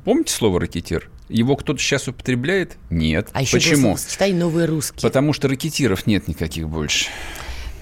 Помните 0.03 0.33
слово 0.33 0.59
«ракетир»? 0.59 1.09
Его 1.31 1.55
кто-то 1.55 1.79
сейчас 1.79 2.07
употребляет? 2.07 2.77
Нет. 2.89 3.29
А 3.33 3.41
еще 3.41 3.57
Почему? 3.57 3.97
читай 3.97 4.33
новые 4.33 4.65
русские. 4.65 5.01
Потому 5.01 5.33
что 5.33 5.47
ракетиров 5.47 6.05
нет 6.07 6.27
никаких 6.27 6.67
больше. 6.67 7.07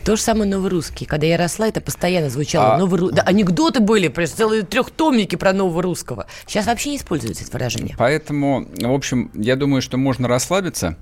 То 0.05 0.15
же 0.15 0.21
самое 0.21 0.49
новый 0.49 0.69
русский. 0.69 1.05
Когда 1.05 1.27
я 1.27 1.37
росла, 1.37 1.67
это 1.67 1.81
постоянно 1.81 2.29
звучало. 2.29 2.75
А- 2.75 2.77
Новый 2.77 2.99
ру- 3.01 3.11
Да, 3.11 3.21
анекдоты 3.23 3.79
были, 3.81 4.07
прям 4.07 4.27
целые 4.27 4.63
трехтомники 4.63 5.35
про 5.35 5.51
нового 5.51 5.83
русского. 5.83 6.25
Сейчас 6.47 6.67
вообще 6.67 6.91
не 6.91 6.97
используется 6.97 7.43
это 7.43 7.51
выражение. 7.51 7.95
Поэтому, 7.97 8.67
в 8.79 8.93
общем, 8.93 9.29
я 9.35 9.55
думаю, 9.55 9.81
что 9.81 9.97
можно 9.97 10.27
расслабиться. 10.27 10.95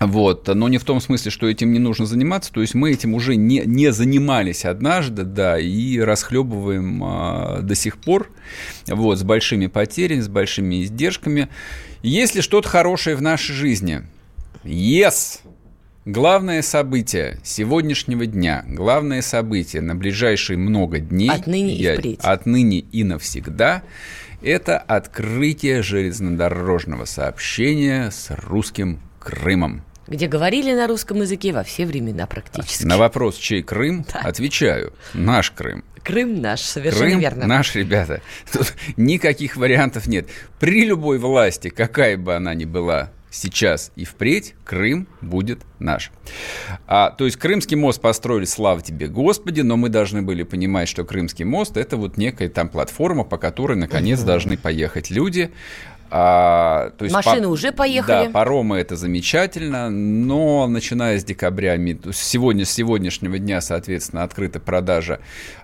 Вот, 0.00 0.48
но 0.48 0.68
не 0.68 0.78
в 0.78 0.84
том 0.84 1.00
смысле, 1.00 1.30
что 1.30 1.48
этим 1.48 1.72
не 1.72 1.78
нужно 1.78 2.04
заниматься. 2.06 2.52
То 2.52 2.60
есть 2.60 2.74
мы 2.74 2.90
этим 2.90 3.14
уже 3.14 3.36
не, 3.36 3.62
не 3.64 3.92
занимались 3.92 4.64
однажды, 4.64 5.22
да, 5.22 5.58
и 5.58 5.98
расхлебываем 6.00 7.00
а, 7.04 7.60
до 7.62 7.74
сих 7.76 7.98
пор, 7.98 8.30
вот, 8.88 9.18
с 9.18 9.22
большими 9.22 9.68
потерями, 9.68 10.20
с 10.20 10.28
большими 10.28 10.82
издержками. 10.82 11.48
Есть 12.02 12.34
ли 12.34 12.42
что-то 12.42 12.68
хорошее 12.68 13.14
в 13.14 13.22
нашей 13.22 13.54
жизни? 13.54 14.02
Yes! 14.64 15.40
Главное 16.04 16.60
событие 16.60 17.38
сегодняшнего 17.44 18.26
дня, 18.26 18.62
главное 18.68 19.22
событие 19.22 19.80
на 19.80 19.94
ближайшие 19.94 20.58
много 20.58 20.98
дней, 20.98 21.30
Отныне 21.30 21.76
и 21.76 21.82
я- 21.82 21.94
впредь. 21.96 22.18
отныне 22.20 22.80
и 22.80 23.04
навсегда, 23.04 23.82
это 24.42 24.76
открытие 24.76 25.82
железнодорожного 25.82 27.06
сообщения 27.06 28.10
с 28.10 28.30
русским 28.30 29.00
Крымом. 29.24 29.82
Где 30.06 30.28
говорили 30.28 30.74
на 30.74 30.86
русском 30.86 31.22
языке 31.22 31.52
во 31.52 31.64
все 31.64 31.86
времена 31.86 32.26
практически. 32.26 32.84
На 32.84 32.98
вопрос, 32.98 33.36
чей 33.36 33.62
Крым, 33.62 34.04
отвечаю, 34.12 34.92
наш 35.14 35.50
Крым. 35.50 35.82
Крым 36.02 36.42
наш, 36.42 36.60
совершенно 36.60 37.06
Крым 37.06 37.20
верно. 37.20 37.46
наш, 37.46 37.74
ребята. 37.74 38.20
Тут 38.52 38.74
никаких 38.98 39.56
вариантов 39.56 40.06
нет. 40.06 40.28
При 40.60 40.84
любой 40.84 41.18
власти, 41.18 41.70
какая 41.70 42.18
бы 42.18 42.34
она 42.34 42.52
ни 42.54 42.66
была 42.66 43.10
сейчас 43.30 43.90
и 43.96 44.04
впредь, 44.04 44.54
Крым 44.64 45.08
будет 45.20 45.62
наш. 45.78 46.12
А, 46.86 47.10
то 47.10 47.24
есть 47.24 47.36
Крымский 47.36 47.76
мост 47.76 48.00
построили, 48.00 48.44
слава 48.44 48.80
тебе, 48.80 49.08
Господи, 49.08 49.62
но 49.62 49.76
мы 49.76 49.88
должны 49.88 50.22
были 50.22 50.42
понимать, 50.42 50.88
что 50.88 51.04
Крымский 51.04 51.44
мост– 51.44 51.76
это 51.78 51.96
вот 51.96 52.16
некая 52.16 52.48
там 52.48 52.68
платформа, 52.68 53.24
по 53.24 53.36
которой, 53.38 53.76
наконец, 53.76 54.20
должны 54.20 54.56
поехать 54.56 55.10
люди. 55.10 55.50
А, 56.16 56.90
то 56.90 57.06
есть 57.06 57.12
Машины 57.12 57.42
па- 57.42 57.48
уже 57.48 57.72
поехали. 57.72 58.26
Да, 58.26 58.30
паромы 58.30 58.78
это 58.78 58.94
замечательно, 58.94 59.90
но 59.90 60.68
начиная 60.68 61.18
с 61.18 61.24
декабря, 61.24 61.76
сегодня, 62.12 62.64
с 62.64 62.70
сегодняшнего 62.70 63.36
дня, 63.36 63.60
соответственно, 63.60 64.22
открыта 64.22 64.60
продажа 64.60 65.18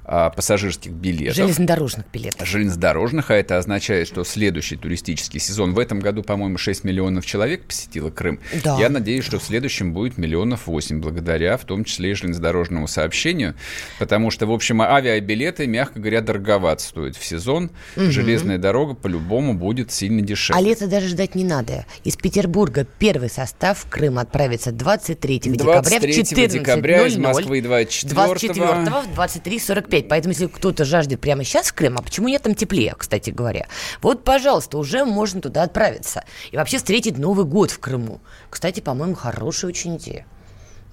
а, 0.05 0.31
пассажирских 0.31 0.91
билетов. 0.91 1.37
Железнодорожных 1.37 2.07
билетов. 2.13 2.49
железнодорожных, 2.49 3.31
а 3.31 3.37
это 3.37 3.59
означает, 3.59 4.09
что 4.09 4.25
следующий 4.25 4.75
туристический 4.75 5.39
сезон, 5.39 5.73
в 5.73 5.79
этом 5.79 6.01
году, 6.01 6.25
по-моему, 6.25 6.59
6 6.59 6.83
миллионов 6.83 7.25
человек 7.25 7.63
посетило 7.67 8.11
Крым. 8.11 8.41
Да. 8.65 8.77
Я 8.77 8.89
надеюсь, 8.89 9.25
что 9.25 9.39
в 9.39 9.45
следующем 9.45 9.93
будет 9.93 10.19
миллионов 10.19 10.67
8, 10.67 11.01
благодаря 11.01 11.59
в 11.59 11.65
том 11.65 11.85
числе 11.85 12.11
и 12.11 12.15
железнодорожному 12.15 12.89
сообщению, 12.89 13.55
потому 14.01 14.33
что, 14.33 14.47
в 14.47 14.51
общем, 14.51 14.83
авиабилеты, 14.83 15.69
мягко 15.69 16.01
говоря, 16.01 16.23
дороговато 16.23 16.83
стоят 16.83 17.15
в 17.15 17.25
сезон. 17.25 17.71
Железная 17.95 18.59
дорога 18.59 18.95
по-любому 18.95 19.55
будет 19.55 19.93
сильно 19.93 20.21
дешевле. 20.23 20.39
А 20.50 20.61
лето 20.61 20.87
даже 20.87 21.09
ждать 21.09 21.35
не 21.35 21.44
надо. 21.44 21.85
Из 22.05 22.16
Петербурга 22.16 22.87
первый 22.98 23.29
состав 23.29 23.79
в 23.79 23.88
Крым 23.88 24.18
отправится 24.18 24.72
23 24.72 25.38
декабря 25.40 25.81
в 25.81 25.88
23 25.88 26.22
14.00. 26.22 26.48
декабря 26.48 27.07
из 27.07 27.16
Москвы 27.16 27.61
24 27.61 28.14
24 28.14 28.64
в 28.64 29.18
23.45. 29.18 30.07
Поэтому, 30.09 30.33
если 30.33 30.46
кто-то 30.46 30.85
жаждет 30.85 31.20
прямо 31.20 31.44
сейчас 31.44 31.68
в 31.68 31.74
Крым, 31.74 31.98
а 31.98 32.03
почему 32.03 32.29
нет 32.29 32.42
там 32.42 32.55
теплее, 32.55 32.94
кстати 32.96 33.31
говоря, 33.31 33.66
вот, 34.03 34.24
пожалуйста, 34.24 34.79
уже 34.79 35.05
можно 35.05 35.40
туда 35.40 35.62
отправиться. 35.62 36.24
И 36.50 36.57
вообще 36.57 36.79
встретить 36.79 37.18
Новый 37.18 37.44
год 37.44 37.70
в 37.70 37.79
Крыму. 37.79 38.20
Кстати, 38.48 38.81
по-моему, 38.81 39.14
хорошая 39.14 39.70
очень 39.70 39.96
идея. 39.96 40.26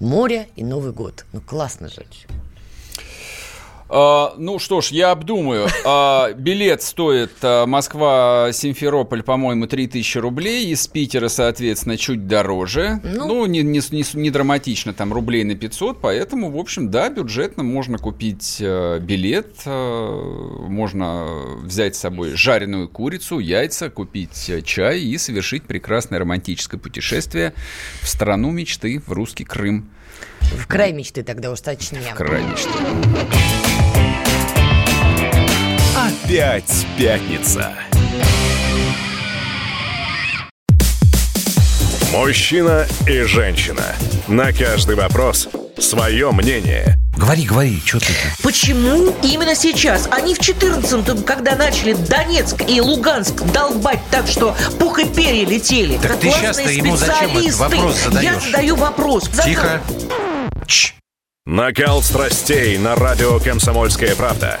Море 0.00 0.48
и 0.54 0.64
Новый 0.64 0.92
год. 0.92 1.24
Ну, 1.32 1.40
классно 1.40 1.88
же. 1.88 2.04
А, 3.90 4.34
ну 4.36 4.58
что 4.58 4.80
ж, 4.80 4.88
я 4.88 5.10
обдумаю. 5.12 5.66
А, 5.84 6.32
билет 6.32 6.82
стоит 6.82 7.32
а, 7.42 7.66
Москва-Симферополь, 7.66 9.22
по-моему, 9.22 9.66
3000 9.66 10.18
рублей. 10.18 10.66
Из 10.70 10.86
Питера, 10.86 11.28
соответственно, 11.28 11.96
чуть 11.96 12.26
дороже. 12.26 13.00
Ну, 13.02 13.46
не, 13.46 13.62
не, 13.62 13.80
не, 13.90 14.04
не 14.14 14.30
драматично, 14.30 14.92
там 14.92 15.12
рублей 15.12 15.44
на 15.44 15.54
500. 15.54 16.00
Поэтому, 16.00 16.50
в 16.50 16.58
общем, 16.58 16.90
да, 16.90 17.08
бюджетно 17.08 17.62
можно 17.62 17.98
купить 17.98 18.58
э, 18.60 18.98
билет. 19.00 19.54
э, 19.64 20.58
можно 20.68 21.56
взять 21.62 21.96
с 21.96 22.00
собой 22.00 22.34
жареную 22.34 22.88
курицу, 22.88 23.38
яйца, 23.38 23.88
купить 23.88 24.50
э, 24.50 24.60
чай 24.62 25.00
и 25.00 25.16
совершить 25.16 25.64
прекрасное 25.64 26.18
романтическое 26.18 26.78
путешествие 26.78 27.54
в 28.02 28.08
страну 28.08 28.50
мечты, 28.50 29.00
в 29.06 29.12
русский 29.12 29.44
Крым. 29.44 29.90
В 30.40 30.66
край 30.66 30.92
мечты 30.92 31.22
тогда 31.22 31.50
уж 31.50 31.60
точнее. 31.60 32.12
В 32.12 32.14
край 32.14 32.42
мечты. 32.42 33.77
Опять 36.28 36.86
пятница. 36.98 37.72
Мужчина 42.12 42.86
и 43.06 43.22
женщина. 43.22 43.82
На 44.26 44.52
каждый 44.52 44.94
вопрос 44.94 45.48
свое 45.78 46.30
мнение. 46.32 46.98
Говори, 47.16 47.46
говори, 47.46 47.80
что 47.82 48.00
ты? 48.00 48.12
Почему 48.42 49.14
именно 49.22 49.54
сейчас? 49.54 50.06
Они 50.10 50.34
в 50.34 50.40
14-м, 50.40 51.22
когда 51.22 51.56
начали 51.56 51.94
Донецк 51.94 52.62
и 52.68 52.78
Луганск 52.82 53.42
долбать 53.50 54.00
так, 54.10 54.26
что 54.26 54.54
пух 54.78 54.98
и 54.98 55.06
перья 55.06 55.46
летели. 55.46 55.96
Так 55.96 56.18
ты 56.18 56.28
Классные 56.28 56.42
щас-то 56.42 56.70
ему 56.70 56.96
зачем 56.98 57.38
этот 57.38 57.54
вопрос 57.54 57.96
задаешь? 58.04 58.24
Я 58.24 58.40
задаю 58.40 58.76
вопрос. 58.76 59.30
Задам. 59.32 59.46
Тихо. 59.46 59.80
Чш. 60.66 60.94
Накал 61.46 62.02
страстей 62.02 62.76
на 62.76 62.96
радио 62.96 63.38
«Комсомольская 63.38 64.14
правда». 64.14 64.60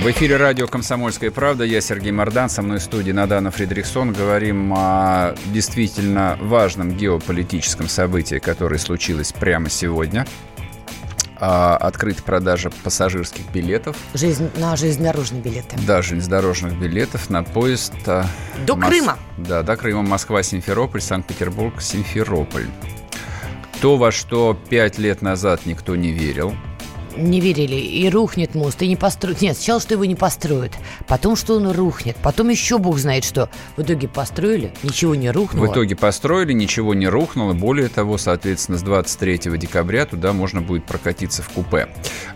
В 0.00 0.10
эфире 0.10 0.36
радио 0.36 0.66
«Комсомольская 0.66 1.30
правда». 1.30 1.64
Я 1.64 1.80
Сергей 1.80 2.10
Мордан. 2.12 2.48
Со 2.48 2.62
мной 2.62 2.78
в 2.78 2.82
студии 2.82 3.12
Надана 3.12 3.50
Фредериксон. 3.50 4.12
Говорим 4.12 4.72
о 4.74 5.34
действительно 5.52 6.36
важном 6.40 6.96
геополитическом 6.96 7.88
событии, 7.88 8.38
которое 8.38 8.78
случилось 8.78 9.32
прямо 9.32 9.68
сегодня. 9.68 10.26
А, 11.38 11.76
Открыта 11.76 12.22
продажа 12.22 12.70
пассажирских 12.82 13.44
билетов. 13.52 13.96
Жизнь, 14.14 14.50
на 14.56 14.74
железнодорожные 14.76 15.42
билеты. 15.42 15.76
Да, 15.86 16.02
железнодорожных 16.02 16.76
билетов 16.80 17.30
на 17.30 17.44
поезд... 17.44 17.92
а, 18.06 18.26
До 18.66 18.76
Крыма. 18.76 19.18
Да, 19.36 19.62
до 19.62 19.76
Крыма, 19.76 20.02
Москва, 20.02 20.42
Симферополь, 20.42 21.02
Санкт-Петербург, 21.02 21.80
Симферополь. 21.80 22.66
То, 23.80 23.96
во 23.96 24.10
что 24.10 24.58
пять 24.68 24.98
лет 24.98 25.22
назад 25.22 25.66
никто 25.66 25.94
не 25.96 26.12
верил, 26.12 26.54
Не 27.16 27.40
верили, 27.40 27.76
и 27.76 28.08
рухнет 28.08 28.54
мост, 28.54 28.80
и 28.82 28.88
не 28.88 28.96
построят. 28.96 29.40
Нет, 29.40 29.56
сначала, 29.56 29.80
что 29.80 29.94
его 29.94 30.04
не 30.04 30.14
построят, 30.14 30.72
потом, 31.06 31.36
что 31.36 31.56
он 31.56 31.70
рухнет, 31.70 32.16
потом 32.22 32.48
еще 32.48 32.78
бог 32.78 32.98
знает 32.98 33.24
что. 33.24 33.50
В 33.76 33.82
итоге 33.82 34.08
построили, 34.08 34.72
ничего 34.82 35.14
не 35.14 35.30
рухнуло. 35.30 35.66
В 35.66 35.72
итоге 35.72 35.96
построили, 35.96 36.52
ничего 36.52 36.94
не 36.94 37.08
рухнуло. 37.08 37.52
Более 37.52 37.88
того, 37.88 38.18
соответственно, 38.18 38.78
с 38.78 38.82
23 38.82 39.58
декабря 39.58 40.06
туда 40.06 40.32
можно 40.32 40.60
будет 40.60 40.84
прокатиться 40.84 41.42
в 41.42 41.50
купе. 41.50 41.88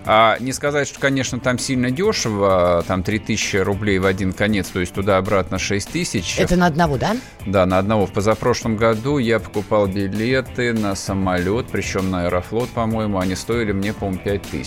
А 0.04 0.36
не 0.40 0.52
сказать, 0.52 0.88
что, 0.88 1.00
конечно, 1.00 1.40
там 1.40 1.58
сильно 1.58 1.90
дешево, 1.90 2.84
там 2.86 3.02
3000 3.02 3.56
рублей 3.56 3.98
в 3.98 4.06
один 4.06 4.32
конец, 4.32 4.68
то 4.68 4.80
есть 4.80 4.92
туда-обратно 4.92 5.58
6000. 5.58 6.38
Это 6.38 6.56
на 6.56 6.66
одного, 6.66 6.98
да? 6.98 7.16
Да, 7.46 7.64
на 7.66 7.78
одного. 7.78 8.06
В 8.06 8.12
позапрошлом 8.12 8.76
году 8.76 9.18
я 9.18 9.38
покупал 9.40 9.86
билеты 9.86 10.72
на 10.72 10.94
самолет, 10.94 11.66
причем 11.72 12.10
на 12.10 12.26
Аэрофлот, 12.26 12.68
по-моему, 12.70 13.18
они 13.18 13.34
стоили 13.34 13.72
мне, 13.72 13.92
по-моему, 13.92 14.20
5000. 14.22 14.65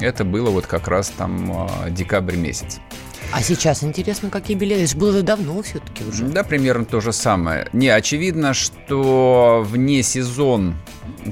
Это 0.00 0.24
было 0.24 0.50
вот 0.50 0.66
как 0.66 0.88
раз 0.88 1.08
там 1.08 1.68
э, 1.84 1.90
декабрь 1.90 2.36
месяц. 2.36 2.80
А 3.32 3.42
сейчас 3.42 3.82
интересно, 3.82 4.30
какие 4.30 4.56
билеты. 4.56 4.82
Это 4.82 4.92
же 4.92 4.96
было 4.98 5.22
давно 5.22 5.60
все-таки 5.62 6.04
уже. 6.04 6.24
Да, 6.26 6.44
примерно 6.44 6.84
то 6.84 7.00
же 7.00 7.12
самое. 7.12 7.66
Не, 7.72 7.88
очевидно, 7.88 8.54
что 8.54 9.64
вне 9.66 10.02
сезон 10.02 10.76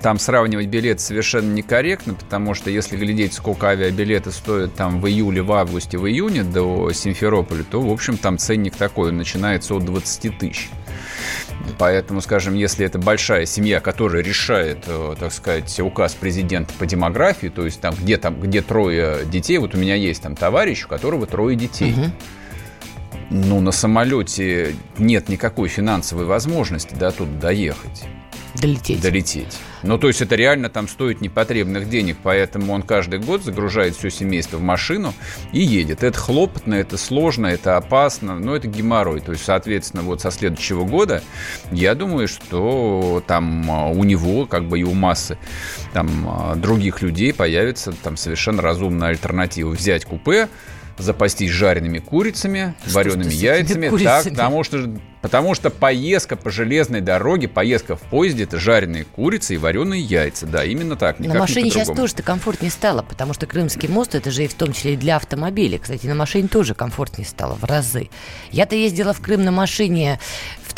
там 0.03 0.19
сравнивать 0.19 0.67
билет 0.67 1.01
совершенно 1.01 1.53
некорректно, 1.53 2.15
потому 2.15 2.55
что 2.55 2.71
если 2.71 2.97
глядеть, 2.97 3.35
сколько 3.35 3.69
авиабилеты 3.69 4.33
стоят 4.33 4.75
там 4.75 5.01
в 5.01 5.07
июле, 5.07 5.43
в 5.43 5.53
августе, 5.53 5.99
в 5.99 6.07
июне 6.07 6.43
до 6.43 6.93
Симферополя, 6.93 7.65
то, 7.65 7.81
в 7.81 7.91
общем, 7.91 8.17
там 8.17 8.39
ценник 8.39 8.77
такой, 8.77 9.11
он 9.11 9.19
начинается 9.19 9.75
от 9.75 9.85
20 9.85 10.39
тысяч. 10.39 10.71
Поэтому, 11.79 12.21
скажем, 12.21 12.55
если 12.55 12.87
это 12.87 12.99
большая 12.99 13.47
семья, 13.47 13.81
которая 13.81 14.23
решает, 14.23 14.85
э, 14.87 15.15
так 15.19 15.33
сказать, 15.33 15.79
указ 15.81 16.15
президента 16.15 16.73
по 16.79 16.87
демографии, 16.87 17.49
то 17.49 17.65
есть 17.65 17.81
там 17.81 17.95
где, 17.95 18.17
там, 18.17 18.41
где 18.41 18.63
трое 18.63 19.25
детей, 19.25 19.59
вот 19.59 19.75
у 19.75 19.79
меня 19.79 19.95
есть 19.95 20.23
там 20.23 20.37
товарищ, 20.37 20.85
у 20.85 20.89
которого 20.89 21.27
трое 21.27 21.57
детей. 21.57 21.95
Ну, 23.31 23.61
на 23.61 23.73
самолете 23.73 24.77
нет 24.99 25.29
никакой 25.29 25.69
финансовой 25.69 26.27
возможности 26.27 26.95
до 26.95 27.11
туда 27.11 27.33
доехать. 27.41 28.05
Долететь. 28.61 29.01
Долететь. 29.01 29.59
Ну, 29.83 29.99
то 29.99 30.07
есть 30.09 30.23
это 30.23 30.37
реально 30.37 30.71
там 30.71 30.89
стоит 30.89 31.21
непотребных 31.21 31.89
денег, 31.89 32.17
поэтому 32.23 32.73
он 32.73 32.83
каждый 32.83 33.19
год 33.19 33.43
загружает 33.43 33.97
все 33.97 34.11
семейство 34.11 34.59
в 34.59 34.63
машину 34.63 35.13
и 35.53 35.61
едет. 35.61 36.03
Это 36.03 36.19
хлопотно, 36.19 36.75
это 36.75 36.97
сложно, 36.97 37.49
это 37.49 37.77
опасно, 37.77 38.39
но 38.39 38.55
это 38.55 38.69
геморрой. 38.69 39.21
То 39.21 39.33
есть, 39.33 39.45
соответственно, 39.45 40.03
вот 40.05 40.21
со 40.21 40.31
следующего 40.31 40.85
года 40.85 41.23
я 41.73 41.95
думаю, 41.95 42.29
что 42.29 43.23
там 43.27 43.71
а, 43.71 43.89
у 43.89 44.05
него, 44.05 44.47
как 44.47 44.69
бы 44.69 44.81
и 44.81 44.85
у 44.85 44.95
массы 44.95 45.37
там 45.93 46.27
а, 46.29 46.55
других 46.55 47.03
людей 47.03 47.35
появится 47.35 47.93
там 47.93 48.17
совершенно 48.17 48.63
разумная 48.63 49.09
альтернатива. 49.09 49.71
Взять 49.71 50.05
купе, 50.05 50.49
запастись 50.99 51.51
жареными 51.51 51.99
курицами, 51.99 52.75
Что 52.85 52.95
вареными 52.95 53.33
яйцами. 53.33 53.89
курицами? 53.89 54.23
Так, 54.23 54.33
потому 54.33 54.65
что, 54.65 54.91
потому 55.23 55.55
что 55.55 55.71
поездка 55.71 56.37
по 56.37 56.51
железной 56.51 57.01
дороге, 57.01 57.49
поездка 57.49 57.97
в 57.97 58.01
поезде 58.03 58.45
это 58.45 58.59
жареные 58.59 59.05
курицы 59.05 59.55
и 59.55 59.57
вареные 59.57 60.01
яйца. 60.01 60.47
Да, 60.47 60.65
именно 60.65 60.97
так. 60.97 61.19
На 61.19 61.25
не 61.25 61.39
машине 61.39 61.71
сейчас 61.71 61.89
тоже-то 61.89 62.23
комфортнее 62.23 62.71
стало, 62.71 63.03
потому 63.03 63.35
что 63.35 63.47
Крымский 63.47 63.89
мост, 63.89 64.15
это 64.15 64.31
же 64.31 64.45
и 64.45 64.49
в 64.49 64.55
том 64.55 64.73
числе 64.73 64.95
и 64.95 64.97
для 64.97 65.17
автомобилей. 65.17 65.79
Кстати, 65.79 66.07
на 66.07 66.15
машине 66.15 66.49
тоже 66.49 66.75
комфортнее 66.75 67.27
стало 67.27 67.55
в 67.55 67.65
разы. 67.65 68.11
Я-то 68.51 68.77
ездила 68.77 69.13
в 69.13 69.21
Крым 69.21 69.45
на 69.45 69.51
машине 69.51 70.21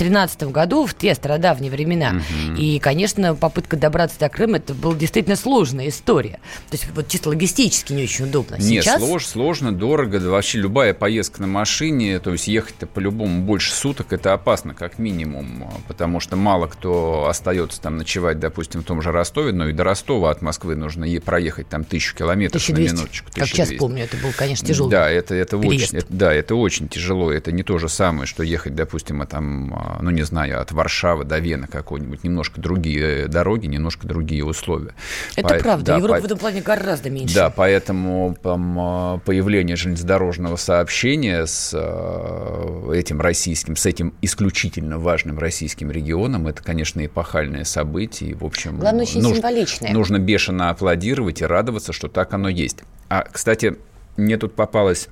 в 0.00 0.50
году, 0.50 0.86
в 0.86 0.94
те 0.94 1.14
стародавние 1.14 1.70
времена. 1.70 2.20
И, 2.58 2.78
конечно, 2.78 3.34
попытка 3.34 3.76
добраться 3.76 4.18
до 4.18 4.28
Крыма, 4.28 4.58
это 4.58 4.74
была 4.74 4.94
действительно 4.94 5.36
сложная 5.36 5.88
история. 5.88 6.38
То 6.70 6.76
есть 6.76 6.86
вот 6.94 7.08
чисто 7.08 7.30
логистически 7.30 7.92
не 7.92 8.04
очень 8.04 8.26
удобно. 8.26 8.56
Нет, 8.56 8.84
Сейчас 8.84 9.02
слож- 9.02 9.20
сложно, 9.26 9.72
дорого. 9.72 10.20
Да 10.20 10.30
вообще 10.30 10.58
любая 10.58 10.94
поездка 10.94 11.40
на 11.42 11.46
машине, 11.48 12.18
то 12.20 12.32
есть 12.32 12.48
ехать-то 12.48 12.86
по-любому 12.86 13.42
больше 13.42 13.72
суток, 13.72 14.12
это 14.12 14.32
опасно, 14.32 14.74
как 14.74 14.98
минимум. 14.98 15.70
Потому 15.88 16.20
что 16.20 16.36
мало 16.36 16.66
кто 16.66 17.26
остается 17.28 17.80
там 17.80 17.96
ночевать, 17.96 18.38
допустим, 18.38 18.82
в 18.82 18.84
том 18.84 19.02
же 19.02 19.12
Ростове, 19.12 19.52
но 19.52 19.68
и 19.68 19.72
до 19.72 19.84
Ростова 19.84 20.30
от 20.30 20.42
Москвы 20.42 20.76
нужно 20.76 21.04
е- 21.04 21.20
проехать 21.20 21.68
там 21.68 21.84
тысячу 21.84 22.14
километров 22.16 22.62
1200. 22.62 22.92
на 22.92 22.96
минуточку. 22.98 23.26
Как 23.28 23.46
сейчас 23.46 23.68
1200. 23.68 23.78
помню, 23.78 24.04
это 24.04 24.16
был, 24.18 24.30
конечно, 24.36 24.66
тяжелый 24.66 24.90
Да, 24.90 25.10
это, 25.10 25.34
это 25.34 25.58
переезд. 25.58 25.84
очень, 25.94 25.98
это- 25.98 26.06
да, 26.10 26.32
это 26.34 26.54
очень 26.54 26.88
тяжело. 26.88 27.32
Это 27.32 27.52
не 27.52 27.62
то 27.62 27.78
же 27.78 27.88
самое, 27.88 28.26
что 28.26 28.42
ехать, 28.42 28.74
допустим, 28.74 29.22
а 29.22 29.26
там, 29.26 29.72
а, 29.74 29.85
ну 30.00 30.10
не 30.10 30.22
знаю, 30.22 30.60
от 30.60 30.72
Варшавы 30.72 31.24
до 31.24 31.38
Вены 31.38 31.66
какой-нибудь. 31.66 32.24
Немножко 32.24 32.60
другие 32.60 33.28
дороги, 33.28 33.66
немножко 33.66 34.06
другие 34.06 34.44
условия. 34.44 34.94
Это 35.36 35.48
По- 35.48 35.58
правда. 35.58 35.84
да, 35.86 35.96
Европа 35.96 36.16
по- 36.16 36.22
в 36.22 36.24
этом 36.26 36.38
плане 36.38 36.60
гораздо 36.62 37.10
меньше. 37.10 37.34
да, 37.34 37.50
поэтому 37.50 38.36
там, 38.42 38.78
а, 38.78 39.18
появление 39.18 39.76
железнодорожного 39.76 40.56
сообщения 40.56 41.46
с 41.46 41.72
а, 41.74 42.90
этим 42.92 43.20
российским, 43.20 43.76
с 43.76 43.86
этим 43.86 44.14
исключительно 44.22 44.98
важным 44.98 45.38
российским 45.38 45.90
регионом, 45.90 46.46
это, 46.46 46.62
конечно, 46.62 47.04
эпохальное 47.04 47.64
событие. 47.64 48.30
И, 48.30 48.34
в 48.34 48.44
общем, 48.44 48.78
Главное, 48.78 49.02
очень 49.02 49.20
нужно- 49.22 49.36
символичное. 49.36 49.92
Нужно 49.92 50.18
бешено 50.18 50.70
аплодировать 50.70 51.40
и 51.42 51.46
радоваться, 51.46 51.92
что 51.92 52.08
так 52.08 52.32
оно 52.34 52.48
есть. 52.48 52.78
А, 53.08 53.24
кстати, 53.30 53.76
мне 54.16 54.36
тут 54.36 54.54
попалась 54.54 55.08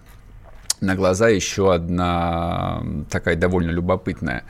на 0.85 0.95
глаза 0.95 1.29
еще 1.29 1.75
одна 1.75 2.83
такая 3.11 3.37
довольно 3.37 3.71
любопытная 3.71 4.45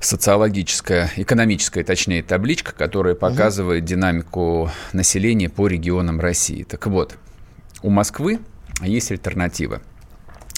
социологическая, 0.00 1.10
экономическая, 1.16 1.84
точнее, 1.84 2.22
табличка, 2.22 2.72
которая 2.72 3.14
показывает 3.14 3.84
динамику 3.84 4.70
населения 4.92 5.50
по 5.50 5.66
регионам 5.66 6.20
России. 6.20 6.62
Так 6.64 6.86
вот, 6.86 7.16
у 7.82 7.90
Москвы 7.90 8.40
есть 8.82 9.12
альтернатива. 9.12 9.82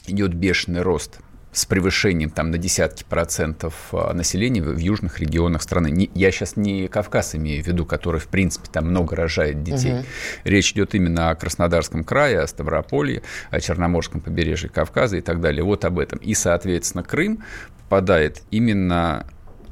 Идет 0.07 0.35
бешеный 0.35 0.83
рост 0.83 1.19
с 1.53 1.67
превышением 1.67 2.31
там 2.31 2.51
на 2.51 2.57
десятки 2.57 3.05
процентов 3.05 3.75
а, 3.93 4.15
населения 4.15 4.63
в 4.63 4.79
южных 4.79 5.21
регионах 5.21 5.63
страны. 5.63 5.91
Не- 5.91 6.11
я 6.15 6.31
сейчас 6.31 6.57
не 6.57 6.89
Кавказ 6.89 7.35
имею 7.35 7.63
в 7.63 7.67
виду, 7.67 7.85
который, 7.85 8.21
в 8.21 8.29
принципе, 8.29 8.69
там 8.73 8.89
много 8.89 9.15
рожает 9.15 9.63
детей. 9.63 9.93
Мгм. 9.93 10.05
Речь 10.45 10.73
идет 10.73 10.95
именно 10.95 11.31
о 11.31 11.35
Краснодарском 11.35 12.05
крае, 12.05 12.41
о 12.41 12.47
Ставрополье, 12.47 13.23
о 13.51 13.61
Черноморском 13.61 14.23
побережье 14.23 14.71
Кавказа 14.71 15.19
и 15.19 15.21
так 15.21 15.43
далее. 15.43 15.63
Вот 15.63 15.85
об 15.85 15.99
этом. 15.99 16.19
И, 16.21 16.33
соответственно, 16.33 17.05
Крым 17.05 17.45
попадает 17.83 18.43
именно 18.51 19.27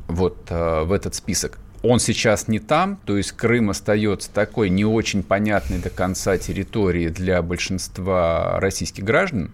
вот 0.06 0.48
э, 0.50 0.82
в 0.82 0.92
этот 0.92 1.14
список. 1.14 1.58
Он 1.82 1.98
сейчас 1.98 2.46
не 2.46 2.58
там, 2.58 2.98
то 3.06 3.16
есть 3.16 3.32
Крым 3.32 3.70
остается 3.70 4.30
такой 4.30 4.68
не 4.68 4.84
очень 4.84 5.22
понятной 5.22 5.78
до 5.78 5.88
конца 5.88 6.36
территорией 6.36 7.08
для 7.08 7.40
большинства 7.40 8.60
российских 8.60 9.04
граждан. 9.04 9.50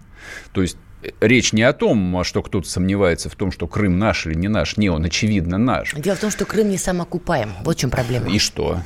То 0.51 0.61
есть 0.61 0.77
речь 1.21 1.53
не 1.53 1.63
о 1.63 1.73
том, 1.73 2.23
что 2.23 2.41
кто-то 2.41 2.67
сомневается 2.67 3.29
в 3.29 3.35
том, 3.35 3.51
что 3.51 3.67
Крым 3.67 3.99
наш 3.99 4.25
или 4.25 4.35
не 4.35 4.47
наш. 4.47 4.77
Не, 4.77 4.89
он 4.89 5.05
очевидно 5.05 5.57
наш. 5.57 5.93
Дело 5.93 6.15
в 6.15 6.19
том, 6.19 6.31
что 6.31 6.45
Крым 6.45 6.69
не 6.69 6.77
самоокупаем. 6.77 7.51
Вот 7.63 7.77
в 7.77 7.79
чем 7.79 7.89
проблема. 7.89 8.29
И 8.29 8.39
что? 8.39 8.79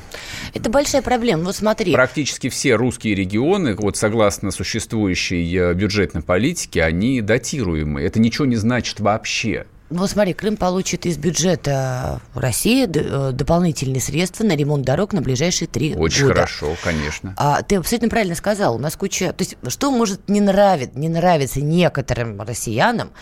Это 0.54 0.70
большая 0.70 1.02
проблема. 1.02 1.44
Вот 1.44 1.56
смотри. 1.56 1.92
Практически 1.92 2.48
все 2.48 2.74
русские 2.74 3.14
регионы, 3.14 3.74
вот 3.74 3.96
согласно 3.96 4.50
существующей 4.50 5.56
э, 5.56 5.74
бюджетной 5.74 6.22
политике, 6.22 6.82
они 6.82 7.20
датируемы. 7.20 8.02
Это 8.02 8.20
ничего 8.20 8.46
не 8.46 8.56
значит 8.56 9.00
вообще. 9.00 9.66
Ну, 9.92 9.98
Вот 10.00 10.10
смотри, 10.10 10.32
Крым 10.32 10.56
получит 10.56 11.04
из 11.04 11.18
бюджета 11.18 12.22
России 12.34 12.88
э, 12.88 13.32
дополнительные 13.32 14.00
средства 14.00 14.42
на 14.42 14.56
ремонт 14.56 14.86
дорог 14.86 15.12
на 15.12 15.20
ближайшие 15.20 15.68
три 15.68 15.94
Очень 15.94 16.22
года. 16.22 16.34
хорошо, 16.34 16.74
конечно. 16.82 17.34
А 17.36 17.60
ты 17.62 17.76
абсолютно 17.76 18.08
правильно 18.08 18.34
сказал. 18.34 18.76
У 18.76 18.78
нас 18.78 18.96
куча... 18.96 19.34
То 19.34 19.44
есть, 19.44 19.56
что 19.68 19.90
может 19.90 20.30
не 20.30 20.40
нравиться, 20.40 20.98
не 20.98 21.10
нравится 21.10 21.60
некоторым 21.60 22.40
россиянам, 22.40 23.12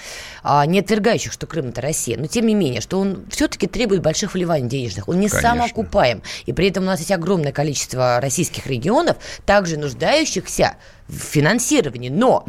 а, 0.45 0.65
не 0.65 0.79
отвергающих, 0.79 1.33
что 1.33 1.49
Крым– 1.49 1.67
это 1.71 1.81
Россия, 1.81 2.17
но 2.17 2.29
тем 2.29 2.47
не 2.47 2.55
менее, 2.55 2.81
что 2.81 3.01
он 3.01 3.25
все-таки 3.31 3.67
требует 3.67 4.03
больших 4.03 4.35
вливаний 4.35 4.69
денежных. 4.69 5.09
Он 5.09 5.19
не 5.19 5.29
Конечно. 5.29 5.51
самоокупаем. 5.51 6.23
И 6.47 6.53
при 6.53 6.69
этом 6.69 6.85
у 6.85 6.87
нас 6.87 7.01
есть 7.01 7.11
огромное 7.11 7.51
количество 7.51 8.21
российских 8.21 8.69
регионов, 8.69 9.17
также 9.45 9.77
нуждающихся 9.77 10.77
в 11.11 11.23
финансировании. 11.23 12.09
Но, 12.09 12.45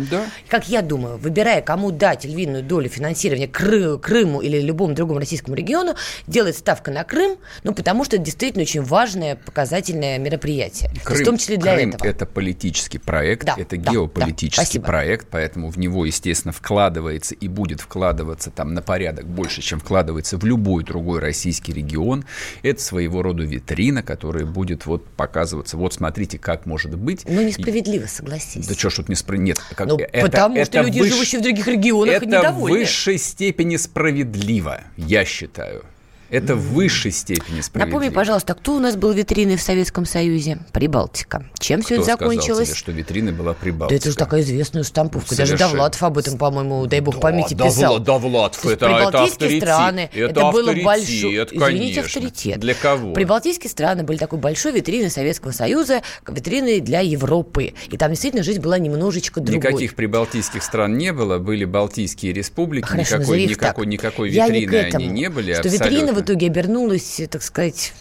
как 0.47 0.69
я 0.69 0.81
думаю, 0.81 1.17
выбирая, 1.17 1.61
кому 1.61 1.91
дать 1.91 2.25
львиную 2.25 2.63
долю 2.63 2.89
финансирования 2.89 3.47
Кры- 3.47 3.99
Крыму 3.99 4.41
или 4.41 4.59
любому 4.61 4.93
другому 4.93 5.19
российскому 5.19 5.55
региону, 5.55 5.95
делает 6.27 6.55
ставка 6.55 6.91
на 6.91 7.03
Крым, 7.03 7.37
ну, 7.63 7.73
потому 7.73 8.03
что 8.05 8.15
это 8.17 8.25
действительно 8.25 8.61
очень 8.63 8.81
важное, 8.83 9.35
показательное 9.35 10.17
мероприятие. 10.19 10.91
Крым, 11.03 11.21
в 11.21 11.25
том 11.25 11.37
числе 11.37 11.57
для 11.57 11.75
Крым 11.75 11.89
этого. 11.89 12.07
это 12.07 12.25
политический 12.25 12.99
проект, 12.99 13.45
Да, 13.45 13.55
это 13.57 13.77
да, 13.77 13.91
геополитический 13.91 14.79
да, 14.79 14.85
проект, 14.85 15.27
поэтому 15.29 15.69
в 15.69 15.77
него, 15.77 16.05
естественно, 16.05 16.51
вкладывается 16.51 17.35
и 17.35 17.47
будет 17.47 17.81
вкладываться 17.81 18.51
там 18.51 18.73
на 18.73 18.81
порядок 18.81 19.25
больше, 19.25 19.61
чем 19.61 19.79
вкладывается 19.79 20.37
в 20.37 20.45
любой 20.45 20.83
другой 20.83 21.19
российский 21.19 21.73
регион. 21.73 22.25
Это 22.63 22.81
своего 22.81 23.21
рода 23.21 23.43
витрина, 23.43 24.03
которая 24.03 24.45
будет 24.45 24.85
вот 24.85 25.07
показываться. 25.07 25.77
Вот 25.77 25.93
смотрите, 25.93 26.37
как 26.37 26.65
может 26.65 26.95
быть. 26.95 27.23
Ну, 27.27 27.41
несправедливо, 27.41 28.05
согласись. 28.07 28.50
Да 28.55 28.73
что 28.73 28.89
ж 28.89 28.95
тут 28.95 29.09
не 29.09 29.15
спро... 29.15 29.35
Нет, 29.35 29.59
как... 29.75 29.87
Ну, 29.87 29.99
потому 30.21 30.63
что 30.65 30.81
люди, 30.81 31.03
живущие 31.03 31.39
в 31.39 31.43
других 31.43 31.67
регионах, 31.67 32.15
это 32.15 32.25
недовольны. 32.25 32.77
в 32.77 32.79
высшей 32.79 33.17
степени 33.17 33.77
справедливо, 33.77 34.81
я 34.97 35.25
считаю. 35.25 35.85
Это 36.31 36.55
в 36.55 36.61
высшей 36.73 37.11
степени 37.11 37.59
справедливо. 37.59 37.99
Напомни, 37.99 38.13
пожалуйста, 38.15 38.53
кто 38.53 38.75
у 38.75 38.79
нас 38.79 38.95
был 38.95 39.11
витриной 39.11 39.57
в 39.57 39.61
Советском 39.61 40.05
Союзе? 40.05 40.59
Прибалтика. 40.71 41.45
Чем 41.59 41.81
все 41.81 41.95
Кто 41.95 42.03
это 42.03 42.11
закончилось? 42.13 42.69
тебе, 42.69 42.77
что 42.77 42.91
витрина 42.93 43.33
была 43.33 43.51
Да 43.51 43.57
Прибалтика? 43.59 43.95
это 43.99 44.09
же 44.11 44.15
такая 44.15 44.41
известная 44.41 44.83
штамповка. 44.83 45.35
Даже. 45.35 45.57
Довлатов 45.57 46.01
об 46.03 46.17
этом, 46.17 46.37
по-моему, 46.37 46.85
дай 46.87 47.01
бог 47.01 47.19
памяти, 47.19 47.53
Да, 47.53 47.65
писал. 47.65 47.97
Довла- 47.99 48.21
Довлатов, 48.21 48.65
это, 48.65 48.85
это 48.87 49.23
авторитет. 49.23 49.61
страны, 49.61 50.09
это, 50.13 50.31
это, 50.31 50.51
было 50.51 50.73
большой, 50.73 51.43
извините, 51.51 51.99
авторитет. 51.99 52.59
Для 52.59 52.75
кого? 52.75 53.11
Прибалтийские 53.13 53.69
страны 53.69 54.03
были 54.03 54.17
такой 54.17 54.39
большой 54.39 54.71
витриной 54.71 55.09
Советского 55.09 55.51
Союза, 55.51 56.01
витриной 56.25 56.79
для 56.79 57.01
Европы. 57.01 57.73
И 57.89 57.97
там 57.97 58.11
действительно 58.11 58.43
жизнь 58.43 58.61
была 58.61 58.77
немножечко 58.79 59.41
другой. 59.41 59.57
Никаких 59.57 59.95
прибалтийских 59.95 60.63
стран 60.63 60.97
не 60.97 61.11
было, 61.11 61.39
были 61.39 61.65
Балтийские 61.65 62.31
республики, 62.31 62.85
Хорошо, 62.87 63.17
никакой, 63.17 63.45
никакой, 63.45 63.85
так. 63.85 63.91
никакой 63.91 64.29
Я 64.31 64.47
не 64.47 64.61
витрины 64.61 64.83
к 64.83 64.87
этому, 64.87 65.05
они 65.05 65.13
не 65.13 65.29
были. 65.29 65.53
Что 65.55 65.67
витрина 65.67 66.13
в 66.21 66.25
итоге 66.25 66.47
обернулась, 66.47 67.21
так 67.29 67.41
сказать, 67.41 67.93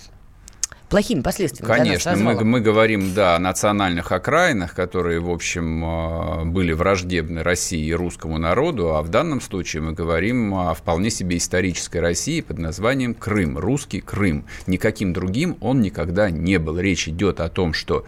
плохими 0.91 1.23
последствиями. 1.23 1.73
Конечно, 1.73 2.17
мы, 2.17 2.45
мы 2.45 2.61
говорим, 2.61 3.15
да, 3.15 3.37
о 3.37 3.39
национальных 3.39 4.13
окраинах, 4.13 4.75
которые, 4.75 5.21
в 5.21 5.31
общем, 5.31 5.85
э, 5.85 6.45
были 6.47 6.73
враждебны 6.73 7.43
России 7.43 7.87
и 7.87 7.95
русскому 7.95 8.39
народу, 8.39 8.95
а 8.97 9.03
в 9.03 9.09
данном 9.09 9.41
случае 9.41 9.83
мы 9.83 9.93
говорим 9.93 10.53
о 10.53 10.75
вполне 10.75 11.11
себе 11.11 11.39
исторической 11.39 11.99
России 11.99 12.41
под 12.41 12.59
названием 12.59 13.15
Крым, 13.15 13.57
русский 13.57 14.01
Крым. 14.01 14.45
Никаким 14.67 15.13
другим 15.13 15.57
он 15.61 15.81
никогда 15.81 16.29
не 16.29 16.59
был. 16.59 16.79
Речь 16.79 17.09
идет 17.09 17.41
о 17.41 17.49
том, 17.49 17.73
что 17.73 18.05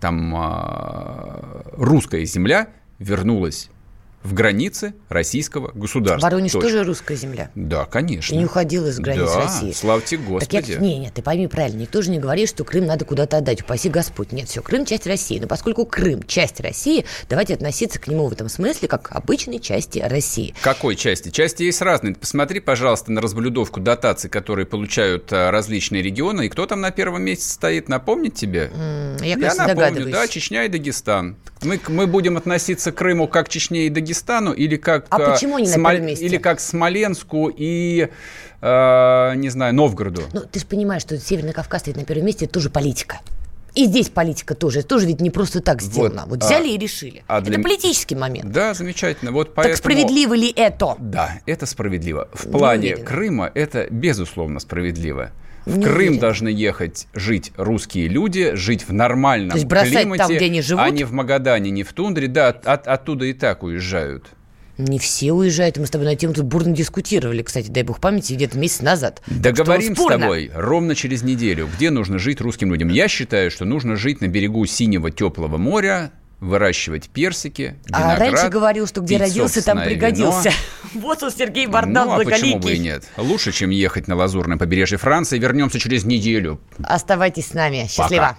там 0.00 0.34
э, 0.36 1.62
русская 1.72 2.24
земля 2.26 2.68
вернулась 2.98 3.70
в 4.26 4.34
границы 4.34 4.94
российского 5.08 5.70
государства. 5.72 6.26
Воронеж 6.26 6.52
Точка. 6.52 6.68
тоже 6.68 6.84
русская 6.84 7.16
земля. 7.16 7.50
Да, 7.54 7.84
конечно. 7.84 8.34
И 8.34 8.36
не 8.36 8.44
уходила 8.44 8.88
из 8.88 8.98
границ 8.98 9.30
да, 9.32 9.44
России. 9.44 9.72
славьте 9.72 10.16
Так 10.18 10.26
Господи. 10.26 10.72
я, 10.72 10.78
не, 10.78 10.98
нет, 10.98 11.14
ты 11.14 11.22
пойми 11.22 11.46
правильно, 11.46 11.82
никто 11.82 12.02
же 12.02 12.10
не 12.10 12.18
говорит, 12.18 12.48
что 12.48 12.64
Крым 12.64 12.86
надо 12.86 13.04
куда-то 13.04 13.38
отдать, 13.38 13.62
упаси 13.62 13.88
Господь. 13.88 14.32
Нет, 14.32 14.48
все, 14.48 14.62
Крым 14.62 14.84
часть 14.84 15.06
России. 15.06 15.38
Но 15.38 15.46
поскольку 15.46 15.86
Крым 15.86 16.22
часть 16.24 16.60
России, 16.60 17.06
давайте 17.28 17.54
относиться 17.54 17.98
к 17.98 18.08
нему 18.08 18.26
в 18.26 18.32
этом 18.32 18.48
смысле 18.48 18.88
как 18.88 19.02
к 19.02 19.12
обычной 19.12 19.60
части 19.60 20.00
России. 20.00 20.54
Какой 20.60 20.96
части? 20.96 21.30
Части 21.30 21.62
есть 21.62 21.80
разные. 21.80 22.14
Ты 22.14 22.20
Посмотри, 22.20 22.60
пожалуйста, 22.60 23.12
на 23.12 23.20
разблюдовку 23.20 23.78
дотаций, 23.80 24.28
которые 24.28 24.66
получают 24.66 25.32
а, 25.32 25.50
различные 25.52 26.02
регионы, 26.02 26.46
и 26.46 26.48
кто 26.48 26.66
там 26.66 26.80
на 26.80 26.90
первом 26.90 27.22
месте 27.22 27.48
стоит, 27.48 27.88
напомнить 27.88 28.34
тебе? 28.34 28.70
Я, 29.20 29.26
Я 29.26 29.36
напомню, 29.36 29.74
догадываюсь. 29.74 30.12
да, 30.12 30.26
Чечня 30.28 30.64
и 30.64 30.68
Дагестан. 30.68 31.36
Мы, 31.62 31.80
мы 31.88 32.06
будем 32.06 32.36
относиться 32.36 32.92
к 32.92 32.96
Крыму 32.96 33.28
как 33.28 33.46
к 33.46 33.48
Чечне 33.48 33.86
и 33.86 33.90
Дагестану, 33.90 34.15
или 34.52 34.76
как, 34.76 35.06
А 35.10 35.16
а, 35.16 35.32
почему 35.32 35.56
они 35.56 35.66
месте? 36.06 36.24
или 36.26 36.36
как 36.38 36.60
Смоленску 36.60 37.48
и, 37.54 38.08
а, 38.60 39.34
не 39.34 39.48
знаю, 39.48 39.74
Новгороду. 39.74 40.22
Ну, 40.32 40.40
ты 40.40 40.60
же 40.60 40.66
понимаешь, 40.66 41.02
что 41.02 41.18
Северный 41.18 41.52
Кавказ 41.52 41.82
стоит 41.82 41.96
на 41.96 42.04
первом 42.04 42.26
месте, 42.26 42.44
это 42.46 42.54
тоже 42.54 42.70
политика. 42.70 43.20
И 43.74 43.84
здесь 43.84 44.08
политика 44.08 44.54
тоже. 44.54 44.78
Это 44.78 44.88
тоже 44.88 45.06
ведь 45.06 45.20
не 45.20 45.28
просто 45.28 45.60
так 45.60 45.82
сделано. 45.82 46.24
Вот, 46.26 46.42
а- 46.42 46.46
взяли 46.46 46.68
и 46.68 46.78
решили. 46.78 47.22
а 47.26 47.40
это 47.40 47.50
для- 47.50 47.62
политический 47.62 48.14
момент. 48.14 48.50
Да, 48.50 48.72
замечательно. 48.72 49.32
Вот 49.32 49.48
Так 49.48 49.54
поэтому... 49.56 49.76
справедливо 49.76 50.32
ли 50.34 50.50
это? 50.56 50.94
Да, 50.98 51.40
это 51.44 51.66
справедливо. 51.66 52.28
В 52.32 52.46
Не 52.46 52.52
плане 52.52 52.88
уверена. 52.94 53.04
Крыма 53.06 53.50
это 53.54 53.86
безусловно 53.90 54.60
справедливо. 54.60 55.30
В 55.66 55.76
Не 55.78 55.84
Крым 55.84 55.96
уверена. 55.96 56.20
должны 56.20 56.48
ехать 56.48 57.08
жить 57.12 57.52
русские 57.56 58.08
люди, 58.08 58.54
жить 58.54 58.86
в 58.88 58.92
нормальном 58.92 59.50
То 59.50 59.56
есть 59.56 59.66
бросать 59.68 59.92
климате, 60.02 60.18
там, 60.22 60.36
где 60.36 60.44
они 60.46 60.62
живут? 60.62 60.84
а 60.84 60.90
не 60.90 61.02
в 61.04 61.12
Магадане, 61.12 61.70
не 61.70 61.82
в 61.82 61.92
тундре. 61.92 62.28
Да, 62.28 62.48
от- 62.48 62.66
от- 62.66 62.86
оттуда 62.86 63.24
и 63.26 63.32
так 63.32 63.64
уезжают. 63.64 64.26
Не 64.78 64.98
все 64.98 65.32
уезжают. 65.32 65.78
Мы 65.78 65.86
с 65.86 65.90
тобой 65.90 66.06
на 66.06 66.14
тему 66.16 66.34
тут 66.34 66.44
бурно 66.44 66.72
дискутировали, 66.74 67.42
кстати, 67.42 67.68
дай 67.70 67.82
бог 67.82 67.98
памяти, 68.00 68.34
где-то 68.34 68.58
месяц 68.58 68.82
назад. 68.82 69.22
Договорим 69.26 69.96
с 69.96 70.04
тобой 70.06 70.50
ровно 70.54 70.94
через 70.94 71.22
неделю, 71.22 71.68
где 71.76 71.90
нужно 71.90 72.18
жить 72.18 72.40
русским 72.40 72.70
людям. 72.72 72.88
Я 72.90 73.08
считаю, 73.08 73.50
что 73.50 73.64
нужно 73.64 73.96
жить 73.96 74.20
на 74.20 74.28
берегу 74.28 74.64
синего 74.66 75.10
теплого 75.10 75.56
моря, 75.56 76.12
выращивать 76.40 77.08
персики, 77.08 77.76
А 77.90 78.00
виноград, 78.00 78.18
раньше 78.18 78.48
говорил, 78.48 78.86
что 78.86 79.00
где 79.00 79.14
пить 79.14 79.22
родился, 79.28 79.64
там 79.64 79.82
пригодился. 79.82 80.50
вино. 80.92 81.06
Вот 81.06 81.22
он, 81.22 81.30
Сергей 81.30 81.66
Бардан, 81.66 82.08
ну, 82.08 82.12
а 82.14 82.24
почему 82.24 82.58
бы 82.58 82.72
и 82.72 82.78
нет? 82.78 83.04
Лучше, 83.16 83.52
чем 83.52 83.70
ехать 83.70 84.06
на 84.08 84.16
лазурное 84.16 84.56
побережье 84.56 84.98
Франции. 84.98 85.38
Вернемся 85.38 85.78
через 85.78 86.04
неделю. 86.04 86.60
Оставайтесь 86.82 87.48
с 87.48 87.54
нами. 87.54 87.86
Счастливо. 87.90 88.38